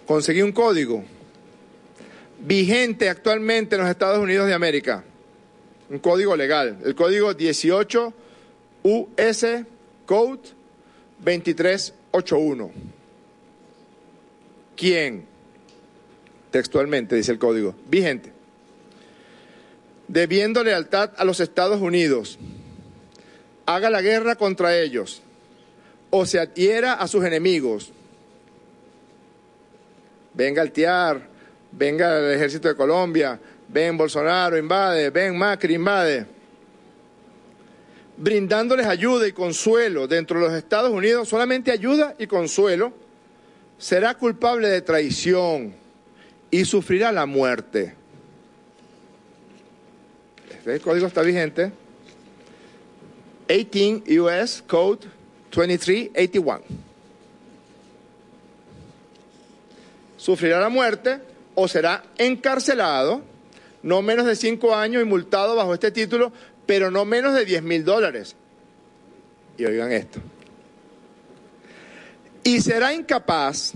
conseguí 0.07 0.41
un 0.41 0.53
código 0.53 1.05
vigente 2.43 3.09
actualmente 3.09 3.76
en 3.76 3.82
los 3.82 3.90
Estados 3.90 4.18
Unidos 4.18 4.47
de 4.47 4.55
América, 4.55 5.05
un 5.88 5.99
código 5.99 6.36
legal, 6.36 6.78
el 6.84 6.95
código 6.95 7.34
18 7.34 8.12
US 8.82 9.47
Code 10.07 10.40
2381. 11.18 12.70
¿Quién? 14.76 15.24
Textualmente 16.51 17.14
dice 17.16 17.32
el 17.32 17.38
código, 17.38 17.74
vigente. 17.88 18.32
Debiendo 20.09 20.64
lealtad 20.64 21.12
a 21.16 21.24
los 21.24 21.40
Estados 21.40 21.80
Unidos, 21.80 22.38
haga 23.64 23.88
la 23.88 24.03
guerra 24.03 24.34
contra 24.34 24.76
ellos 24.78 25.22
o 26.11 26.26
se 26.26 26.40
adhiera 26.40 26.95
a 26.95 27.07
sus 27.09 27.24
enemigos. 27.24 27.93
Venga 30.34 30.61
Altiar, 30.62 31.32
venga 31.73 32.18
el 32.18 32.35
ejército 32.35 32.68
de 32.68 32.75
Colombia, 32.75 33.39
ven 33.68 33.97
Bolsonaro 33.97 34.57
invade, 34.57 35.11
ven 35.11 35.37
Macri 35.37 35.75
invade. 35.75 36.27
Brindándoles 38.16 38.87
ayuda 38.87 39.27
y 39.27 39.33
consuelo 39.33 40.07
dentro 40.07 40.39
de 40.39 40.47
los 40.47 40.55
Estados 40.55 40.91
Unidos, 40.91 41.29
solamente 41.29 41.73
ayuda 41.73 42.14
y 42.18 42.27
consuelo, 42.27 42.93
será 43.79 44.14
culpable 44.14 44.68
de 44.68 44.83
traición 44.83 45.75
y 46.51 46.64
sufrirá 46.64 47.11
la 47.11 47.27
muerte. 47.27 47.95
Este 50.51 50.79
código 50.79 51.07
está 51.07 51.23
vigente. 51.23 51.73
18 53.49 54.23
US 54.23 54.62
Code 54.66 55.09
2381. 55.51 56.61
Sufrirá 60.16 60.61
la 60.61 60.68
muerte 60.68 61.32
o 61.55 61.68
será 61.68 62.03
encarcelado 62.18 63.22
no 63.82 64.00
menos 64.00 64.26
de 64.26 64.36
cinco 64.36 64.74
años 64.74 65.03
y 65.03 65.05
multado 65.05 65.57
bajo 65.57 65.74
este 65.74 65.90
título, 65.90 66.32
pero 66.66 66.90
no 66.90 67.05
menos 67.05 67.34
de 67.34 67.44
10 67.44 67.62
mil 67.62 67.84
dólares. 67.84 68.36
Y 69.59 69.64
oigan 69.64 69.92
esto. 69.92 70.20
Y 72.44 72.61
será 72.61 72.92
incapaz 72.92 73.72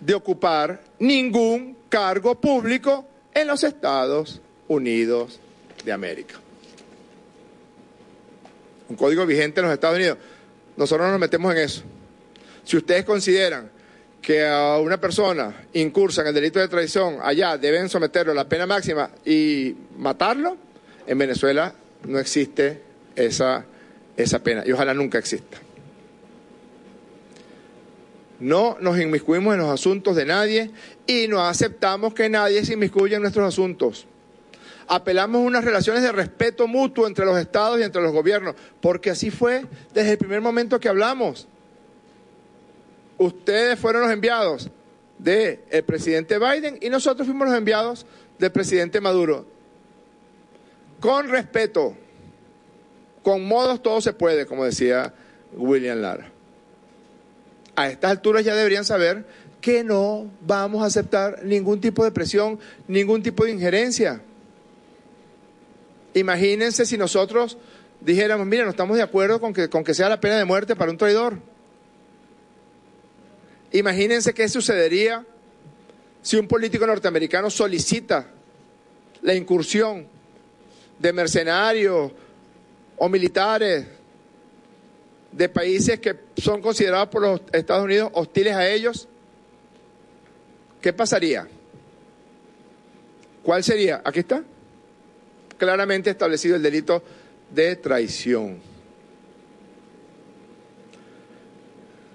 de 0.00 0.14
ocupar 0.14 0.80
ningún 0.98 1.76
cargo 1.88 2.40
público 2.40 3.06
en 3.34 3.46
los 3.46 3.62
Estados 3.64 4.40
Unidos 4.68 5.40
de 5.84 5.92
América. 5.92 6.36
Un 8.88 8.96
código 8.96 9.26
vigente 9.26 9.60
en 9.60 9.66
los 9.66 9.74
Estados 9.74 9.96
Unidos. 9.96 10.18
Nosotros 10.76 11.06
no 11.06 11.12
nos 11.12 11.20
metemos 11.20 11.52
en 11.52 11.58
eso. 11.58 11.82
Si 12.64 12.76
ustedes 12.76 13.04
consideran 13.04 13.70
que 14.20 14.46
a 14.46 14.78
una 14.78 15.00
persona 15.00 15.66
incursa 15.72 16.20
en 16.22 16.28
el 16.28 16.34
delito 16.34 16.58
de 16.58 16.68
traición 16.68 17.18
allá 17.22 17.56
deben 17.56 17.88
someterlo 17.88 18.32
a 18.32 18.34
la 18.34 18.48
pena 18.48 18.66
máxima 18.66 19.10
y 19.24 19.74
matarlo, 19.96 20.56
en 21.06 21.18
Venezuela 21.18 21.72
no 22.06 22.18
existe 22.18 22.82
esa, 23.16 23.64
esa 24.16 24.38
pena 24.40 24.62
y 24.66 24.72
ojalá 24.72 24.94
nunca 24.94 25.18
exista. 25.18 25.58
No 28.40 28.78
nos 28.80 28.98
inmiscuimos 28.98 29.54
en 29.54 29.60
los 29.60 29.70
asuntos 29.70 30.16
de 30.16 30.24
nadie 30.24 30.70
y 31.06 31.28
no 31.28 31.46
aceptamos 31.46 32.14
que 32.14 32.28
nadie 32.28 32.64
se 32.64 32.74
inmiscuya 32.74 33.16
en 33.16 33.22
nuestros 33.22 33.46
asuntos. 33.46 34.06
Apelamos 34.88 35.40
a 35.40 35.44
unas 35.44 35.64
relaciones 35.64 36.02
de 36.02 36.10
respeto 36.10 36.66
mutuo 36.66 37.06
entre 37.06 37.24
los 37.24 37.38
estados 37.38 37.78
y 37.78 37.82
entre 37.82 38.02
los 38.02 38.12
gobiernos, 38.12 38.54
porque 38.80 39.10
así 39.10 39.30
fue 39.30 39.66
desde 39.94 40.12
el 40.12 40.18
primer 40.18 40.40
momento 40.40 40.80
que 40.80 40.88
hablamos 40.88 41.48
ustedes 43.20 43.78
fueron 43.78 44.02
los 44.02 44.10
enviados 44.10 44.70
del 45.18 45.60
presidente 45.84 46.38
Biden 46.38 46.78
y 46.80 46.88
nosotros 46.88 47.26
fuimos 47.26 47.48
los 47.48 47.56
enviados 47.56 48.06
del 48.38 48.50
presidente 48.50 48.98
Maduro. 49.00 49.44
Con 51.00 51.28
respeto, 51.28 51.94
con 53.22 53.44
modos 53.44 53.82
todo 53.82 54.00
se 54.00 54.14
puede, 54.14 54.46
como 54.46 54.64
decía 54.64 55.12
William 55.52 55.98
Lara. 55.98 56.32
A 57.76 57.90
estas 57.90 58.10
alturas 58.10 58.42
ya 58.42 58.54
deberían 58.54 58.86
saber 58.86 59.26
que 59.60 59.84
no 59.84 60.30
vamos 60.40 60.82
a 60.82 60.86
aceptar 60.86 61.44
ningún 61.44 61.78
tipo 61.78 62.02
de 62.02 62.12
presión, 62.12 62.58
ningún 62.88 63.22
tipo 63.22 63.44
de 63.44 63.50
injerencia. 63.50 64.22
Imagínense 66.14 66.86
si 66.86 66.96
nosotros 66.96 67.58
dijéramos, 68.00 68.46
mira, 68.46 68.64
no 68.64 68.70
estamos 68.70 68.96
de 68.96 69.02
acuerdo 69.02 69.42
con 69.42 69.52
que, 69.52 69.68
con 69.68 69.84
que 69.84 69.92
sea 69.92 70.08
la 70.08 70.20
pena 70.20 70.38
de 70.38 70.46
muerte 70.46 70.74
para 70.74 70.90
un 70.90 70.96
traidor. 70.96 71.49
Imagínense 73.72 74.34
qué 74.34 74.48
sucedería 74.48 75.24
si 76.22 76.36
un 76.36 76.48
político 76.48 76.86
norteamericano 76.86 77.50
solicita 77.50 78.26
la 79.22 79.34
incursión 79.34 80.06
de 80.98 81.12
mercenarios 81.12 82.12
o 82.96 83.08
militares 83.08 83.86
de 85.32 85.48
países 85.48 86.00
que 86.00 86.16
son 86.36 86.60
considerados 86.60 87.08
por 87.08 87.22
los 87.22 87.40
Estados 87.52 87.84
Unidos 87.84 88.10
hostiles 88.14 88.54
a 88.54 88.68
ellos. 88.68 89.08
¿Qué 90.80 90.92
pasaría? 90.92 91.46
¿Cuál 93.42 93.62
sería? 93.62 94.02
Aquí 94.04 94.20
está. 94.20 94.42
Claramente 95.56 96.10
establecido 96.10 96.56
el 96.56 96.62
delito 96.62 97.02
de 97.50 97.76
traición. 97.76 98.69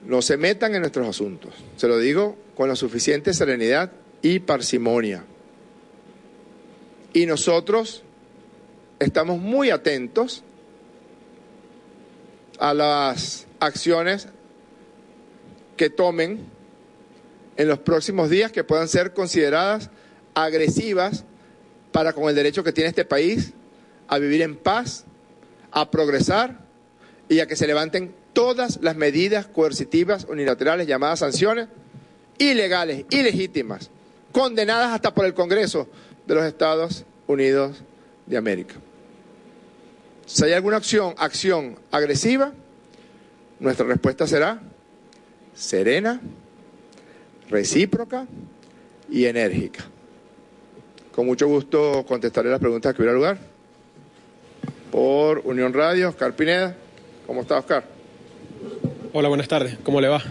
No 0.05 0.21
se 0.21 0.37
metan 0.37 0.75
en 0.75 0.81
nuestros 0.81 1.07
asuntos. 1.07 1.53
Se 1.77 1.87
lo 1.87 1.97
digo 1.97 2.37
con 2.55 2.69
la 2.69 2.75
suficiente 2.75 3.33
serenidad 3.33 3.91
y 4.21 4.39
parsimonia. 4.39 5.25
Y 7.13 7.25
nosotros 7.25 8.03
estamos 8.99 9.39
muy 9.39 9.69
atentos 9.69 10.43
a 12.59 12.73
las 12.73 13.47
acciones 13.59 14.27
que 15.77 15.89
tomen 15.89 16.45
en 17.57 17.67
los 17.67 17.79
próximos 17.79 18.29
días 18.29 18.51
que 18.51 18.63
puedan 18.63 18.87
ser 18.87 19.13
consideradas 19.13 19.89
agresivas 20.33 21.23
para 21.91 22.13
con 22.13 22.29
el 22.29 22.35
derecho 22.35 22.63
que 22.63 22.73
tiene 22.73 22.89
este 22.89 23.05
país 23.05 23.53
a 24.07 24.19
vivir 24.19 24.41
en 24.41 24.55
paz, 24.55 25.05
a 25.71 25.89
progresar 25.89 26.59
y 27.29 27.39
a 27.39 27.47
que 27.47 27.55
se 27.55 27.67
levanten 27.67 28.13
todas 28.35 28.79
las 28.81 28.97
medidas 28.97 29.47
coercitivas 29.47 30.27
unilaterales 30.29 30.85
llamadas 30.85 31.19
sanciones 31.19 31.69
ilegales, 32.37 33.05
ilegítimas, 33.09 33.89
condenadas 34.33 34.91
hasta 34.91 35.13
por 35.13 35.25
el 35.25 35.33
Congreso 35.33 35.87
de 36.27 36.35
los 36.35 36.43
Estados 36.43 37.05
Unidos 37.27 37.77
de 38.25 38.37
América. 38.37 38.75
Si 40.25 40.43
hay 40.43 40.51
alguna 40.51 40.77
acción, 40.77 41.15
acción 41.17 41.79
agresiva, 41.91 42.51
nuestra 43.59 43.85
respuesta 43.85 44.27
será 44.27 44.59
serena, 45.55 46.19
recíproca 47.49 48.27
y 49.09 49.25
enérgica. 49.25 49.85
Con 51.13 51.25
mucho 51.25 51.47
gusto 51.47 52.05
contestaré 52.05 52.49
las 52.49 52.59
preguntas 52.59 52.93
que 52.93 53.01
hubiera 53.01 53.15
lugar. 53.15 53.37
Por 54.91 55.39
Unión 55.45 55.71
Radio, 55.71 56.09
Oscar 56.09 56.35
Pineda. 56.35 56.75
¿Cómo 57.25 57.41
está, 57.41 57.59
Oscar? 57.59 57.94
Hola, 59.17 59.29
buenas 59.29 59.47
tardes. 59.47 59.77
¿Cómo 59.81 60.01
le 60.01 60.09
va? 60.09 60.21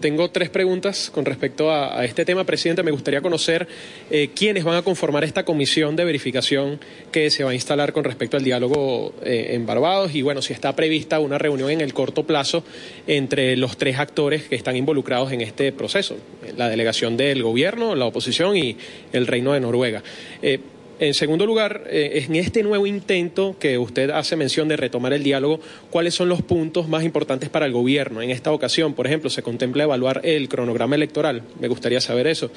Tengo 0.00 0.28
tres 0.28 0.50
preguntas 0.50 1.08
con 1.08 1.24
respecto 1.24 1.70
a, 1.70 2.04
este 2.04 2.24
tema, 2.24 2.42
presidente. 2.42 2.82
Me 2.82 2.90
gustaría 2.90 3.20
conocer 3.20 3.68
eh, 4.10 4.30
quiénes 4.34 4.64
van 4.64 4.74
a 4.74 4.82
conformar 4.82 5.22
esta 5.22 5.44
comisión 5.44 5.94
de 5.94 6.04
verificación 6.04 6.80
que 7.12 7.30
se 7.30 7.44
va 7.44 7.52
a 7.52 7.54
instalar 7.54 7.92
con 7.92 8.02
respecto 8.02 8.36
al 8.36 8.42
diálogo 8.42 9.14
eh, 9.22 9.50
en 9.50 9.66
Barbados 9.66 10.16
y, 10.16 10.22
bueno, 10.22 10.42
si 10.42 10.52
está 10.52 10.74
prevista 10.74 11.20
una 11.20 11.38
reunión 11.38 11.70
en 11.70 11.80
el 11.80 11.94
corto 11.94 12.24
plazo 12.24 12.64
entre 13.06 13.56
los 13.56 13.76
tres 13.76 14.00
actores 14.00 14.42
que 14.48 14.56
están 14.56 14.74
involucrados 14.74 15.30
en 15.30 15.40
este 15.40 15.70
proceso, 15.70 16.16
la 16.56 16.68
delegación 16.68 17.16
del 17.16 17.40
gobierno, 17.40 17.94
la 17.94 18.06
oposición 18.06 18.56
y 18.56 18.76
el 19.12 19.28
Reino 19.28 19.52
de 19.52 19.60
Noruega. 19.60 20.02
Eh, 20.42 20.58
en 20.98 21.14
segundo 21.14 21.46
lugar, 21.46 21.84
eh, 21.88 22.24
en 22.26 22.36
este 22.36 22.62
nuevo 22.62 22.86
intento 22.86 23.56
que 23.58 23.78
usted 23.78 24.10
hace 24.10 24.36
mención 24.36 24.68
de 24.68 24.76
retomar 24.76 25.12
el 25.12 25.22
diálogo, 25.22 25.60
¿cuáles 25.90 26.14
son 26.14 26.28
los 26.28 26.42
puntos 26.42 26.88
más 26.88 27.04
importantes 27.04 27.48
para 27.48 27.66
el 27.66 27.72
gobierno 27.72 28.22
en 28.22 28.30
esta 28.30 28.52
ocasión? 28.52 28.94
Por 28.94 29.06
ejemplo, 29.06 29.30
¿se 29.30 29.42
contempla 29.42 29.84
evaluar 29.84 30.20
el 30.24 30.48
cronograma 30.48 30.94
electoral? 30.94 31.42
Me 31.60 31.68
gustaría 31.68 32.00
saber 32.00 32.26
eso. 32.26 32.50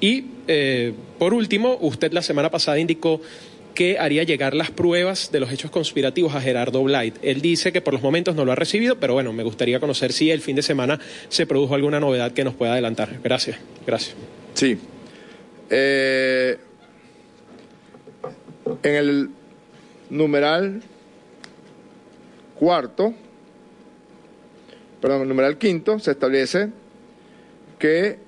Y, 0.00 0.24
eh, 0.48 0.92
por 1.18 1.34
último, 1.34 1.78
usted 1.80 2.12
la 2.12 2.22
semana 2.22 2.50
pasada 2.50 2.78
indicó 2.78 3.20
que 3.74 3.98
haría 3.98 4.22
llegar 4.22 4.54
las 4.54 4.70
pruebas 4.70 5.30
de 5.32 5.40
los 5.40 5.50
hechos 5.50 5.70
conspirativos 5.70 6.34
a 6.34 6.40
Gerardo 6.40 6.82
Blight. 6.82 7.16
Él 7.22 7.40
dice 7.40 7.72
que 7.72 7.80
por 7.80 7.94
los 7.94 8.02
momentos 8.02 8.34
no 8.34 8.44
lo 8.44 8.52
ha 8.52 8.54
recibido, 8.54 8.96
pero 8.96 9.14
bueno, 9.14 9.32
me 9.32 9.42
gustaría 9.42 9.80
conocer 9.80 10.12
si 10.12 10.30
el 10.30 10.40
fin 10.40 10.56
de 10.56 10.62
semana 10.62 11.00
se 11.28 11.46
produjo 11.46 11.74
alguna 11.74 12.00
novedad 12.00 12.32
que 12.32 12.44
nos 12.44 12.54
pueda 12.54 12.72
adelantar. 12.72 13.20
Gracias. 13.22 13.58
Gracias. 13.86 14.14
Sí. 14.54 14.78
Eh, 15.70 16.58
en 18.82 18.94
el 18.94 19.30
numeral 20.10 20.82
cuarto, 22.58 23.14
perdón, 25.00 25.22
el 25.22 25.28
numeral 25.28 25.58
quinto 25.58 25.98
se 25.98 26.12
establece 26.12 26.70
que 27.78 28.18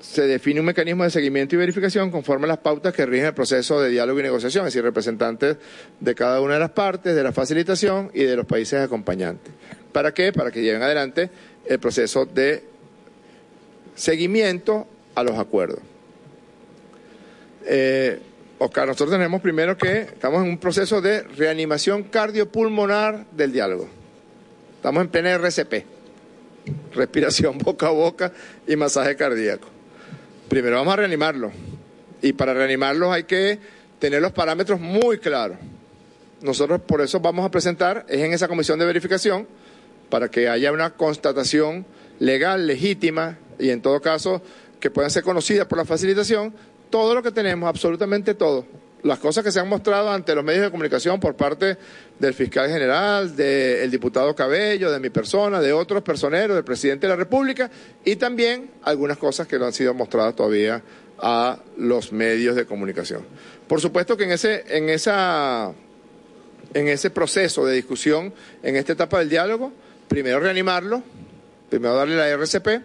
se 0.00 0.26
define 0.26 0.60
un 0.60 0.66
mecanismo 0.66 1.04
de 1.04 1.10
seguimiento 1.10 1.54
y 1.54 1.58
verificación 1.58 2.10
conforme 2.10 2.46
a 2.46 2.48
las 2.48 2.58
pautas 2.58 2.94
que 2.94 3.04
rigen 3.04 3.26
el 3.26 3.34
proceso 3.34 3.80
de 3.80 3.90
diálogo 3.90 4.18
y 4.20 4.22
negociación, 4.22 4.66
es 4.66 4.72
decir, 4.72 4.82
representantes 4.82 5.56
de 5.98 6.14
cada 6.14 6.40
una 6.40 6.54
de 6.54 6.60
las 6.60 6.70
partes, 6.70 7.14
de 7.14 7.22
la 7.22 7.32
facilitación 7.32 8.10
y 8.14 8.24
de 8.24 8.36
los 8.36 8.46
países 8.46 8.80
acompañantes. 8.80 9.52
¿Para 9.92 10.14
qué? 10.14 10.32
Para 10.32 10.50
que 10.50 10.62
lleven 10.62 10.82
adelante 10.82 11.30
el 11.66 11.78
proceso 11.78 12.24
de 12.24 12.64
seguimiento 13.94 14.86
a 15.14 15.22
los 15.22 15.38
acuerdos. 15.38 15.80
Eh, 17.66 18.20
Oscar, 18.62 18.86
nosotros 18.86 19.12
tenemos 19.12 19.40
primero 19.40 19.74
que 19.78 20.00
estamos 20.00 20.44
en 20.44 20.50
un 20.50 20.58
proceso 20.58 21.00
de 21.00 21.22
reanimación 21.22 22.02
cardiopulmonar 22.02 23.24
del 23.30 23.52
diálogo. 23.52 23.88
Estamos 24.76 25.02
en 25.02 25.08
plena 25.08 25.30
RCP, 25.30 25.86
respiración 26.92 27.56
boca 27.64 27.86
a 27.86 27.90
boca 27.90 28.32
y 28.66 28.76
masaje 28.76 29.16
cardíaco. 29.16 29.66
Primero 30.50 30.76
vamos 30.76 30.92
a 30.92 30.96
reanimarlo. 30.96 31.50
Y 32.20 32.34
para 32.34 32.52
reanimarlos 32.52 33.10
hay 33.10 33.24
que 33.24 33.58
tener 33.98 34.20
los 34.20 34.32
parámetros 34.32 34.78
muy 34.78 35.16
claros. 35.16 35.56
Nosotros 36.42 36.82
por 36.82 37.00
eso 37.00 37.18
vamos 37.18 37.46
a 37.46 37.50
presentar, 37.50 38.04
es 38.10 38.20
en 38.20 38.34
esa 38.34 38.46
comisión 38.46 38.78
de 38.78 38.84
verificación, 38.84 39.48
para 40.10 40.30
que 40.30 40.50
haya 40.50 40.70
una 40.70 40.90
constatación 40.90 41.86
legal, 42.18 42.66
legítima 42.66 43.38
y 43.58 43.70
en 43.70 43.80
todo 43.80 44.02
caso 44.02 44.42
que 44.80 44.90
puedan 44.90 45.10
ser 45.10 45.22
conocidas 45.22 45.66
por 45.66 45.78
la 45.78 45.86
facilitación 45.86 46.54
todo 46.90 47.14
lo 47.14 47.22
que 47.22 47.30
tenemos, 47.30 47.68
absolutamente 47.68 48.34
todo. 48.34 48.66
Las 49.02 49.18
cosas 49.18 49.42
que 49.42 49.50
se 49.50 49.58
han 49.58 49.68
mostrado 49.68 50.10
ante 50.10 50.34
los 50.34 50.44
medios 50.44 50.64
de 50.64 50.70
comunicación 50.70 51.18
por 51.20 51.34
parte 51.34 51.78
del 52.18 52.34
fiscal 52.34 52.68
general, 52.68 53.34
del 53.34 53.90
diputado 53.90 54.34
Cabello, 54.34 54.90
de 54.90 55.00
mi 55.00 55.08
persona, 55.08 55.60
de 55.60 55.72
otros 55.72 56.02
personeros, 56.02 56.54
del 56.54 56.64
presidente 56.64 57.06
de 57.06 57.12
la 57.12 57.16
República 57.16 57.70
y 58.04 58.16
también 58.16 58.70
algunas 58.82 59.16
cosas 59.16 59.46
que 59.46 59.58
no 59.58 59.64
han 59.64 59.72
sido 59.72 59.94
mostradas 59.94 60.36
todavía 60.36 60.82
a 61.18 61.58
los 61.78 62.12
medios 62.12 62.56
de 62.56 62.66
comunicación. 62.66 63.22
Por 63.66 63.80
supuesto 63.80 64.16
que 64.16 64.24
en 64.24 64.32
ese, 64.32 64.64
en 64.68 64.90
esa, 64.90 65.72
en 66.74 66.88
ese 66.88 67.10
proceso 67.10 67.64
de 67.64 67.74
discusión, 67.74 68.34
en 68.62 68.76
esta 68.76 68.92
etapa 68.92 69.18
del 69.20 69.30
diálogo, 69.30 69.72
primero 70.08 70.40
reanimarlo, 70.40 71.02
primero 71.70 71.94
darle 71.94 72.16
la 72.16 72.28
RCP 72.28 72.82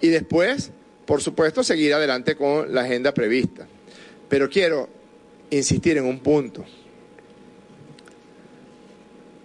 y 0.00 0.08
después 0.08 0.70
por 1.10 1.22
supuesto, 1.22 1.64
seguir 1.64 1.92
adelante 1.92 2.36
con 2.36 2.72
la 2.72 2.82
agenda 2.82 3.12
prevista. 3.12 3.66
Pero 4.28 4.48
quiero 4.48 4.88
insistir 5.50 5.98
en 5.98 6.04
un 6.04 6.20
punto. 6.20 6.64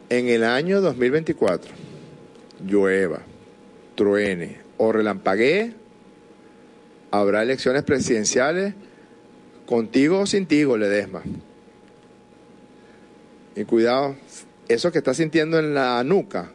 En 0.08 0.28
el 0.28 0.44
año 0.44 0.80
2024, 0.80 1.72
llueva, 2.68 3.24
truene 3.96 4.60
o 4.78 4.92
relampaguee, 4.92 5.74
habrá 7.10 7.42
elecciones 7.42 7.82
presidenciales 7.82 8.76
contigo 9.66 10.20
o 10.20 10.26
sin 10.28 10.46
tigo, 10.46 10.78
Ledesma. 10.78 11.24
Y 13.56 13.64
cuidado, 13.64 14.16
eso 14.68 14.92
que 14.92 15.00
está 15.00 15.16
sintiendo 15.16 15.58
en 15.58 15.74
la 15.74 16.04
nuca 16.04 16.52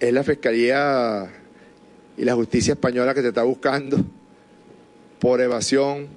es 0.00 0.12
la 0.14 0.24
Fiscalía 0.24 1.35
y 2.16 2.24
la 2.24 2.34
justicia 2.34 2.74
española 2.74 3.14
que 3.14 3.22
te 3.22 3.28
está 3.28 3.42
buscando 3.42 3.98
por 5.20 5.40
evasión, 5.40 6.08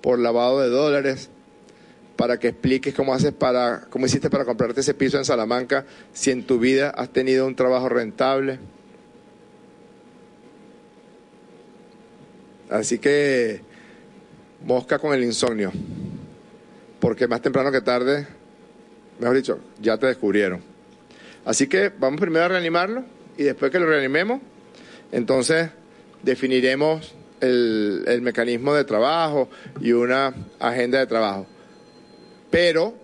por 0.00 0.18
lavado 0.18 0.60
de 0.60 0.68
dólares, 0.68 1.30
para 2.16 2.38
que 2.38 2.48
expliques 2.48 2.94
cómo 2.94 3.14
para, 3.38 3.86
hiciste 4.04 4.30
para 4.30 4.44
comprarte 4.44 4.80
ese 4.80 4.94
piso 4.94 5.18
en 5.18 5.24
Salamanca 5.24 5.84
si 6.12 6.30
en 6.30 6.44
tu 6.44 6.58
vida 6.58 6.90
has 6.90 7.10
tenido 7.10 7.46
un 7.46 7.54
trabajo 7.54 7.88
rentable. 7.88 8.58
Así 12.70 12.98
que 12.98 13.60
mosca 14.64 14.98
con 14.98 15.14
el 15.14 15.22
insomnio, 15.22 15.70
porque 16.98 17.28
más 17.28 17.42
temprano 17.42 17.70
que 17.70 17.82
tarde, 17.82 18.26
mejor 19.20 19.36
dicho, 19.36 19.60
ya 19.80 19.98
te 19.98 20.06
descubrieron. 20.06 20.60
Así 21.44 21.68
que 21.68 21.92
vamos 21.96 22.20
primero 22.20 22.46
a 22.46 22.48
reanimarlo 22.48 23.04
y 23.36 23.44
después 23.44 23.70
que 23.70 23.78
lo 23.78 23.86
reanimemos, 23.86 24.40
entonces, 25.12 25.70
definiremos 26.22 27.14
el, 27.40 28.20
mecanismo 28.22 28.74
de 28.74 28.84
trabajo 28.84 29.48
y 29.80 29.92
una 29.92 30.34
agenda 30.58 30.98
de 30.98 31.06
trabajo. 31.06 31.46
Pero 32.50 32.94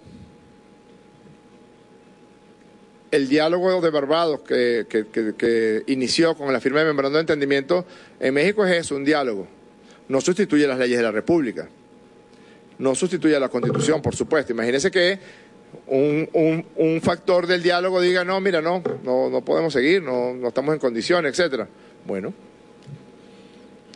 el 3.11 3.29
diálogo 3.29 3.81
de 3.81 3.91
Barbados 3.91 4.41
que, 4.41 4.87
que, 4.89 5.83
inició 5.87 6.35
con 6.35 6.53
la 6.53 6.61
firma 6.61 6.81
de 6.81 6.87
memorando 6.87 7.19
de 7.19 7.23
entendimiento 7.23 7.85
en 8.19 8.35
México 8.35 8.65
es 8.65 8.79
eso, 8.79 8.97
un 8.97 9.05
diálogo. 9.05 9.47
No 10.09 10.21
sustituye 10.21 10.67
las 10.67 10.79
leyes 10.79 10.99
de 10.99 11.05
la 11.05 11.13
República. 11.13 11.69
No 12.79 12.95
sustituye 12.95 13.39
la 13.39 13.49
Constitución, 13.49 14.01
por 14.01 14.17
supuesto. 14.17 14.53
Imagínese 14.53 14.91
que 14.91 15.19
un, 15.87 16.29
un, 16.33 16.67
un, 16.77 17.01
factor 17.01 17.47
del 17.47 17.63
diálogo 17.63 18.01
diga, 18.01 18.25
no, 18.25 18.41
mira, 18.41 18.61
no, 18.61 18.83
no, 19.05 19.31
no 19.31 19.45
podemos 19.45 19.73
seguir, 19.73 20.03
no, 20.03 20.35
no 20.35 20.49
estamos 20.49 20.75
en 20.75 20.81
condiciones, 20.81 21.33
etcétera. 21.33 21.69
Bueno, 22.05 22.35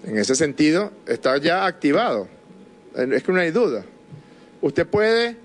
en 0.04 0.18
ese 0.18 0.34
sentido 0.34 0.92
está 1.06 1.36
ya 1.38 1.66
activado. 1.66 2.28
Es 2.94 3.22
que 3.22 3.32
no 3.32 3.40
hay 3.40 3.50
duda. 3.50 3.84
Usted 4.60 4.86
puede 4.86 5.36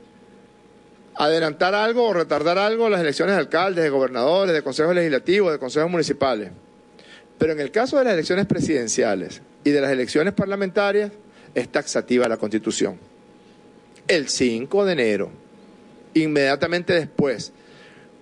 adelantar 1.15 1.75
algo 1.75 2.07
o 2.07 2.13
retardar 2.13 2.57
algo 2.57 2.89
las 2.89 3.01
elecciones 3.01 3.35
de 3.35 3.41
alcaldes, 3.41 3.83
de 3.83 3.89
gobernadores, 3.89 4.53
de 4.53 4.61
consejos 4.61 4.95
legislativos, 4.95 5.51
de 5.51 5.59
consejos 5.59 5.89
municipales. 5.89 6.51
Pero 7.37 7.53
en 7.53 7.59
el 7.59 7.71
caso 7.71 7.97
de 7.97 8.05
las 8.05 8.13
elecciones 8.13 8.45
presidenciales 8.45 9.41
y 9.63 9.71
de 9.71 9.81
las 9.81 9.91
elecciones 9.91 10.33
parlamentarias, 10.33 11.11
es 11.53 11.69
taxativa 11.69 12.27
la 12.27 12.37
Constitución. 12.37 12.97
El 14.07 14.29
5 14.29 14.85
de 14.85 14.93
enero, 14.93 15.31
inmediatamente 16.13 16.93
después 16.93 17.51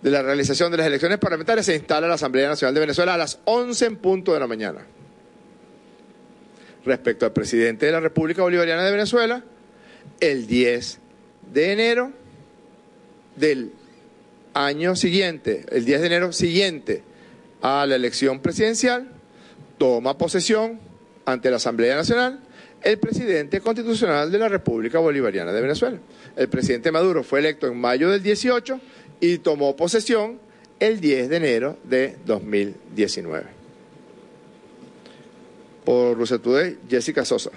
de 0.02 0.12
la 0.12 0.22
realización 0.22 0.72
de 0.72 0.78
las 0.78 0.88
elecciones 0.88 1.18
parlamentarias 1.18 1.66
se 1.66 1.76
instala 1.76 2.08
la 2.08 2.14
Asamblea 2.16 2.48
Nacional 2.48 2.74
de 2.74 2.80
Venezuela 2.80 3.14
a 3.16 3.18
las 3.18 3.40
11 3.46 3.86
en 3.86 3.96
punto 3.98 4.34
de 4.34 4.40
la 4.40 4.48
mañana. 4.48 4.86
respecto 6.86 7.26
al 7.26 7.34
presidente 7.34 7.86
de 7.86 7.92
la 7.92 8.00
República 8.00 8.42
Bolivariana 8.42 8.84
de 8.86 8.92
Venezuela 8.92 9.44
el 10.22 10.48
10 10.48 11.00
de 11.54 11.74
enero 11.74 12.12
del 13.36 13.74
año 14.54 14.96
siguiente, 14.96 15.66
el 15.72 15.86
10 15.86 16.02
de 16.02 16.08
enero 16.08 16.32
siguiente 16.32 17.04
a 17.62 17.86
la 17.86 17.96
elección 17.96 18.40
presidencial, 18.40 19.08
toma 19.78 20.18
posesión 20.18 20.80
ante 21.26 21.50
la 21.50 21.58
Asamblea 21.58 21.96
Nacional 21.96 22.40
el 22.82 22.98
presidente 22.98 23.60
constitucional 23.60 24.32
de 24.32 24.38
la 24.38 24.48
República 24.48 25.00
Bolivariana 25.00 25.52
de 25.52 25.62
Venezuela. 25.62 26.00
El 26.36 26.48
presidente 26.48 26.92
Maduro 26.92 27.24
fue 27.24 27.40
electo 27.40 27.68
en 27.68 27.80
mayo 27.80 28.10
del 28.10 28.24
18 28.24 28.80
y 29.20 29.40
tomó 29.40 29.76
posesión 29.76 30.40
el 30.80 31.00
10 31.00 31.30
de 31.30 31.38
enero 31.38 31.78
de 31.84 32.18
2019. 32.26 33.46
Por 35.84 36.28
Today, 36.40 36.78
Jessica 36.90 37.26
Sosa. 37.26 37.52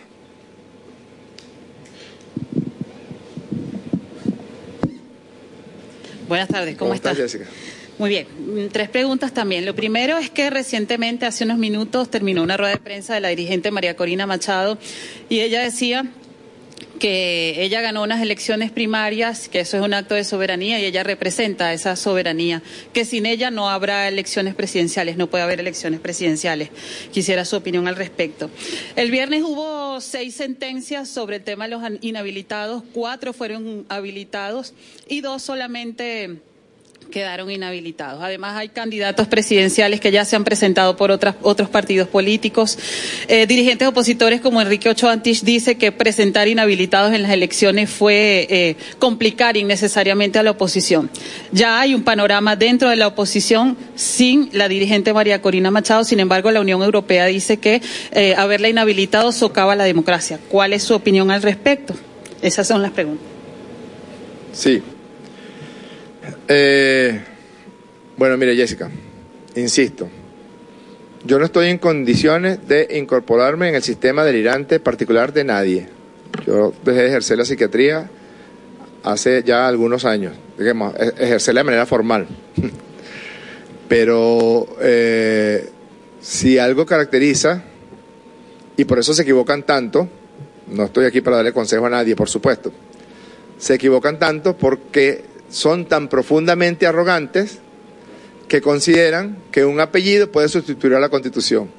Buenas 6.29 6.49
tardes, 6.49 6.77
¿cómo, 6.77 6.89
¿Cómo 6.89 6.95
estás, 6.95 7.19
estás? 7.19 7.33
Jessica? 7.33 7.51
Muy 7.99 8.09
bien, 8.09 8.27
mm, 8.27 8.69
tres 8.73 8.89
preguntas 8.89 9.35
también. 9.35 9.67
Lo 9.67 9.75
primero 9.75 10.17
es 10.17 10.31
que 10.31 10.49
recientemente, 10.49 11.27
hace 11.27 11.45
unos 11.45 11.59
minutos, 11.59 12.11
terminó 12.11 12.43
una 12.43 12.57
rueda 12.57 12.73
de 12.73 12.79
prensa 12.79 13.15
de 13.15 13.21
la 13.21 13.29
dirigente 13.29 13.71
María 13.71 13.97
Corina 13.97 14.27
Machado 14.27 14.79
y 15.29 15.41
ella 15.41 15.63
decía 15.63 16.07
que 17.03 17.65
ella 17.65 17.81
ganó 17.81 18.05
unas 18.05 18.23
elecciones 18.23 18.71
primarias, 18.71 19.49
que 19.49 19.59
eso 19.59 19.77
es 19.77 19.83
un 19.83 19.93
acto 19.93 20.15
de 20.15 20.23
soberanía 20.23 20.79
y 20.79 20.85
ella 20.85 21.03
representa 21.03 21.73
esa 21.73 21.97
soberanía, 21.97 22.63
que 22.93 23.05
sin 23.05 23.27
ella 23.27 23.51
no 23.51 23.69
habrá 23.69 24.07
elecciones 24.07 24.55
presidenciales, 24.55 25.17
no 25.17 25.27
puede 25.27 25.43
haber 25.43 25.59
elecciones 25.59 25.99
presidenciales. 25.99 26.69
Quisiera 27.11 27.45
su 27.45 27.57
opinión 27.57 27.89
al 27.89 27.97
respecto. 27.97 28.51
El 28.95 29.11
viernes 29.11 29.43
hubo 29.43 30.01
seis 30.01 30.37
sentencias 30.37 31.09
sobre 31.09 31.39
el 31.39 31.43
tema 31.43 31.65
de 31.65 31.71
los 31.71 31.83
inhabilitados, 32.03 32.85
cuatro 32.93 33.33
fueron 33.33 33.85
habilitados 33.89 34.73
y 35.09 35.23
dos 35.23 35.43
solamente 35.43 36.41
quedaron 37.13 37.49
inhabilitados. 37.49 38.21
Además, 38.21 38.57
hay 38.57 38.71
candidatos 38.71 39.29
presidenciales 39.29 40.01
que 40.01 40.11
ya 40.11 40.25
se 40.25 40.35
han 40.35 40.43
presentado 40.43 40.97
por 40.97 41.13
otras, 41.13 41.37
otros 41.43 41.69
partidos 41.69 42.09
políticos. 42.09 42.77
Eh, 43.29 43.47
dirigentes 43.47 43.87
opositores 43.87 44.41
como 44.41 44.61
Enrique 44.61 44.89
Ochoa 44.89 45.13
Antich 45.13 45.43
dice 45.43 45.77
que 45.77 45.93
presentar 45.93 46.49
inhabilitados 46.49 47.13
en 47.15 47.23
las 47.23 47.31
elecciones 47.31 47.89
fue 47.89 48.49
eh, 48.51 48.77
complicar 48.99 49.57
innecesariamente 49.57 50.41
a 50.41 50.43
la 50.43 50.51
oposición. 50.51 51.09
Ya 51.53 51.79
hay 51.79 51.95
un 51.95 52.03
panorama 52.03 52.57
dentro 52.57 52.91
de 52.91 52.97
la 52.97 53.07
oposición 53.07 53.77
sin 53.95 54.49
la 54.53 54.67
dirigente 54.67 55.13
María 55.13 55.41
Corina 55.41 55.71
Machado. 55.71 56.03
Sin 56.03 56.19
embargo, 56.19 56.51
la 56.51 56.61
Unión 56.61 56.83
Europea 56.83 57.27
dice 57.27 57.59
que 57.59 57.81
eh, 58.11 58.35
haberla 58.37 58.69
inhabilitado 58.69 59.31
socava 59.31 59.77
la 59.77 59.85
democracia. 59.85 60.41
¿Cuál 60.49 60.73
es 60.73 60.83
su 60.83 60.95
opinión 60.95 61.31
al 61.31 61.43
respecto? 61.43 61.95
Esas 62.41 62.67
son 62.67 62.83
las 62.83 62.91
preguntas. 62.91 63.27
Sí. 64.53 64.83
Eh, 66.49 67.21
bueno, 68.17 68.37
mire, 68.37 68.55
Jessica, 68.55 68.91
insisto, 69.57 70.09
yo 71.25 71.39
no 71.39 71.45
estoy 71.45 71.69
en 71.69 71.79
condiciones 71.79 72.67
de 72.67 72.89
incorporarme 72.99 73.69
en 73.69 73.75
el 73.75 73.83
sistema 73.83 74.25
delirante 74.25 74.81
particular 74.81 75.33
de 75.33 75.45
nadie. 75.45 75.89
Yo 76.47 76.73
dejé 76.85 77.03
de 77.03 77.09
ejercer 77.09 77.39
la 77.39 77.45
psiquiatría 77.45 78.11
hace 79.03 79.43
ya 79.45 79.67
algunos 79.67 80.05
años, 80.05 80.35
digamos, 80.59 80.95
e- 80.97 81.13
ejercerla 81.19 81.61
de 81.61 81.65
manera 81.65 81.87
formal. 81.87 82.27
Pero 83.89 84.69
eh, 84.81 85.69
si 86.21 86.59
algo 86.59 86.87
caracteriza, 86.87 87.63
y 88.77 88.85
por 88.85 88.99
eso 88.99 89.13
se 89.13 89.23
equivocan 89.23 89.65
tanto, 89.65 90.09
no 90.69 90.85
estoy 90.85 91.05
aquí 91.05 91.21
para 91.21 91.37
darle 91.37 91.53
consejo 91.53 91.87
a 91.87 91.91
nadie, 91.91 92.17
por 92.17 92.29
supuesto, 92.29 92.73
se 93.59 93.75
equivocan 93.75 94.19
tanto 94.19 94.57
porque 94.57 95.32
son 95.53 95.85
tan 95.85 96.09
profundamente 96.09 96.87
arrogantes 96.87 97.59
que 98.49 98.61
consideran 98.61 99.39
que 99.53 99.65
un 99.65 99.81
apellido 99.81 100.33
puede 100.33 100.49
sustituir 100.49 100.95
a 100.95 101.01
la 101.01 101.11
Constitución, 101.11 101.71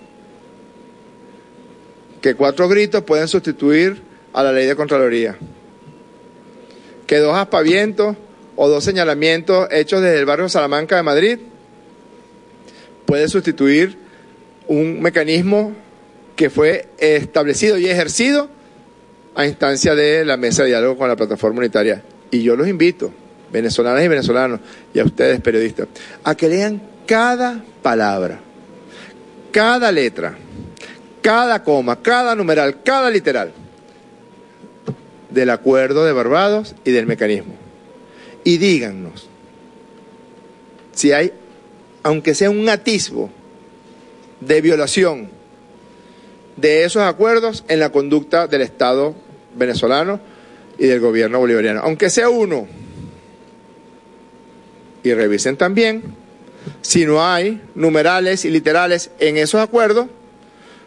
que 2.22 2.36
cuatro 2.36 2.70
gritos 2.70 3.04
pueden 3.04 3.28
sustituir 3.28 4.02
a 4.32 4.44
la 4.44 4.54
ley 4.54 4.68
de 4.68 4.76
Contraloría, 4.76 5.38
que 7.08 7.18
dos 7.18 7.36
aspavientos 7.36 8.16
o 8.56 8.70
dos 8.70 8.84
señalamientos 8.84 9.68
hechos 9.72 10.02
desde 10.02 10.20
el 10.20 10.26
barrio 10.26 10.48
Salamanca 10.50 10.96
de 10.96 11.04
Madrid 11.04 11.40
puede 13.06 13.28
sustituir 13.28 13.98
un 14.68 15.02
mecanismo 15.02 15.74
que 16.36 16.52
fue 16.52 16.88
establecido 17.00 17.78
y 17.78 17.88
ejercido 17.88 18.50
a 19.36 19.48
instancia 19.48 19.96
de 19.96 20.26
la 20.26 20.38
mesa 20.38 20.62
de 20.62 20.70
diálogo 20.70 20.98
con 20.98 21.08
la 21.08 21.16
plataforma 21.16 21.60
unitaria. 21.60 22.04
Y 22.32 22.44
yo 22.44 22.56
los 22.56 22.68
invito, 22.68 23.12
venezolanas 23.54 24.04
y 24.04 24.08
venezolanos, 24.08 24.60
y 24.94 25.00
a 25.00 25.06
ustedes 25.06 25.40
periodistas, 25.40 25.88
a 26.24 26.36
que 26.36 26.50
lean 26.50 26.82
cada 27.06 27.64
palabra, 27.82 28.40
cada 29.52 29.92
letra, 29.92 30.36
cada 31.22 31.64
coma, 31.64 32.02
cada 32.02 32.36
numeral, 32.36 32.82
cada 32.84 33.10
literal 33.12 33.54
del 35.30 35.50
acuerdo 35.52 36.04
de 36.04 36.12
Barbados 36.12 36.76
y 36.84 36.92
del 36.92 37.06
mecanismo. 37.06 37.54
Y 38.44 38.58
díganos 38.58 39.30
si 40.92 41.12
hay, 41.12 41.32
aunque 42.02 42.36
sea 42.36 42.50
un 42.50 42.68
atisbo 42.68 43.30
de 44.42 44.62
violación 44.62 45.30
de 46.58 46.84
esos 46.84 47.04
acuerdos 47.04 47.64
en 47.68 47.80
la 47.80 47.92
conducta 47.92 48.48
del 48.48 48.62
Estado 48.62 49.16
venezolano 49.56 50.20
y 50.78 50.88
del 50.88 51.00
gobierno 51.00 51.40
bolivariano, 51.40 51.82
aunque 51.84 52.10
sea 52.10 52.30
uno. 52.30 52.68
Y 55.04 55.14
revisen 55.14 55.58
también 55.58 56.16
si 56.82 57.06
no 57.06 57.26
hay 57.26 57.62
numerales 57.76 58.46
y 58.46 58.50
literales 58.50 59.12
en 59.20 59.38
esos 59.38 59.62
acuerdos 59.62 60.08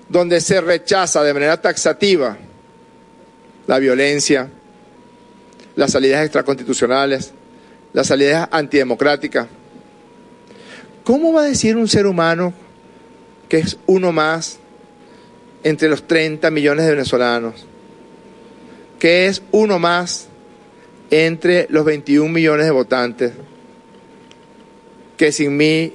donde 0.09 0.41
se 0.41 0.61
rechaza 0.61 1.23
de 1.23 1.35
manera 1.35 1.61
taxativa 1.61 2.39
la 3.67 3.79
violencia, 3.79 4.49
las 5.75 5.93
salidas 5.93 6.23
extraconstitucionales, 6.23 7.33
las 7.93 8.07
salidas 8.07 8.49
antidemocráticas. 8.51 9.49
¿Cómo 11.05 11.33
va 11.33 11.43
a 11.43 11.47
decir 11.47 11.77
un 11.77 11.89
ser 11.89 12.07
humano 12.07 12.53
que 13.49 13.59
es 13.59 13.79
uno 13.87 14.13
más 14.13 14.59
entre 15.63 15.89
los 15.89 16.07
30 16.07 16.51
millones 16.51 16.85
de 16.85 16.93
venezolanos, 16.93 17.67
que 18.99 19.27
es 19.27 19.43
uno 19.51 19.79
más 19.79 20.29
entre 21.11 21.67
los 21.71 21.85
21 21.85 22.33
millones 22.33 22.67
de 22.67 22.73
votantes, 22.73 23.33
que 25.17 25.33
sin 25.33 25.57
mí 25.57 25.93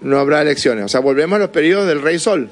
no 0.00 0.18
habrá 0.18 0.42
elecciones. 0.42 0.84
O 0.84 0.88
sea, 0.88 1.00
volvemos 1.00 1.36
a 1.36 1.40
los 1.40 1.50
periodos 1.50 1.86
del 1.86 2.02
Rey 2.02 2.18
Sol. 2.18 2.50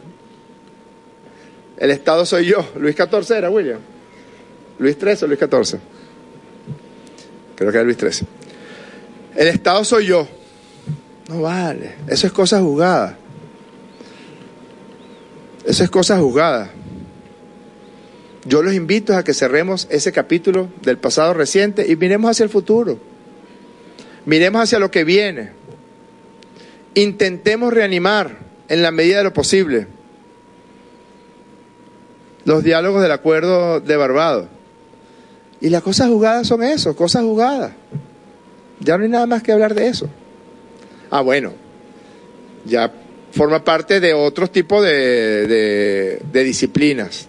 El 1.77 1.91
Estado 1.91 2.27
soy 2.27 2.47
yo. 2.47 2.67
Luis 2.77 2.97
XIV 2.97 3.37
era 3.37 3.51
William. 3.51 3.81
Luis 4.79 4.97
XIII 4.99 5.17
o 5.23 5.27
Luis 5.27 5.39
XIV. 5.39 5.81
Creo 7.57 7.71
que 7.71 7.77
era 7.77 7.85
Luis 7.85 7.97
XIII. 7.97 8.29
El 9.37 9.49
Estado 9.49 9.85
soy 9.85 10.07
yo. 10.07 10.29
No 11.29 11.43
vale. 11.43 11.95
Eso 12.09 12.27
es 12.27 12.33
cosa 12.33 12.61
jugada. 12.61 13.19
Eso 15.65 15.85
es 15.85 15.91
cosa 15.91 16.19
jugada. 16.19 16.71
Yo 18.45 18.63
los 18.63 18.73
invito 18.73 19.15
a 19.15 19.23
que 19.25 19.35
cerremos 19.35 19.87
ese 19.91 20.11
capítulo 20.13 20.69
del 20.83 20.97
pasado 20.97 21.35
reciente 21.35 21.87
y 21.87 21.97
miremos 21.97 22.31
hacia 22.31 22.45
el 22.45 22.51
futuro. 22.51 22.99
Miremos 24.25 24.63
hacia 24.63 24.79
lo 24.79 24.91
que 24.91 25.05
viene. 25.05 25.58
Intentemos 26.99 27.73
reanimar 27.73 28.39
en 28.69 28.83
la 28.83 28.91
medida 28.91 29.19
de 29.19 29.23
lo 29.25 29.33
posible 29.33 29.87
los 32.45 32.65
diálogos 32.65 33.03
del 33.03 33.13
acuerdo 33.13 33.79
de 33.79 33.97
Barbados. 33.97 34.49
Y 35.61 35.69
las 35.69 35.83
cosas 35.83 36.09
jugadas 36.09 36.49
son 36.49 36.65
eso, 36.65 36.97
cosas 36.97 37.23
jugadas. 37.23 37.71
Ya 38.81 38.99
no 38.99 39.05
hay 39.05 39.11
nada 39.11 39.27
más 39.27 39.45
que 39.45 39.53
hablar 39.53 39.75
de 39.77 39.87
eso. 39.87 40.09
Ah, 41.09 41.21
bueno, 41.21 41.53
ya 42.65 42.93
forma 43.31 43.63
parte 43.63 44.01
de 44.01 44.13
otros 44.13 44.51
tipos 44.51 44.83
de, 44.83 45.47
de, 45.47 46.23
de 46.33 46.45
disciplinas 46.45 47.29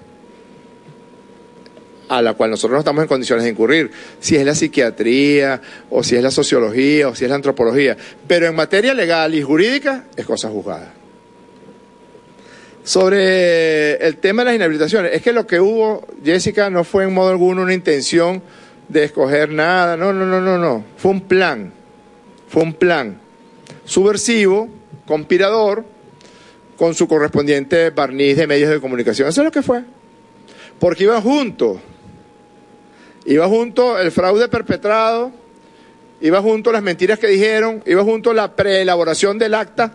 a 2.10 2.22
la 2.22 2.34
cual 2.34 2.50
nosotros 2.50 2.74
no 2.74 2.80
estamos 2.80 3.04
en 3.04 3.08
condiciones 3.08 3.46
de 3.46 3.52
incurrir, 3.52 3.92
si 4.20 4.36
es 4.36 4.46
la 4.46 4.56
psiquiatría, 4.56 5.62
o 5.90 6.04
si 6.04 6.16
es 6.16 6.24
la 6.24 6.32
sociología, 6.32 7.08
o 7.08 7.16
si 7.16 7.24
es 7.24 7.30
la 7.30 7.36
antropología. 7.36 7.96
Pero 8.28 8.48
en 8.48 8.56
materia 8.56 8.94
legal 8.94 9.34
y 9.36 9.42
jurídica 9.42 10.06
es 10.16 10.26
cosa 10.26 10.50
juzgada. 10.50 10.94
Sobre 12.84 13.96
el 13.98 14.18
tema 14.18 14.42
de 14.42 14.48
las 14.48 14.56
inhabilitaciones, 14.56 15.14
es 15.14 15.22
que 15.22 15.32
lo 15.32 15.46
que 15.46 15.60
hubo, 15.60 16.06
Jessica, 16.26 16.70
no 16.70 16.84
fue 16.84 17.04
en 17.04 17.14
modo 17.14 17.30
alguno 17.30 17.62
una 17.62 17.74
intención 17.74 18.42
de 18.88 19.04
escoger 19.04 19.52
nada, 19.52 19.96
no, 19.96 20.12
no, 20.12 20.26
no, 20.26 20.42
no, 20.42 20.58
no, 20.58 20.84
fue 20.98 21.12
un 21.12 21.22
plan, 21.22 21.72
fue 22.48 22.64
un 22.64 22.74
plan 22.74 23.20
subversivo, 23.86 24.68
conspirador, 25.06 25.86
con 26.80 26.96
su 26.96 27.08
correspondiente 27.08 27.90
barniz 27.90 28.38
de 28.38 28.48
medios 28.48 28.70
de 28.70 28.80
comunicación. 28.80 29.28
Eso 29.28 29.42
es 29.42 29.46
lo 29.46 29.52
que 29.52 29.62
fue. 29.62 29.84
Porque 30.80 31.04
iba 31.04 31.20
junto. 31.20 31.82
Iba 33.30 33.48
junto 33.48 34.00
el 34.00 34.12
fraude 34.12 34.48
perpetrado, 34.48 35.32
iba 36.20 36.42
junto 36.42 36.72
las 36.72 36.82
mentiras 36.82 37.20
que 37.20 37.28
dijeron, 37.28 37.84
iba 37.86 38.04
junto 38.04 38.34
la 38.34 38.56
preelaboración 38.56 39.38
del 39.38 39.54
acta 39.54 39.94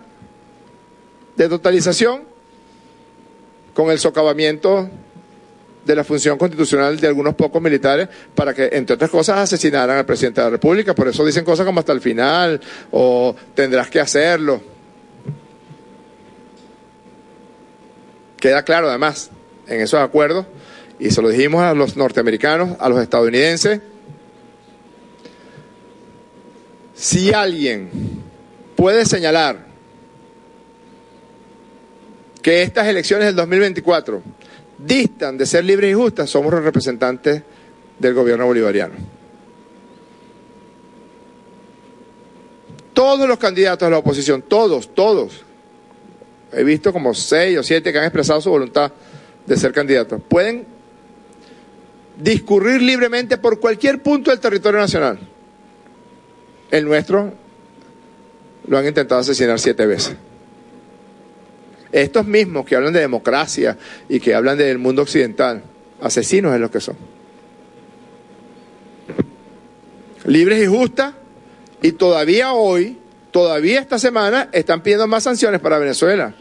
de 1.34 1.48
totalización 1.48 2.22
con 3.74 3.90
el 3.90 3.98
socavamiento 3.98 4.88
de 5.84 5.96
la 5.96 6.04
función 6.04 6.38
constitucional 6.38 7.00
de 7.00 7.08
algunos 7.08 7.34
pocos 7.34 7.60
militares 7.60 8.08
para 8.36 8.54
que, 8.54 8.68
entre 8.70 8.94
otras 8.94 9.10
cosas, 9.10 9.38
asesinaran 9.38 9.98
al 9.98 10.06
presidente 10.06 10.40
de 10.40 10.44
la 10.44 10.50
República. 10.50 10.94
Por 10.94 11.08
eso 11.08 11.26
dicen 11.26 11.44
cosas 11.44 11.66
como 11.66 11.80
hasta 11.80 11.92
el 11.92 12.00
final 12.00 12.60
o 12.92 13.34
tendrás 13.52 13.90
que 13.90 13.98
hacerlo. 13.98 14.62
Queda 18.36 18.62
claro, 18.62 18.88
además, 18.88 19.32
en 19.66 19.80
esos 19.80 19.98
acuerdos, 19.98 20.46
y 20.98 21.10
se 21.10 21.22
lo 21.22 21.28
dijimos 21.28 21.62
a 21.62 21.74
los 21.74 21.96
norteamericanos, 21.96 22.76
a 22.78 22.88
los 22.88 23.00
estadounidenses, 23.00 23.80
si 26.94 27.32
alguien 27.32 27.90
puede 28.76 29.04
señalar 29.04 29.66
que 32.40 32.62
estas 32.62 32.86
elecciones 32.86 33.26
del 33.26 33.36
2024 33.36 34.22
distan 34.78 35.36
de 35.38 35.46
ser 35.46 35.64
libres 35.64 35.90
y 35.90 35.94
justas, 35.94 36.30
somos 36.30 36.52
los 36.52 36.62
representantes 36.62 37.42
del 37.98 38.14
gobierno 38.14 38.46
bolivariano. 38.46 38.94
Todos 42.92 43.26
los 43.26 43.38
candidatos 43.38 43.86
de 43.86 43.90
la 43.90 43.98
oposición, 43.98 44.42
todos, 44.42 44.94
todos, 44.94 45.42
he 46.52 46.62
visto 46.62 46.92
como 46.92 47.12
seis 47.14 47.58
o 47.58 47.62
siete 47.62 47.92
que 47.92 47.98
han 47.98 48.04
expresado 48.04 48.40
su 48.40 48.50
voluntad 48.50 48.92
de 49.46 49.56
ser 49.56 49.72
candidatos, 49.72 50.20
pueden 50.28 50.73
discurrir 52.16 52.82
libremente 52.82 53.38
por 53.38 53.60
cualquier 53.60 54.02
punto 54.02 54.30
del 54.30 54.40
territorio 54.40 54.80
nacional. 54.80 55.18
El 56.70 56.84
nuestro 56.84 57.32
lo 58.66 58.78
han 58.78 58.86
intentado 58.86 59.20
asesinar 59.20 59.58
siete 59.60 59.86
veces. 59.86 60.16
Estos 61.92 62.26
mismos 62.26 62.66
que 62.66 62.74
hablan 62.74 62.92
de 62.92 63.00
democracia 63.00 63.78
y 64.08 64.18
que 64.18 64.34
hablan 64.34 64.58
del 64.58 64.78
mundo 64.78 65.02
occidental, 65.02 65.62
asesinos 66.00 66.54
es 66.54 66.60
lo 66.60 66.70
que 66.70 66.80
son. 66.80 66.96
Libres 70.24 70.62
y 70.62 70.66
justas, 70.66 71.14
y 71.82 71.92
todavía 71.92 72.54
hoy, 72.54 72.98
todavía 73.30 73.78
esta 73.78 73.98
semana, 73.98 74.48
están 74.52 74.82
pidiendo 74.82 75.06
más 75.06 75.22
sanciones 75.22 75.60
para 75.60 75.78
Venezuela. 75.78 76.34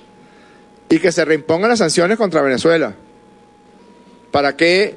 Y 0.89 0.99
que 0.99 1.11
se 1.11 1.26
reimpongan 1.26 1.69
las 1.69 1.80
sanciones 1.80 2.17
contra 2.17 2.41
Venezuela. 2.41 2.95
Para 4.32 4.55
que 4.55 4.95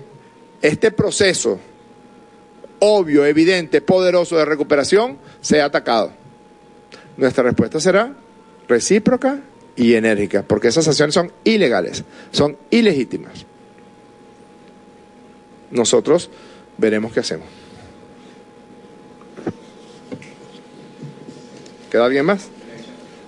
este 0.62 0.90
proceso 0.90 1.58
obvio, 2.78 3.24
evidente, 3.24 3.80
poderoso 3.80 4.36
de 4.36 4.44
recuperación 4.44 5.18
sea 5.40 5.66
atacado. 5.66 6.12
Nuestra 7.16 7.44
respuesta 7.44 7.80
será 7.80 8.14
recíproca 8.68 9.40
y 9.76 9.94
enérgica, 9.94 10.42
porque 10.42 10.68
esas 10.68 10.84
sanciones 10.84 11.14
son 11.14 11.32
ilegales, 11.44 12.04
son 12.30 12.56
ilegítimas. 12.70 13.46
Nosotros 15.70 16.30
veremos 16.78 17.12
qué 17.12 17.20
hacemos. 17.20 17.46
¿Queda 21.90 22.04
alguien 22.06 22.26
más? 22.26 22.48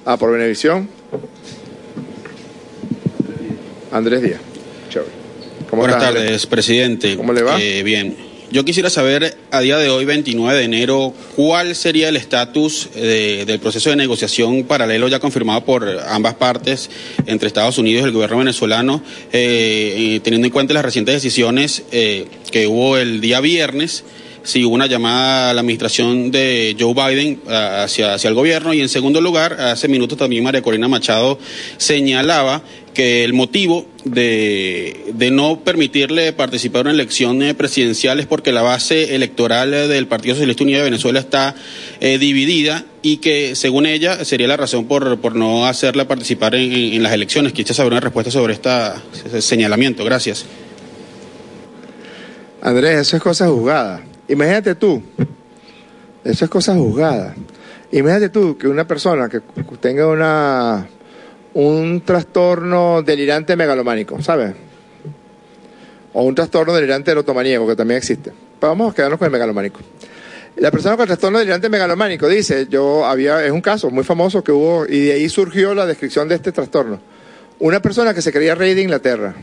Ah, 0.04 0.16
por 0.16 0.32
Benevisión. 0.32 0.88
Andrés 3.90 4.22
Díaz. 4.22 4.40
Buenas 5.70 5.98
tardes, 5.98 6.46
presidente. 6.46 7.16
¿Cómo 7.16 7.32
le 7.32 7.42
va? 7.42 7.60
Eh, 7.60 7.82
bien. 7.82 8.28
Yo 8.50 8.64
quisiera 8.64 8.88
saber, 8.88 9.36
a 9.50 9.60
día 9.60 9.76
de 9.76 9.90
hoy, 9.90 10.06
29 10.06 10.58
de 10.58 10.64
enero, 10.64 11.12
cuál 11.36 11.76
sería 11.76 12.08
el 12.08 12.16
estatus 12.16 12.88
eh, 12.94 13.44
del 13.46 13.60
proceso 13.60 13.90
de 13.90 13.96
negociación 13.96 14.64
paralelo 14.64 15.06
ya 15.08 15.20
confirmado 15.20 15.66
por 15.66 15.86
ambas 16.08 16.34
partes, 16.34 16.88
entre 17.26 17.48
Estados 17.48 17.76
Unidos 17.76 18.04
y 18.04 18.06
el 18.06 18.12
gobierno 18.12 18.38
venezolano, 18.38 19.02
eh, 19.34 20.18
teniendo 20.24 20.46
en 20.46 20.52
cuenta 20.52 20.72
las 20.72 20.82
recientes 20.82 21.16
decisiones 21.16 21.82
eh, 21.92 22.26
que 22.50 22.66
hubo 22.66 22.96
el 22.96 23.20
día 23.20 23.40
viernes 23.40 24.04
si 24.42 24.64
hubo 24.64 24.74
una 24.74 24.86
llamada 24.86 25.50
a 25.50 25.54
la 25.54 25.60
administración 25.60 26.30
de 26.30 26.76
Joe 26.78 26.94
Biden 26.94 27.40
hacia, 27.48 28.14
hacia 28.14 28.28
el 28.28 28.34
gobierno 28.34 28.72
y 28.74 28.80
en 28.80 28.88
segundo 28.88 29.20
lugar, 29.20 29.54
hace 29.60 29.88
minutos 29.88 30.18
también 30.18 30.44
María 30.44 30.62
Corina 30.62 30.88
Machado 30.88 31.38
señalaba 31.76 32.62
que 32.98 33.22
el 33.22 33.32
motivo 33.32 33.86
de, 34.04 35.12
de, 35.14 35.30
no 35.30 35.60
permitirle 35.60 36.32
participar 36.32 36.80
en 36.80 36.86
una 36.88 36.94
elección 36.94 37.40
eh, 37.42 37.54
presidencial 37.54 38.18
es 38.18 38.26
porque 38.26 38.50
la 38.50 38.62
base 38.62 39.14
electoral 39.14 39.70
del 39.70 40.08
Partido 40.08 40.34
Socialista 40.34 40.64
Unido 40.64 40.78
de 40.78 40.84
Venezuela 40.86 41.20
está 41.20 41.54
eh, 42.00 42.18
dividida 42.18 42.84
y 43.02 43.18
que, 43.18 43.54
según 43.54 43.86
ella, 43.86 44.24
sería 44.24 44.48
la 44.48 44.56
razón 44.56 44.86
por, 44.86 45.20
por 45.20 45.36
no 45.36 45.66
hacerla 45.66 46.08
participar 46.08 46.56
en, 46.56 46.72
en 46.72 47.02
las 47.04 47.12
elecciones. 47.12 47.52
Quisiera 47.52 47.74
saber 47.74 47.92
una 47.92 48.00
respuesta 48.00 48.32
sobre 48.32 48.54
este 48.54 49.42
señalamiento. 49.42 50.04
Gracias. 50.04 50.44
Andrés, 52.60 52.98
eso 53.02 53.16
es 53.16 53.22
cosa 53.22 53.46
juzgada. 53.46 54.07
Imagínate 54.28 54.74
tú, 54.74 55.02
eso 56.24 56.44
es 56.44 56.50
cosa 56.50 56.74
juzgada. 56.74 57.34
Imagínate 57.90 58.28
tú 58.28 58.58
que 58.58 58.68
una 58.68 58.86
persona 58.86 59.28
que 59.28 59.40
tenga 59.80 60.06
una 60.06 60.86
un 61.54 62.02
trastorno 62.02 63.02
delirante 63.02 63.56
megalománico, 63.56 64.22
¿sabes? 64.22 64.54
O 66.12 66.22
un 66.22 66.34
trastorno 66.34 66.74
delirante 66.74 67.10
erotomaníaco, 67.10 67.66
que 67.66 67.76
también 67.76 67.98
existe. 67.98 68.32
Pero 68.60 68.72
vamos 68.72 68.92
a 68.92 68.94
quedarnos 68.94 69.18
con 69.18 69.26
el 69.26 69.32
megalománico. 69.32 69.80
La 70.56 70.70
persona 70.70 70.96
con 70.96 71.06
trastorno 71.06 71.38
delirante 71.38 71.68
megalománico 71.68 72.28
dice, 72.28 72.66
yo 72.68 73.06
había, 73.06 73.44
es 73.44 73.52
un 73.52 73.60
caso 73.60 73.90
muy 73.90 74.04
famoso 74.04 74.44
que 74.44 74.52
hubo, 74.52 74.86
y 74.86 75.06
de 75.06 75.12
ahí 75.12 75.28
surgió 75.28 75.74
la 75.74 75.86
descripción 75.86 76.28
de 76.28 76.34
este 76.34 76.52
trastorno. 76.52 77.00
Una 77.60 77.80
persona 77.80 78.12
que 78.12 78.22
se 78.22 78.32
creía 78.32 78.54
rey 78.54 78.74
de 78.74 78.82
Inglaterra 78.82 79.34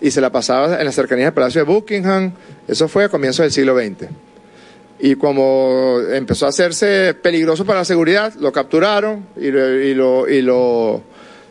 y 0.00 0.10
se 0.10 0.20
la 0.20 0.30
pasaba 0.30 0.78
en 0.78 0.84
las 0.84 0.94
cercanías 0.94 1.26
del 1.26 1.34
Palacio 1.34 1.64
de 1.64 1.72
Buckingham, 1.72 2.32
eso 2.66 2.88
fue 2.88 3.04
a 3.04 3.08
comienzos 3.08 3.44
del 3.44 3.52
siglo 3.52 3.76
XX. 3.76 4.08
Y 5.00 5.14
como 5.16 5.98
empezó 6.12 6.46
a 6.46 6.48
hacerse 6.48 7.14
peligroso 7.14 7.64
para 7.64 7.80
la 7.80 7.84
seguridad, 7.84 8.34
lo 8.34 8.52
capturaron 8.52 9.26
y 9.36 9.50
lo, 9.50 9.78
y 9.78 9.94
lo, 9.94 10.26
lo, 10.26 11.02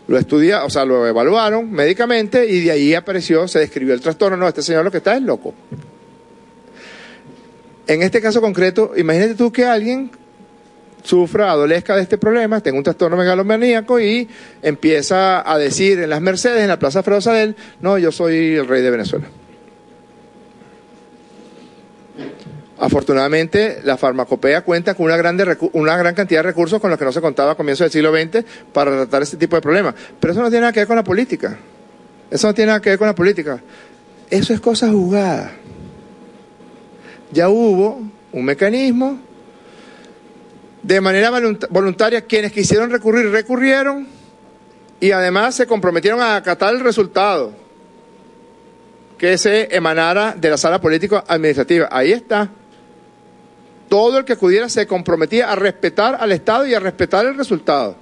lo 0.08 0.66
o 0.66 0.70
sea, 0.70 0.86
lo 0.86 1.08
evaluaron 1.08 1.72
médicamente 1.72 2.46
y 2.46 2.66
de 2.66 2.72
ahí 2.72 2.94
apareció, 2.94 3.48
se 3.48 3.60
describió 3.60 3.94
el 3.94 4.02
trastorno. 4.02 4.38
No, 4.38 4.48
este 4.48 4.62
señor 4.62 4.84
lo 4.84 4.92
que 4.92 4.98
está 4.98 5.16
es 5.16 5.22
loco. 5.22 5.54
En 7.88 8.02
este 8.02 8.20
caso 8.20 8.42
concreto, 8.42 8.92
imagínate 8.98 9.36
tú 9.36 9.52
que 9.52 9.64
alguien 9.66 10.12
sufra, 11.04 11.52
adolezca 11.52 11.96
de 11.96 12.02
este 12.02 12.18
problema, 12.18 12.62
tenga 12.62 12.78
un 12.78 12.84
trastorno 12.84 13.18
megalomaníaco 13.18 14.00
y 14.00 14.28
empieza 14.62 15.50
a 15.50 15.58
decir 15.58 16.00
en 16.00 16.10
las 16.10 16.22
Mercedes, 16.22 16.62
en 16.62 16.68
la 16.68 16.80
Plaza 16.80 17.04
Feroza 17.04 17.34
de 17.34 17.44
él, 17.44 17.56
no, 17.82 17.98
yo 17.98 18.12
soy 18.12 18.56
el 18.56 18.68
rey 18.68 18.82
de 18.82 18.92
Venezuela. 18.92 19.28
Afortunadamente, 22.80 23.80
la 23.84 23.98
farmacopea 23.98 24.62
cuenta 24.62 24.94
con 24.94 25.08
una, 25.08 25.18
grande, 25.18 25.58
una 25.74 25.98
gran 25.98 26.14
cantidad 26.14 26.40
de 26.40 26.50
recursos 26.50 26.80
con 26.80 26.92
los 26.92 27.00
que 27.00 27.06
no 27.06 27.12
se 27.12 27.22
contaba 27.22 27.54
a 27.54 27.56
comienzos 27.56 27.86
del 27.86 27.92
siglo 27.92 28.12
XX 28.12 28.46
para 28.72 28.92
tratar 28.92 29.24
este 29.24 29.38
tipo 29.38 29.56
de 29.56 29.62
problemas. 29.64 29.96
Pero 30.20 30.34
eso 30.34 30.42
no 30.42 30.50
tiene 30.50 30.62
nada 30.62 30.74
que 30.74 30.82
ver 30.82 30.88
con 30.88 30.96
la 30.96 31.04
política. 31.04 31.58
Eso 32.30 32.48
no 32.48 32.54
tiene 32.54 32.68
nada 32.68 32.82
que 32.82 32.92
ver 32.92 33.00
con 33.00 33.08
la 33.08 33.16
política. 33.16 33.60
Eso 34.30 34.54
es 34.54 34.60
cosa 34.60 34.90
juzgada. 34.90 35.54
Ya 37.32 37.50
hubo 37.50 38.02
un 38.32 38.46
mecanismo. 38.46 39.20
De 40.88 41.02
manera 41.02 41.30
voluntaria, 41.70 42.22
quienes 42.22 42.54
quisieron 42.54 42.90
recurrir, 42.90 43.30
recurrieron. 43.30 44.08
Y 45.02 45.12
además 45.12 45.54
se 45.54 45.68
comprometieron 45.68 46.22
a 46.22 46.38
acatar 46.38 46.74
el 46.74 46.80
resultado 46.80 47.52
que 49.18 49.38
se 49.38 49.76
emanara 49.76 50.34
de 50.38 50.50
la 50.50 50.56
sala 50.56 50.80
política 50.80 51.26
administrativa. 51.28 51.90
Ahí 51.92 52.14
está 52.14 52.50
todo 53.90 54.20
el 54.20 54.24
que 54.24 54.34
acudiera 54.34 54.70
se 54.70 54.88
comprometía 54.88 55.52
a 55.52 55.58
respetar 55.58 56.16
al 56.22 56.32
Estado 56.32 56.66
y 56.66 56.74
a 56.74 56.80
respetar 56.80 57.26
el 57.26 57.36
resultado. 57.36 57.98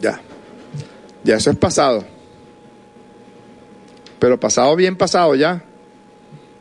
Ya, 0.00 0.18
ya 1.22 1.36
eso 1.36 1.50
es 1.50 1.58
pasado. 1.58 2.06
Pero 4.18 4.40
pasado 4.40 4.74
bien 4.76 4.96
pasado 4.96 5.34
ya, 5.34 5.62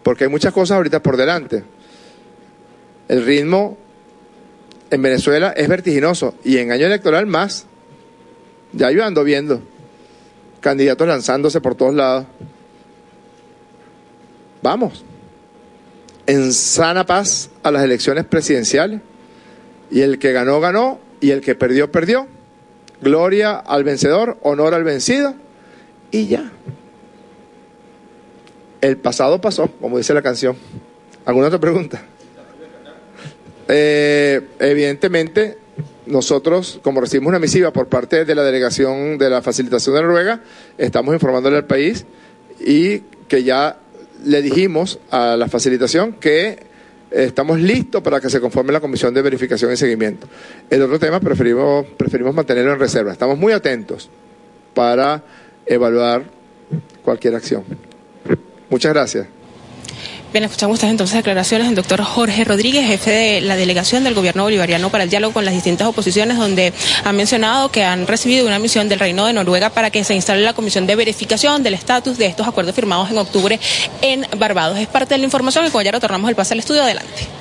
porque 0.04 0.26
hay 0.26 0.30
muchas 0.30 0.52
cosas 0.52 0.76
ahorita 0.76 1.02
por 1.02 1.16
delante. 1.16 1.64
El 3.08 3.26
ritmo 3.26 3.78
en 4.92 5.02
Venezuela 5.02 5.54
es 5.56 5.68
vertiginoso 5.68 6.36
y 6.44 6.58
en 6.58 6.72
año 6.72 6.86
electoral 6.86 7.26
más. 7.28 7.66
Ya 8.74 8.92
yo 8.92 9.04
ando 9.04 9.24
viendo 9.24 9.62
candidatos 10.62 11.08
lanzándose 11.08 11.62
por 11.62 11.76
todos 11.76 11.94
lados. 11.94 12.26
Vamos 14.62 15.04
en 16.30 16.54
sana 16.54 17.08
paz 17.08 17.50
a 17.64 17.72
las 17.72 17.84
elecciones 17.84 18.24
presidenciales 18.24 19.02
y 19.90 20.02
el 20.02 20.20
que 20.20 20.32
ganó, 20.32 20.60
ganó 20.60 21.00
y 21.22 21.32
el 21.32 21.42
que 21.42 21.56
perdió, 21.56 21.92
perdió. 21.92 22.28
gloria 23.02 23.56
al 23.56 23.84
vencedor, 23.84 24.38
honor 24.44 24.76
al 24.76 24.84
vencido 24.84 25.34
y 26.12 26.28
ya. 26.28 26.52
El 28.82 28.98
pasado 28.98 29.42
pasó, 29.42 29.70
como 29.82 29.98
dice 29.98 30.14
la 30.14 30.22
canción. 30.22 30.56
¿Alguna 31.26 31.48
otra 31.48 31.60
pregunta? 31.60 32.02
Eh, 33.70 34.42
evidentemente, 34.60 35.58
nosotros, 36.08 36.80
como 36.84 37.02
recibimos 37.02 37.30
una 37.30 37.40
misiva 37.40 37.72
por 37.72 37.88
parte 37.88 38.26
de 38.26 38.36
la 38.36 38.44
delegación 38.44 39.18
de 39.18 39.30
la 39.30 39.42
facilitación 39.42 39.96
de 39.96 40.02
Noruega, 40.02 40.42
estamos 40.78 41.14
informándole 41.14 41.58
al 41.58 41.66
país 41.66 42.06
y 42.60 43.00
que 43.28 43.44
ya 43.44 43.78
le 44.26 44.42
dijimos 44.42 45.00
a 45.12 45.38
la 45.38 45.48
facilitación 45.48 46.14
que 46.14 46.68
estamos 47.12 47.60
listos 47.60 48.02
para 48.02 48.20
que 48.20 48.30
se 48.30 48.40
conforme 48.40 48.74
la 48.74 48.80
comisión 48.80 49.14
de 49.14 49.22
verificación 49.22 49.72
y 49.72 49.78
seguimiento. 49.78 50.28
El 50.70 50.82
otro 50.82 51.00
tema 51.00 51.20
preferimos, 51.20 51.86
preferimos 51.96 52.34
mantenerlo 52.34 52.74
en 52.74 52.80
reserva. 52.80 53.12
Estamos 53.12 53.38
muy 53.38 53.54
atentos 53.54 54.10
para 54.74 55.24
evaluar 55.66 56.24
cualquier 57.04 57.36
acción. 57.36 57.64
Muchas 58.70 58.94
gracias. 58.94 59.39
Bien, 60.32 60.44
escuchamos 60.44 60.84
entonces 60.84 61.16
declaraciones 61.16 61.66
del 61.66 61.76
doctor 61.76 62.04
Jorge 62.04 62.44
Rodríguez, 62.44 62.86
jefe 62.86 63.10
de 63.10 63.42
la 63.42 63.56
delegación 63.56 64.04
del 64.04 64.14
gobierno 64.14 64.44
bolivariano 64.44 64.92
para 64.92 65.04
el 65.04 65.10
diálogo 65.10 65.34
con 65.34 65.44
las 65.44 65.56
distintas 65.56 65.88
oposiciones, 65.88 66.38
donde 66.38 66.72
han 67.04 67.16
mencionado 67.16 67.72
que 67.72 67.84
han 67.84 68.06
recibido 68.06 68.46
una 68.46 68.60
misión 68.60 68.88
del 68.90 69.00
Reino 69.00 69.26
de 69.26 69.34
Noruega 69.34 69.72
para 69.72 69.90
que 69.90 70.04
se 70.04 70.14
instale 70.14 70.42
la 70.44 70.54
comisión 70.54 70.86
de 70.86 70.96
verificación 70.96 71.64
del 71.64 71.74
estatus 71.74 72.20
de 72.20 72.28
estos 72.28 72.48
acuerdos 72.48 72.76
firmados 72.76 73.10
en 73.10 73.18
octubre 73.18 73.60
en 74.04 74.28
Barbados. 74.38 74.78
Es 74.78 74.88
parte 74.88 75.16
de 75.16 75.18
la 75.18 75.26
información 75.26 75.66
y 75.66 75.72
con 75.72 75.84
ya 75.84 75.92
retornamos 75.92 76.30
el 76.30 76.36
pase 76.36 76.54
al 76.54 76.60
estudio. 76.60 76.84
Adelante. 76.84 77.39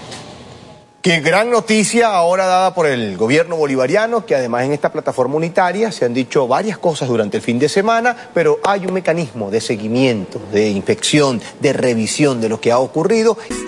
Qué 1.09 1.21
gran 1.21 1.49
noticia 1.49 2.09
ahora 2.09 2.45
dada 2.45 2.75
por 2.75 2.87
el 2.87 3.17
gobierno 3.17 3.57
bolivariano, 3.57 4.27
que 4.27 4.35
además 4.35 4.65
en 4.65 4.75
esta 4.75 4.93
plataforma 4.93 5.37
unitaria 5.37 5.91
se 5.91 6.05
han 6.05 6.13
dicho 6.13 6.47
varias 6.47 6.77
cosas 6.77 7.09
durante 7.09 7.39
el 7.39 7.43
fin 7.43 7.59
de 7.59 7.71
semana, 7.71 8.15
pero 8.35 8.59
hay 8.63 8.85
un 8.85 8.93
mecanismo 8.93 9.51
de 9.51 9.63
seguimiento, 9.63 10.39
de 10.53 10.69
inspección, 10.69 11.41
de 11.61 11.73
revisión 11.73 12.43
de 12.43 12.51
lo 12.51 12.61
que 12.61 12.73
ha 12.73 12.79
ocurrido. 12.79 13.39